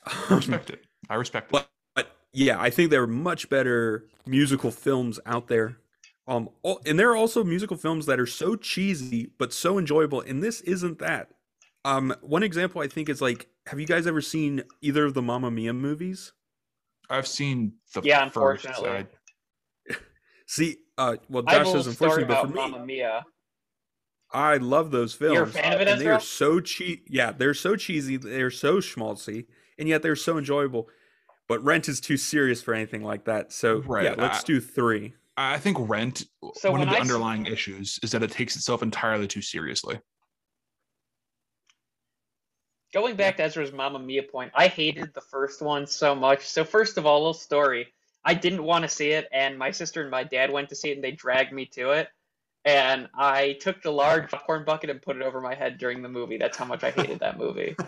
I 0.04 0.34
respect 0.34 0.70
it. 0.70 0.84
I 1.08 1.14
respect 1.14 1.48
it. 1.48 1.52
But, 1.52 1.68
but 1.94 2.16
yeah, 2.32 2.60
I 2.60 2.70
think 2.70 2.90
there 2.90 3.02
are 3.02 3.06
much 3.06 3.48
better 3.48 4.06
musical 4.26 4.70
films 4.70 5.20
out 5.26 5.48
there. 5.48 5.78
Um, 6.28 6.48
al- 6.64 6.80
and 6.84 6.98
there 6.98 7.10
are 7.10 7.16
also 7.16 7.44
musical 7.44 7.76
films 7.76 8.06
that 8.06 8.18
are 8.18 8.26
so 8.26 8.56
cheesy 8.56 9.30
but 9.38 9.52
so 9.52 9.78
enjoyable, 9.78 10.20
and 10.20 10.42
this 10.42 10.60
isn't 10.62 10.98
that. 10.98 11.28
Um, 11.84 12.14
one 12.20 12.42
example 12.42 12.80
I 12.80 12.88
think 12.88 13.08
is 13.08 13.22
like, 13.22 13.46
have 13.68 13.78
you 13.78 13.86
guys 13.86 14.06
ever 14.06 14.20
seen 14.20 14.62
either 14.82 15.04
of 15.04 15.14
the 15.14 15.22
Mamma 15.22 15.50
Mia 15.50 15.72
movies? 15.72 16.32
I've 17.08 17.28
seen 17.28 17.74
the 17.94 18.02
Yeah, 18.02 18.28
first. 18.28 18.64
unfortunately. 18.64 19.06
I- 19.90 19.94
See, 20.46 20.78
uh, 20.98 21.16
well, 21.28 21.44
I 21.46 21.54
have 21.54 21.64
Josh 21.66 21.72
says 21.72 21.86
unfortunately, 21.86 22.24
but 22.24 22.32
about 22.40 22.42
for 22.42 22.48
me, 22.48 22.70
Mamma 22.72 22.84
Mia. 22.84 23.24
I 24.32 24.56
love 24.56 24.90
those 24.90 25.14
films. 25.14 25.34
You're 25.34 25.44
a 25.44 25.46
fan 25.46 25.72
of 25.72 25.80
it, 25.80 25.88
and 25.88 26.00
they 26.00 26.08
are 26.08 26.20
so 26.20 26.58
cheap. 26.58 27.06
Yeah, 27.08 27.30
they're 27.30 27.54
so 27.54 27.76
cheesy. 27.76 28.16
They're 28.16 28.50
so 28.50 28.78
schmaltzy, 28.78 29.46
and 29.78 29.88
yet 29.88 30.02
they're 30.02 30.16
so 30.16 30.38
enjoyable. 30.38 30.88
But 31.48 31.62
Rent 31.64 31.88
is 31.88 32.00
too 32.00 32.16
serious 32.16 32.60
for 32.62 32.74
anything 32.74 33.02
like 33.02 33.24
that. 33.26 33.52
So 33.52 33.78
Right, 33.82 34.04
yeah, 34.04 34.14
let's 34.18 34.40
I- 34.40 34.44
do 34.46 34.60
three. 34.60 35.14
I 35.38 35.58
think 35.58 35.76
Rent. 35.80 36.24
So 36.54 36.72
one 36.72 36.80
of 36.80 36.88
the 36.88 36.94
I 36.94 36.98
s- 36.98 37.00
underlying 37.02 37.44
issues 37.46 38.00
is 38.02 38.10
that 38.12 38.22
it 38.22 38.30
takes 38.30 38.56
itself 38.56 38.82
entirely 38.82 39.26
too 39.28 39.42
seriously. 39.42 40.00
Going 42.94 43.16
back 43.16 43.36
to 43.36 43.42
Ezra's 43.42 43.72
Mamma 43.72 43.98
Mia 43.98 44.22
point, 44.22 44.50
I 44.54 44.68
hated 44.68 45.12
the 45.12 45.20
first 45.20 45.60
one 45.60 45.86
so 45.86 46.14
much. 46.14 46.46
So 46.46 46.64
first 46.64 46.96
of 46.96 47.04
all, 47.04 47.18
little 47.20 47.34
story. 47.34 47.88
I 48.24 48.32
didn't 48.34 48.62
want 48.64 48.82
to 48.84 48.88
see 48.88 49.10
it, 49.10 49.28
and 49.30 49.58
my 49.58 49.70
sister 49.70 50.00
and 50.00 50.10
my 50.10 50.24
dad 50.24 50.50
went 50.50 50.70
to 50.70 50.74
see 50.74 50.90
it, 50.90 50.94
and 50.94 51.04
they 51.04 51.12
dragged 51.12 51.52
me 51.52 51.66
to 51.74 51.90
it. 51.90 52.08
And 52.64 53.08
I 53.14 53.58
took 53.60 53.82
the 53.82 53.92
large 53.92 54.30
popcorn 54.30 54.64
bucket 54.64 54.90
and 54.90 55.00
put 55.02 55.16
it 55.16 55.22
over 55.22 55.40
my 55.40 55.54
head 55.54 55.78
during 55.78 56.02
the 56.02 56.08
movie. 56.08 56.38
That's 56.38 56.56
how 56.56 56.64
much 56.64 56.82
I 56.82 56.90
hated 56.90 57.20
that 57.20 57.38
movie. 57.38 57.76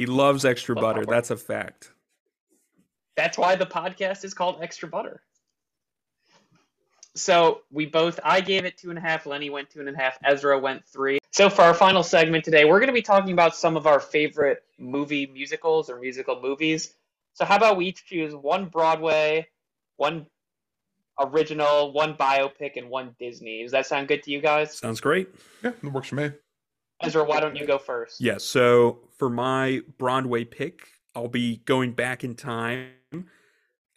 He 0.00 0.06
loves 0.06 0.46
extra 0.46 0.74
Love 0.74 0.82
butter. 0.82 1.00
popcorn. 1.00 1.14
That's 1.14 1.30
a 1.30 1.36
fact. 1.36 1.92
That's 3.18 3.36
why 3.36 3.54
the 3.56 3.66
podcast 3.66 4.24
is 4.24 4.32
called 4.32 4.62
Extra 4.62 4.88
Butter. 4.88 5.20
So 7.14 7.60
we 7.70 7.84
both, 7.84 8.18
I 8.24 8.40
gave 8.40 8.64
it 8.64 8.78
two 8.78 8.88
and 8.88 8.98
a 8.98 9.02
half, 9.02 9.26
Lenny 9.26 9.50
went 9.50 9.68
two 9.68 9.80
and 9.80 9.90
a 9.90 9.94
half, 9.94 10.16
Ezra 10.24 10.58
went 10.58 10.86
three. 10.86 11.18
So 11.32 11.50
for 11.50 11.60
our 11.60 11.74
final 11.74 12.02
segment 12.02 12.46
today, 12.46 12.64
we're 12.64 12.78
going 12.78 12.88
to 12.88 12.94
be 12.94 13.02
talking 13.02 13.34
about 13.34 13.54
some 13.54 13.76
of 13.76 13.86
our 13.86 14.00
favorite 14.00 14.62
movie 14.78 15.26
musicals 15.26 15.90
or 15.90 16.00
musical 16.00 16.40
movies. 16.40 16.94
So 17.34 17.44
how 17.44 17.56
about 17.56 17.76
we 17.76 17.84
each 17.84 18.06
choose 18.06 18.34
one 18.34 18.70
Broadway, 18.70 19.48
one 19.98 20.24
original, 21.20 21.92
one 21.92 22.14
biopic, 22.14 22.78
and 22.78 22.88
one 22.88 23.14
Disney? 23.18 23.64
Does 23.64 23.72
that 23.72 23.84
sound 23.84 24.08
good 24.08 24.22
to 24.22 24.30
you 24.30 24.40
guys? 24.40 24.78
Sounds 24.78 25.02
great. 25.02 25.28
yeah, 25.62 25.72
it 25.82 25.92
works 25.92 26.08
for 26.08 26.14
me. 26.14 26.30
Ezra, 27.02 27.24
why 27.24 27.40
don't 27.40 27.56
you 27.56 27.66
go 27.66 27.78
first? 27.78 28.20
Yeah. 28.20 28.38
So 28.38 29.00
for 29.16 29.30
my 29.30 29.80
Broadway 29.98 30.44
pick, 30.44 30.88
I'll 31.14 31.28
be 31.28 31.58
going 31.58 31.92
back 31.92 32.24
in 32.24 32.34
time. 32.34 32.90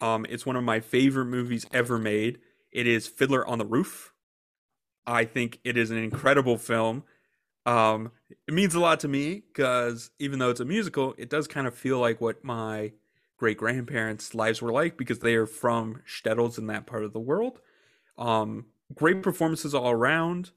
Um, 0.00 0.26
it's 0.28 0.44
one 0.44 0.56
of 0.56 0.64
my 0.64 0.80
favorite 0.80 1.26
movies 1.26 1.66
ever 1.72 1.98
made. 1.98 2.38
It 2.72 2.86
is 2.86 3.06
Fiddler 3.06 3.46
on 3.46 3.58
the 3.58 3.66
Roof. 3.66 4.12
I 5.06 5.24
think 5.24 5.60
it 5.64 5.76
is 5.76 5.90
an 5.90 5.98
incredible 5.98 6.58
film. 6.58 7.04
Um, 7.66 8.10
it 8.46 8.52
means 8.52 8.74
a 8.74 8.80
lot 8.80 9.00
to 9.00 9.08
me 9.08 9.42
because 9.46 10.10
even 10.18 10.38
though 10.38 10.50
it's 10.50 10.60
a 10.60 10.64
musical, 10.64 11.14
it 11.16 11.30
does 11.30 11.46
kind 11.46 11.66
of 11.66 11.74
feel 11.74 11.98
like 11.98 12.20
what 12.20 12.44
my 12.44 12.92
great 13.36 13.56
grandparents' 13.56 14.34
lives 14.34 14.60
were 14.60 14.72
like 14.72 14.96
because 14.96 15.20
they 15.20 15.34
are 15.34 15.46
from 15.46 16.02
shtetls 16.08 16.58
in 16.58 16.66
that 16.66 16.86
part 16.86 17.04
of 17.04 17.12
the 17.12 17.20
world. 17.20 17.60
Um, 18.18 18.66
great 18.94 19.22
performances 19.22 19.74
all 19.74 19.90
around. 19.90 20.50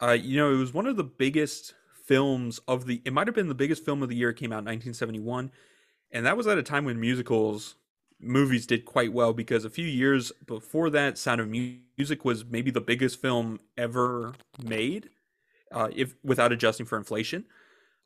Uh, 0.00 0.12
you 0.12 0.36
know, 0.36 0.52
it 0.52 0.56
was 0.58 0.74
one 0.74 0.86
of 0.86 0.96
the 0.96 1.04
biggest 1.04 1.74
films 2.04 2.60
of 2.68 2.86
the. 2.86 3.02
It 3.04 3.12
might 3.12 3.26
have 3.26 3.34
been 3.34 3.48
the 3.48 3.54
biggest 3.54 3.84
film 3.84 4.02
of 4.02 4.08
the 4.08 4.16
year. 4.16 4.30
It 4.30 4.36
came 4.36 4.52
out 4.52 4.60
in 4.60 4.66
1971, 4.66 5.50
and 6.10 6.26
that 6.26 6.36
was 6.36 6.46
at 6.46 6.58
a 6.58 6.62
time 6.62 6.84
when 6.84 7.00
musicals 7.00 7.76
movies 8.20 8.66
did 8.66 8.84
quite 8.84 9.12
well 9.12 9.32
because 9.32 9.64
a 9.64 9.70
few 9.70 9.86
years 9.86 10.32
before 10.46 10.90
that, 10.90 11.18
Sound 11.18 11.40
of 11.40 11.48
Music 11.48 12.24
was 12.24 12.44
maybe 12.44 12.70
the 12.70 12.80
biggest 12.80 13.20
film 13.20 13.60
ever 13.76 14.34
made, 14.62 15.10
uh, 15.72 15.88
if 15.94 16.14
without 16.24 16.52
adjusting 16.52 16.86
for 16.86 16.96
inflation. 16.96 17.44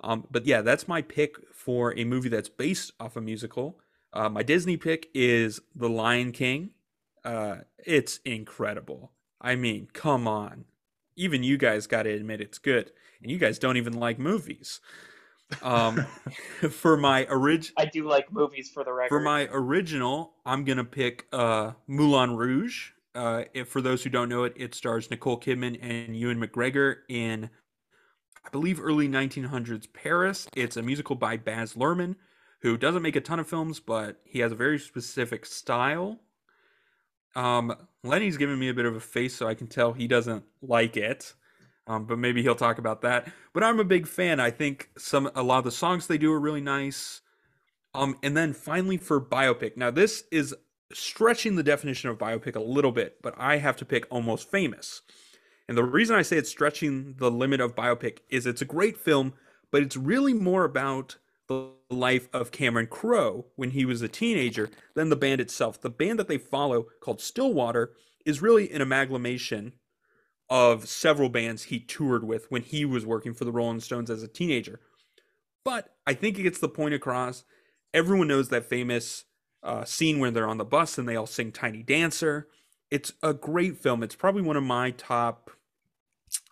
Um, 0.03 0.27
but 0.31 0.47
yeah, 0.47 0.63
that's 0.63 0.89
my 0.89 1.03
pick 1.03 1.37
for 1.53 1.97
a 1.99 2.05
movie 2.05 2.29
that's 2.29 2.49
based 2.49 2.93
off 2.99 3.17
a 3.17 3.21
musical. 3.21 3.79
Uh, 4.13 4.29
my 4.29 4.43
Disney 4.43 4.77
pick 4.77 5.09
is 5.15 5.61
The 5.75 5.89
Lion 5.89 6.33
King. 6.33 6.71
Uh, 7.25 7.59
it's 7.79 8.19
incredible. 8.25 9.13
I 9.41 9.57
mean, 9.57 9.89
come 9.93 10.27
on. 10.27 10.65
Even 11.21 11.43
you 11.43 11.59
guys 11.59 11.87
got 11.87 12.05
to 12.05 12.11
admit 12.11 12.41
it's 12.41 12.57
good. 12.59 12.93
And 13.23 13.31
you 13.31 13.37
guys 13.37 13.59
don't 13.59 13.77
even 13.77 13.93
like 13.93 14.19
movies. 14.19 14.81
Um, 15.63 16.07
for 16.71 16.97
my 16.97 17.27
orig- 17.27 17.73
I 17.77 17.85
do 17.85 18.09
like 18.09 18.33
movies 18.33 18.71
for 18.73 18.85
the 18.85 18.93
record. 18.93 19.11
for 19.11 19.21
my 19.21 19.49
original, 19.53 20.33
I'm 20.47 20.65
gonna 20.65 20.85
pick 20.85 21.27
uh, 21.33 21.73
Moulin 21.87 22.37
Rouge. 22.37 22.93
Uh, 23.15 23.43
if 23.53 23.69
for 23.69 23.83
those 23.83 24.03
who 24.03 24.09
don't 24.11 24.29
know 24.29 24.45
it, 24.45 24.55
it 24.57 24.75
stars 24.75 25.11
Nicole 25.11 25.39
Kidman 25.39 25.79
and 25.83 26.17
Ewan 26.17 26.41
McGregor 26.41 26.99
in, 27.09 27.51
I 28.47 28.49
believe, 28.51 28.81
early 28.81 29.09
1900s 29.09 29.93
Paris. 29.93 30.47
It's 30.57 30.77
a 30.77 30.83
musical 30.83 31.17
by 31.17 31.37
Baz 31.37 31.75
Luhrmann, 31.75 32.15
who 32.63 32.77
doesn't 32.79 33.03
make 33.03 33.17
a 33.17 33.21
ton 33.21 33.41
of 33.41 33.49
films, 33.49 33.81
but 33.81 34.21
he 34.25 34.39
has 34.39 34.53
a 34.53 34.57
very 34.57 34.79
specific 34.79 35.45
style. 35.45 36.21
Um, 37.35 37.75
Lenny's 38.03 38.37
giving 38.37 38.59
me 38.59 38.69
a 38.69 38.75
bit 38.75 38.87
of 38.87 38.97
a 38.97 39.01
face, 39.01 39.35
so 39.35 39.47
I 39.47 39.55
can 39.55 39.67
tell 39.67 39.93
he 39.93 40.09
doesn't 40.09 40.45
like 40.63 40.97
it. 40.97 41.35
Um, 41.87 42.05
but 42.05 42.19
maybe 42.19 42.43
he'll 42.43 42.55
talk 42.55 42.79
about 42.79 43.03
that. 43.03 43.29
But 43.53 43.65
I'm 43.65 43.81
a 43.81 43.85
big 43.85 44.07
fan. 44.07 44.39
I 44.39 44.51
think 44.51 44.91
some 44.97 45.31
a 45.35 45.43
lot 45.43 45.59
of 45.59 45.65
the 45.65 45.71
songs 45.73 46.07
they 46.07 46.19
do 46.19 46.33
are 46.33 46.41
really 46.41 46.61
nice. 46.61 47.21
Um, 47.95 48.17
and 48.23 48.37
then 48.37 48.53
finally 48.53 48.97
for 48.97 49.21
biopic. 49.21 49.77
Now 49.77 49.91
this 49.91 50.25
is 50.31 50.55
stretching 50.93 51.57
the 51.57 51.63
definition 51.63 52.11
of 52.11 52.19
biopic 52.19 52.55
a 52.55 52.61
little 52.61 52.93
bit, 52.93 53.21
but 53.23 53.35
I 53.37 53.57
have 53.57 53.77
to 53.77 53.85
pick 53.85 54.07
Almost 54.11 54.51
Famous. 54.51 55.03
And 55.69 55.77
the 55.77 55.85
reason 55.85 56.17
I 56.17 56.23
say 56.23 56.37
it's 56.37 56.51
stretching 56.51 57.15
the 57.19 57.31
limit 57.31 57.61
of 57.61 57.77
biopic 57.77 58.19
is 58.29 58.47
it's 58.47 58.63
a 58.63 58.67
great 58.67 58.97
film, 58.97 59.35
but 59.71 59.83
it's 59.83 59.97
really 59.97 60.35
more 60.35 60.65
about 60.65 61.17
the 61.51 61.73
life 61.91 62.29
of 62.33 62.53
Cameron 62.53 62.87
Crowe 62.87 63.47
when 63.57 63.71
he 63.71 63.85
was 63.85 64.01
a 64.03 64.09
teenager 64.09 64.71
than 64.95 65.09
the 65.09 65.17
band 65.17 65.41
itself. 65.41 65.81
The 65.81 65.91
band 65.91 66.21
that 66.21 66.29
they 66.29 66.39
follow, 66.39 66.87
called 67.03 67.21
Stillwater, 67.21 67.91
is 68.25 68.41
really 68.41 68.71
an 68.71 68.81
amalgamation 68.81 69.73
of 70.49 70.89
several 70.89 71.29
bands 71.29 71.65
he 71.65 71.81
toured 71.81 72.23
with 72.23 72.47
when 72.51 72.63
he 72.63 72.85
was 72.85 73.05
working 73.05 73.35
for 73.35 73.45
the 73.45 73.51
Rolling 73.51 73.81
Stones 73.81 74.11
as 74.11 74.23
a 74.23 74.29
teenager. 74.29 74.79
But 75.65 75.93
I 76.07 76.15
think 76.15 76.39
it 76.39 76.45
gets 76.45 76.61
the 76.61 76.69
point 76.69 76.95
across. 76.95 77.43
Everyone 77.93 78.29
knows 78.29 78.49
that 78.51 78.69
famous 78.69 79.25
uh, 79.65 79.85
scene 79.85 80.21
when 80.21 80.35
they're 80.35 80.49
on 80.49 80.59
the 80.59 80.65
bus 80.65 80.99
and 80.99 81.09
they 81.09 81.17
all 81.17 81.27
sing 81.27 81.51
Tiny 81.51 81.83
Dancer. 81.83 82.47
It's 82.93 83.13
a 83.25 83.35
great 83.35 83.77
film. 83.77 84.05
It's 84.05 84.15
probably 84.15 84.43
one 84.43 84.57
of 84.57 84.63
my 84.63 84.93
top 84.93 85.51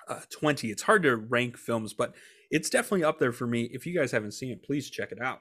uh, 0.09 0.23
20. 0.31 0.73
It's 0.73 0.83
hard 0.83 1.05
to 1.05 1.17
rank 1.17 1.57
films, 1.57 1.93
but 1.93 2.15
it's 2.51 2.71
definitely 2.71 3.05
up 3.05 3.19
there 3.19 3.33
for 3.33 3.47
me. 3.47 3.65
If 3.73 3.87
you 3.87 3.95
guys 3.99 4.11
haven't 4.13 4.33
seen 4.33 4.53
it, 4.53 4.63
please 4.63 4.91
check 4.91 5.13
it 5.13 5.21
out. 5.21 5.41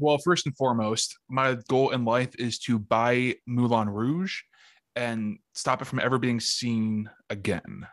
Well, 0.00 0.18
first 0.24 0.46
and 0.46 0.56
foremost, 0.56 1.16
my 1.28 1.56
goal 1.68 1.90
in 1.90 2.04
life 2.04 2.34
is 2.38 2.58
to 2.60 2.78
buy 2.78 3.36
Moulin 3.46 3.88
Rouge 3.88 4.40
and 4.96 5.38
stop 5.54 5.80
it 5.82 5.84
from 5.84 6.00
ever 6.00 6.18
being 6.18 6.40
seen 6.40 7.08
again. 7.30 7.86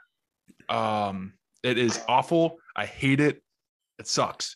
Um, 0.70 1.34
it 1.64 1.78
is 1.78 2.00
awful. 2.08 2.58
I 2.76 2.86
hate 2.86 3.20
it. 3.20 3.44
It 4.00 4.08
sucks. 4.08 4.56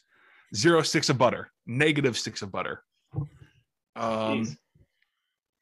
Zero 0.56 0.82
sticks 0.82 1.10
of 1.10 1.18
butter, 1.18 1.52
negative 1.68 2.18
sticks 2.18 2.42
of 2.42 2.52
butter. 2.52 2.84
Um, 3.16 3.26
Jeez. 3.96 4.58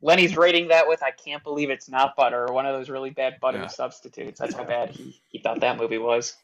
Lenny's 0.01 0.35
rating 0.37 0.67
that 0.67 0.87
with 0.87 1.01
"I 1.01 1.11
can't 1.11 1.43
believe 1.43 1.69
it's 1.69 1.89
not 1.89 2.15
butter," 2.15 2.45
or 2.47 2.53
one 2.53 2.65
of 2.65 2.75
those 2.75 2.89
really 2.89 3.09
bad 3.09 3.37
butter 3.41 3.59
Yeah. 3.59 3.67
substitutes. 3.67 4.39
That's 4.39 4.53
how 4.53 4.63
bad 4.65 4.89
he, 4.91 5.19
he 5.29 5.39
thought 5.39 5.59
that 5.61 5.77
movie 5.77 5.97
was. 5.97 6.35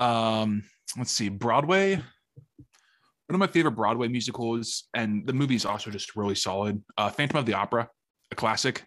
Um, 0.00 0.64
let's 0.96 1.12
see, 1.12 1.28
Broadway. 1.28 1.94
One 1.94 3.34
of 3.34 3.38
my 3.38 3.46
favorite 3.46 3.72
Broadway 3.72 4.08
musicals, 4.08 4.88
and 4.94 5.24
the 5.24 5.32
movie 5.32 5.54
is 5.54 5.64
also 5.64 5.90
just 5.90 6.16
really 6.16 6.34
solid. 6.34 6.82
Uh, 6.98 7.10
Phantom 7.10 7.38
of 7.38 7.46
the 7.46 7.54
Opera, 7.54 7.88
a 8.32 8.34
classic. 8.34 8.84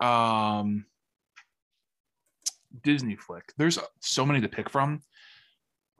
Um, 0.00 0.86
Disney 2.82 3.14
flick. 3.16 3.52
There's 3.56 3.78
so 4.00 4.26
many 4.26 4.40
to 4.40 4.48
pick 4.48 4.68
from, 4.68 5.02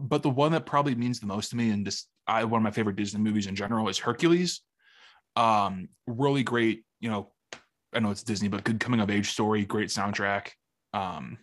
but 0.01 0.23
the 0.23 0.31
one 0.31 0.53
that 0.53 0.67
probably 0.67 0.95
means 0.95 1.21
the 1.21 1.27
most 1.27 1.51
to 1.51 1.57
me, 1.57 1.71
and 1.71 1.85
just 1.85 2.09
I 2.27 2.45
one 2.45 2.61
of 2.61 2.65
my 2.65 2.71
favorite 2.71 2.97
Disney 2.97 3.21
movies 3.21 3.47
in 3.47 3.55
general, 3.55 3.89
is 3.89 3.99
Hercules. 3.99 4.63
Um, 5.37 5.89
really 6.07 6.43
great. 6.43 6.85
You 6.99 7.11
know, 7.11 7.33
I 7.95 8.01
know 8.01 8.11
it's 8.11 8.23
Disney, 8.23 8.49
but 8.49 8.65
good 8.65 8.81
coming 8.81 9.01
of 9.01 9.11
age 9.11 9.31
story, 9.31 9.65
great 9.65 9.89
soundtrack. 9.89 10.49
Um, 10.93 11.39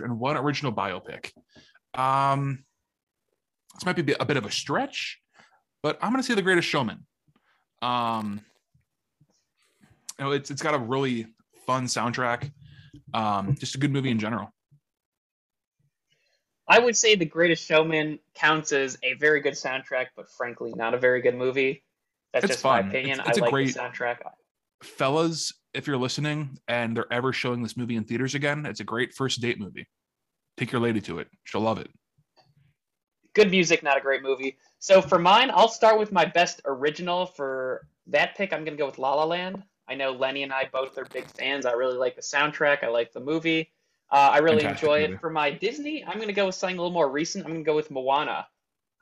and 0.00 0.18
one 0.18 0.36
original 0.36 0.72
biopic. 0.72 1.32
Um, 1.94 2.64
this 3.74 3.84
might 3.86 3.96
be 4.04 4.14
a 4.18 4.24
bit 4.24 4.36
of 4.36 4.44
a 4.44 4.50
stretch, 4.50 5.20
but 5.82 5.98
I'm 6.02 6.10
going 6.12 6.22
to 6.22 6.26
say 6.26 6.34
The 6.34 6.42
Greatest 6.42 6.68
Showman. 6.68 7.06
Um, 7.82 8.40
you 10.18 10.24
know, 10.24 10.30
it's 10.32 10.50
it's 10.50 10.62
got 10.62 10.74
a 10.74 10.78
really 10.78 11.26
fun 11.66 11.86
soundtrack. 11.86 12.50
Um, 13.12 13.54
just 13.58 13.74
a 13.74 13.78
good 13.78 13.92
movie 13.92 14.10
in 14.10 14.18
general. 14.18 14.52
I 16.68 16.78
would 16.80 16.96
say 16.96 17.14
The 17.14 17.24
Greatest 17.26 17.66
Showman 17.66 18.18
counts 18.34 18.72
as 18.72 18.98
a 19.02 19.14
very 19.14 19.40
good 19.40 19.54
soundtrack, 19.54 20.06
but 20.16 20.28
frankly, 20.36 20.72
not 20.74 20.94
a 20.94 20.98
very 20.98 21.20
good 21.20 21.36
movie. 21.36 21.84
That's 22.32 22.44
It's 22.44 22.54
just 22.54 22.64
my 22.64 22.80
opinion. 22.80 23.20
It's- 23.20 23.28
it's 23.28 23.38
I 23.38 23.40
a 23.40 23.44
like 23.44 23.52
great- 23.52 23.74
the 23.74 23.80
soundtrack. 23.80 24.18
Fellas, 24.82 25.52
if 25.76 25.86
you're 25.86 25.98
listening 25.98 26.58
and 26.68 26.96
they're 26.96 27.12
ever 27.12 27.32
showing 27.32 27.62
this 27.62 27.76
movie 27.76 27.96
in 27.96 28.04
theaters 28.04 28.34
again, 28.34 28.64
it's 28.66 28.80
a 28.80 28.84
great 28.84 29.14
first 29.14 29.40
date 29.40 29.60
movie. 29.60 29.86
Take 30.56 30.72
your 30.72 30.80
lady 30.80 31.00
to 31.02 31.18
it; 31.18 31.28
she'll 31.44 31.60
love 31.60 31.78
it. 31.78 31.90
Good 33.34 33.50
music, 33.50 33.82
not 33.82 33.98
a 33.98 34.00
great 34.00 34.22
movie. 34.22 34.56
So 34.78 35.02
for 35.02 35.18
mine, 35.18 35.50
I'll 35.52 35.68
start 35.68 35.98
with 35.98 36.10
my 36.12 36.24
best 36.24 36.62
original. 36.64 37.26
For 37.26 37.86
that 38.06 38.34
pick, 38.36 38.52
I'm 38.52 38.64
going 38.64 38.76
to 38.76 38.80
go 38.80 38.86
with 38.86 38.98
La 38.98 39.14
La 39.14 39.24
Land. 39.24 39.62
I 39.88 39.94
know 39.94 40.12
Lenny 40.12 40.42
and 40.42 40.52
I 40.52 40.68
both 40.72 40.96
are 40.98 41.04
big 41.12 41.26
fans. 41.26 41.66
I 41.66 41.72
really 41.72 41.96
like 41.96 42.16
the 42.16 42.22
soundtrack. 42.22 42.82
I 42.82 42.88
like 42.88 43.12
the 43.12 43.20
movie. 43.20 43.70
Uh, 44.10 44.30
I 44.32 44.38
really 44.38 44.60
Fantastic 44.62 44.82
enjoy 44.82 45.00
movie. 45.02 45.12
it. 45.14 45.20
For 45.20 45.30
my 45.30 45.50
Disney, 45.50 46.04
I'm 46.04 46.16
going 46.16 46.28
to 46.28 46.32
go 46.32 46.46
with 46.46 46.54
something 46.54 46.78
a 46.78 46.80
little 46.80 46.94
more 46.94 47.10
recent. 47.10 47.44
I'm 47.44 47.52
going 47.52 47.64
to 47.64 47.68
go 47.68 47.76
with 47.76 47.90
Moana. 47.90 48.46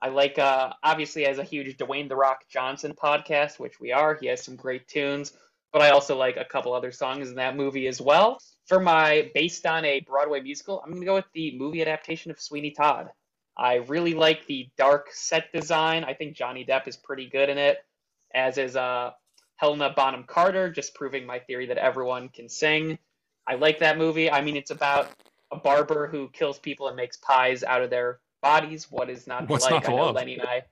I 0.02 0.08
like, 0.08 0.38
uh, 0.38 0.72
obviously, 0.82 1.24
as 1.26 1.38
a 1.38 1.44
huge 1.44 1.76
Dwayne 1.76 2.08
The 2.08 2.16
Rock 2.16 2.44
Johnson 2.50 2.92
podcast, 2.92 3.58
which 3.58 3.80
we 3.80 3.92
are, 3.92 4.14
he 4.14 4.26
has 4.26 4.42
some 4.42 4.56
great 4.56 4.86
tunes, 4.88 5.32
but 5.74 5.82
I 5.82 5.90
also 5.90 6.16
like 6.16 6.36
a 6.36 6.44
couple 6.44 6.72
other 6.72 6.92
songs 6.92 7.28
in 7.28 7.34
that 7.34 7.56
movie 7.56 7.88
as 7.88 8.00
well. 8.00 8.40
For 8.66 8.78
my 8.78 9.32
based 9.34 9.66
on 9.66 9.84
a 9.84 10.00
Broadway 10.00 10.40
musical, 10.40 10.80
I'm 10.80 10.90
going 10.90 11.02
to 11.02 11.06
go 11.06 11.16
with 11.16 11.24
the 11.34 11.58
movie 11.58 11.82
adaptation 11.82 12.30
of 12.30 12.40
Sweeney 12.40 12.70
Todd. 12.70 13.10
I 13.58 13.74
really 13.74 14.14
like 14.14 14.46
the 14.46 14.68
dark 14.78 15.08
set 15.12 15.52
design. 15.52 16.04
I 16.04 16.14
think 16.14 16.36
Johnny 16.36 16.64
Depp 16.64 16.86
is 16.86 16.96
pretty 16.96 17.28
good 17.28 17.48
in 17.48 17.58
it, 17.58 17.84
as 18.32 18.56
is 18.56 18.76
uh, 18.76 19.10
Helena 19.56 19.92
Bonham 19.94 20.22
Carter, 20.22 20.70
just 20.70 20.94
proving 20.94 21.26
my 21.26 21.40
theory 21.40 21.66
that 21.66 21.76
everyone 21.76 22.28
can 22.28 22.48
sing. 22.48 22.96
I 23.44 23.56
like 23.56 23.80
that 23.80 23.98
movie. 23.98 24.30
I 24.30 24.42
mean, 24.42 24.56
it's 24.56 24.70
about 24.70 25.10
a 25.50 25.56
barber 25.56 26.06
who 26.06 26.28
kills 26.28 26.60
people 26.60 26.86
and 26.86 26.96
makes 26.96 27.16
pies 27.16 27.64
out 27.64 27.82
of 27.82 27.90
their 27.90 28.20
bodies. 28.42 28.92
What 28.92 29.10
is 29.10 29.26
not 29.26 29.48
What's 29.48 29.64
like? 29.64 29.72
not 29.72 29.88
I 29.88 29.96
know 29.96 30.04
love? 30.04 30.14
Lenny 30.14 30.34
and 30.34 30.42
I. 30.48 30.62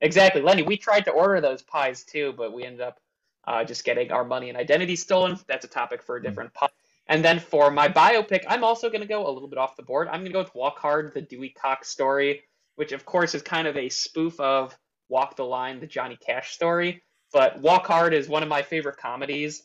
Exactly, 0.00 0.40
Lenny. 0.40 0.62
We 0.62 0.78
tried 0.78 1.04
to 1.04 1.10
order 1.10 1.42
those 1.42 1.60
pies 1.60 2.02
too, 2.02 2.32
but 2.34 2.54
we 2.54 2.64
ended 2.64 2.80
up 2.80 2.98
uh, 3.44 3.64
just 3.64 3.84
getting 3.84 4.12
our 4.12 4.24
money 4.24 4.48
and 4.48 4.58
identity 4.58 4.96
stolen. 4.96 5.38
That's 5.46 5.64
a 5.64 5.68
topic 5.68 6.02
for 6.02 6.16
a 6.16 6.22
different 6.22 6.54
pod. 6.54 6.70
And 7.08 7.24
then 7.24 7.40
for 7.40 7.70
my 7.70 7.88
biopic, 7.88 8.44
I'm 8.48 8.64
also 8.64 8.88
going 8.88 9.00
to 9.00 9.06
go 9.08 9.26
a 9.26 9.30
little 9.30 9.48
bit 9.48 9.58
off 9.58 9.76
the 9.76 9.82
board. 9.82 10.08
I'm 10.08 10.20
going 10.20 10.26
to 10.26 10.32
go 10.32 10.38
with 10.38 10.54
Walk 10.54 10.78
Hard, 10.78 11.12
the 11.14 11.20
Dewey 11.20 11.50
Cox 11.50 11.88
story, 11.88 12.42
which 12.76 12.92
of 12.92 13.04
course 13.04 13.34
is 13.34 13.42
kind 13.42 13.66
of 13.66 13.76
a 13.76 13.88
spoof 13.88 14.38
of 14.38 14.76
Walk 15.08 15.36
the 15.36 15.44
Line, 15.44 15.80
the 15.80 15.86
Johnny 15.86 16.16
Cash 16.16 16.52
story. 16.52 17.02
But 17.32 17.60
Walk 17.60 17.86
Hard 17.86 18.14
is 18.14 18.28
one 18.28 18.42
of 18.42 18.48
my 18.48 18.62
favorite 18.62 18.98
comedies. 18.98 19.64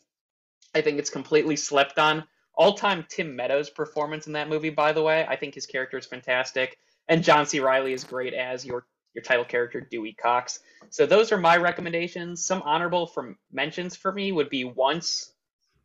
I 0.74 0.80
think 0.80 0.98
it's 0.98 1.10
completely 1.10 1.56
slept 1.56 1.98
on. 1.98 2.24
All 2.54 2.74
time 2.74 3.06
Tim 3.08 3.36
Meadows 3.36 3.70
performance 3.70 4.26
in 4.26 4.32
that 4.32 4.48
movie, 4.48 4.70
by 4.70 4.92
the 4.92 5.02
way. 5.02 5.24
I 5.28 5.36
think 5.36 5.54
his 5.54 5.66
character 5.66 5.96
is 5.96 6.06
fantastic. 6.06 6.76
And 7.06 7.22
John 7.22 7.46
C. 7.46 7.60
Reilly 7.60 7.92
is 7.92 8.04
great 8.04 8.34
as 8.34 8.66
your, 8.66 8.84
your 9.14 9.22
title 9.22 9.44
character, 9.44 9.80
Dewey 9.80 10.12
Cox. 10.12 10.60
So 10.90 11.06
those 11.06 11.32
are 11.32 11.38
my 11.38 11.56
recommendations. 11.56 12.44
Some 12.44 12.62
honorable 12.62 13.10
mentions 13.52 13.96
for 13.96 14.12
me 14.12 14.32
would 14.32 14.50
be 14.50 14.64
Once, 14.64 15.32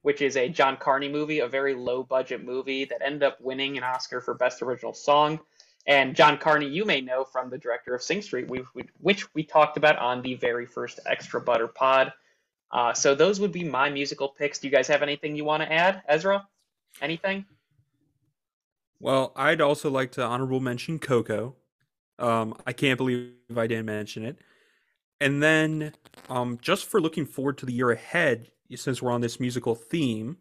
which 0.01 0.21
is 0.21 0.37
a 0.37 0.49
John 0.49 0.77
Carney 0.77 1.09
movie, 1.09 1.39
a 1.39 1.47
very 1.47 1.73
low 1.73 2.03
budget 2.03 2.43
movie 2.43 2.85
that 2.85 3.01
ended 3.03 3.23
up 3.23 3.41
winning 3.41 3.77
an 3.77 3.83
Oscar 3.83 4.21
for 4.21 4.33
Best 4.33 4.61
Original 4.61 4.93
Song. 4.93 5.39
And 5.85 6.15
John 6.15 6.37
Carney, 6.37 6.67
you 6.67 6.85
may 6.85 7.01
know 7.01 7.25
from 7.25 7.49
the 7.49 7.57
director 7.57 7.93
of 7.93 8.01
Sing 8.01 8.21
Street, 8.21 8.47
which 8.99 9.33
we 9.33 9.43
talked 9.43 9.77
about 9.77 9.97
on 9.97 10.21
the 10.21 10.35
very 10.35 10.65
first 10.65 10.99
Extra 11.05 11.41
Butter 11.41 11.67
Pod. 11.67 12.13
Uh, 12.71 12.93
so 12.93 13.13
those 13.13 13.39
would 13.39 13.51
be 13.51 13.63
my 13.63 13.89
musical 13.89 14.29
picks. 14.29 14.59
Do 14.59 14.67
you 14.67 14.71
guys 14.71 14.87
have 14.87 15.01
anything 15.01 15.35
you 15.35 15.43
want 15.43 15.61
to 15.61 15.71
add, 15.71 16.01
Ezra? 16.07 16.47
Anything? 17.01 17.45
Well, 18.99 19.33
I'd 19.35 19.59
also 19.59 19.89
like 19.89 20.11
to 20.13 20.23
honorable 20.23 20.61
mention 20.61 20.99
Coco. 20.99 21.55
Um, 22.19 22.55
I 22.65 22.73
can't 22.73 22.97
believe 22.97 23.33
I 23.55 23.67
didn't 23.67 23.85
mention 23.85 24.23
it. 24.23 24.37
And 25.19 25.41
then, 25.41 25.93
um, 26.29 26.59
just 26.61 26.85
for 26.85 26.99
looking 26.99 27.25
forward 27.25 27.57
to 27.59 27.65
the 27.65 27.73
year 27.73 27.91
ahead, 27.91 28.51
since 28.75 29.01
we're 29.01 29.11
on 29.11 29.21
this 29.21 29.39
musical 29.39 29.75
theme, 29.75 30.37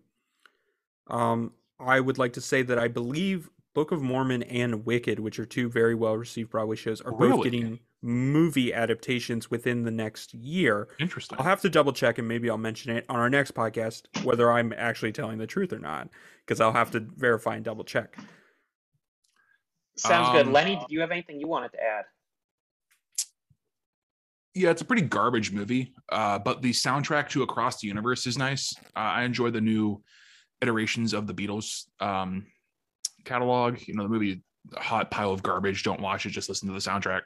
um, 1.08 1.52
I 1.78 2.00
would 2.00 2.18
like 2.18 2.32
to 2.34 2.40
say 2.40 2.62
that 2.62 2.78
I 2.78 2.88
believe 2.88 3.50
Book 3.74 3.90
of 3.90 4.02
Mormon 4.02 4.42
and 4.44 4.84
Wicked, 4.84 5.18
which 5.18 5.38
are 5.38 5.46
two 5.46 5.68
very 5.68 5.94
well 5.94 6.16
received 6.16 6.50
Broadway 6.50 6.76
shows, 6.76 7.00
are 7.00 7.12
both 7.12 7.44
getting 7.44 7.80
movie 8.02 8.74
adaptations 8.74 9.50
within 9.50 9.84
the 9.84 9.90
next 9.90 10.34
year. 10.34 10.88
Interesting. 10.98 11.38
I'll 11.38 11.44
have 11.44 11.60
to 11.62 11.70
double 11.70 11.92
check 11.92 12.18
and 12.18 12.26
maybe 12.26 12.50
I'll 12.50 12.58
mention 12.58 12.94
it 12.94 13.06
on 13.08 13.16
our 13.16 13.30
next 13.30 13.54
podcast 13.54 14.02
whether 14.24 14.50
I'm 14.50 14.72
actually 14.76 15.12
telling 15.12 15.38
the 15.38 15.46
truth 15.46 15.72
or 15.72 15.78
not 15.78 16.08
because 16.44 16.60
I'll 16.60 16.72
have 16.72 16.90
to 16.92 17.00
verify 17.00 17.54
and 17.54 17.64
double 17.64 17.84
check. 17.84 18.18
Sounds 19.97 20.30
good. 20.30 20.47
Um, 20.47 20.53
Lenny, 20.53 20.76
did 20.76 20.86
you 20.88 21.01
have 21.01 21.11
anything 21.11 21.38
you 21.38 21.49
wanted 21.49 21.72
to 21.72 21.82
add? 21.82 22.05
yeah, 24.55 24.70
it's 24.70 24.82
a 24.82 24.84
pretty 24.84 25.03
garbage 25.03 25.51
movie, 25.51 25.95
uh, 26.11 26.38
but 26.38 26.61
the 26.61 26.72
soundtrack 26.72 27.28
to 27.30 27.43
Across 27.43 27.80
the 27.80 27.88
Universe 27.88 28.26
is 28.26 28.36
nice. 28.36 28.74
Uh, 28.95 29.01
I 29.01 29.22
enjoy 29.22 29.51
the 29.51 29.61
new 29.61 30.03
iterations 30.61 31.14
of 31.14 31.26
the 31.26 31.32
Beatles 31.32 31.84
um, 32.01 32.47
catalog. 33.24 33.78
You 33.86 33.95
know, 33.95 34.03
the 34.03 34.11
movie, 34.11 34.43
a 34.76 34.80
hot 34.80 35.11
pile 35.11 35.32
of 35.32 35.43
garbage. 35.43 35.82
Don't 35.82 36.01
watch 36.01 36.26
it. 36.26 36.30
Just 36.30 36.51
listen 36.51 36.68
to 36.68 36.74
the 36.74 36.80
soundtrack. 36.80 37.22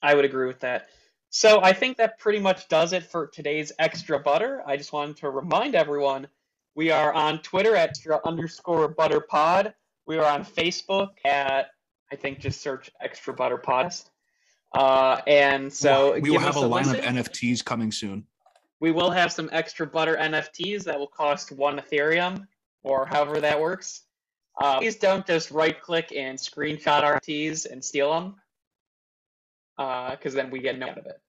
I 0.00 0.14
would 0.14 0.24
agree 0.24 0.46
with 0.46 0.60
that. 0.60 0.88
So 1.30 1.60
I 1.62 1.72
think 1.72 1.96
that 1.96 2.18
pretty 2.18 2.38
much 2.38 2.68
does 2.68 2.92
it 2.92 3.02
for 3.02 3.26
today's 3.26 3.72
extra 3.78 4.20
butter. 4.20 4.62
I 4.66 4.76
just 4.76 4.92
wanted 4.92 5.16
to 5.18 5.30
remind 5.30 5.74
everyone 5.74 6.28
we 6.76 6.90
are 6.90 7.12
on 7.12 7.40
Twitter 7.40 7.74
at 7.74 7.90
extra 7.90 8.20
underscore 8.24 8.88
butter 8.88 9.20
pod. 9.20 9.74
We 10.12 10.18
are 10.18 10.30
on 10.30 10.44
Facebook 10.44 11.12
at 11.24 11.70
I 12.12 12.16
think 12.16 12.38
just 12.38 12.60
search 12.60 12.90
extra 13.00 13.32
butter 13.32 13.56
podcast. 13.56 14.10
Uh, 14.74 15.22
and 15.26 15.72
so 15.72 16.20
we 16.20 16.30
will 16.30 16.38
have 16.38 16.54
us 16.54 16.62
a 16.62 16.66
line 16.66 16.86
of. 16.86 16.96
NFTs 16.96 17.64
coming 17.64 17.90
soon. 17.90 18.26
We 18.78 18.90
will 18.90 19.10
have 19.10 19.32
some 19.32 19.48
extra 19.52 19.86
butter 19.86 20.18
NFTs 20.20 20.84
that 20.84 20.98
will 20.98 21.06
cost 21.06 21.50
one 21.50 21.80
Ethereum 21.80 22.46
or 22.82 23.06
however 23.06 23.40
that 23.40 23.58
works. 23.58 24.02
Uh, 24.60 24.80
please 24.80 24.96
don't 24.96 25.26
just 25.26 25.50
right 25.50 25.80
click 25.80 26.12
and 26.14 26.38
screenshot 26.38 27.02
our 27.02 27.18
NFTs 27.18 27.64
and 27.64 27.82
steal 27.82 28.12
them, 28.12 28.34
because 29.78 30.34
then 30.34 30.50
we 30.50 30.58
get 30.58 30.78
no 30.78 30.90
out 30.90 30.98
of 30.98 31.06
it. 31.06 31.22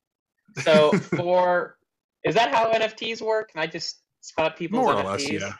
So 0.61 0.91
for 1.15 1.77
is 2.25 2.35
that 2.35 2.53
how 2.53 2.69
NFTs 2.69 3.21
work? 3.21 3.53
Can 3.53 3.61
I 3.61 3.67
just 3.67 4.01
spot 4.19 4.57
people's 4.57 4.83
More 4.83 4.93
or 4.95 5.03
NFTs? 5.03 5.05
less, 5.05 5.29
yeah. 5.31 5.53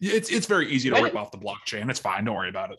It's 0.00 0.30
it's 0.30 0.46
very 0.46 0.70
easy 0.70 0.90
to 0.90 1.02
rip 1.02 1.16
off 1.16 1.30
the 1.30 1.38
blockchain. 1.38 1.90
It's 1.90 1.98
fine. 1.98 2.24
Don't 2.24 2.36
worry 2.36 2.48
about 2.48 2.70
it. 2.72 2.78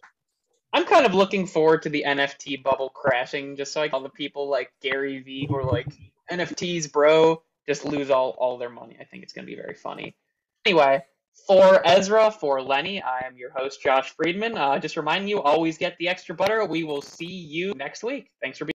I'm 0.71 0.85
kind 0.85 1.05
of 1.05 1.13
looking 1.13 1.47
forward 1.47 1.81
to 1.83 1.89
the 1.89 2.03
NFT 2.07 2.61
bubble 2.63 2.89
crashing, 2.89 3.55
just 3.55 3.73
so 3.73 3.79
like 3.79 3.93
all 3.93 4.01
the 4.01 4.09
people 4.09 4.47
like 4.47 4.71
Gary 4.81 5.19
Vee 5.19 5.47
who 5.47 5.55
are 5.55 5.63
like 5.63 5.87
NFTs, 6.31 6.91
bro, 6.91 7.41
just 7.67 7.85
lose 7.85 8.09
all 8.09 8.35
all 8.37 8.57
their 8.57 8.69
money. 8.69 8.97
I 8.99 9.03
think 9.03 9.23
it's 9.23 9.33
gonna 9.33 9.47
be 9.47 9.55
very 9.55 9.73
funny. 9.73 10.15
Anyway, 10.65 11.03
For 11.47 11.81
Ezra, 11.85 12.31
for 12.31 12.61
Lenny, 12.61 13.01
I 13.01 13.25
am 13.25 13.35
your 13.35 13.51
host, 13.51 13.81
Josh 13.81 14.11
Friedman. 14.15 14.57
Uh, 14.57 14.77
just 14.79 14.97
reminding 14.97 15.29
you, 15.29 15.41
always 15.41 15.77
get 15.77 15.97
the 15.97 16.07
extra 16.07 16.35
butter. 16.35 16.65
We 16.65 16.83
will 16.83 17.01
see 17.01 17.25
you 17.25 17.73
next 17.73 18.03
week. 18.03 18.31
Thanks 18.41 18.57
for 18.57 18.65
being. 18.65 18.73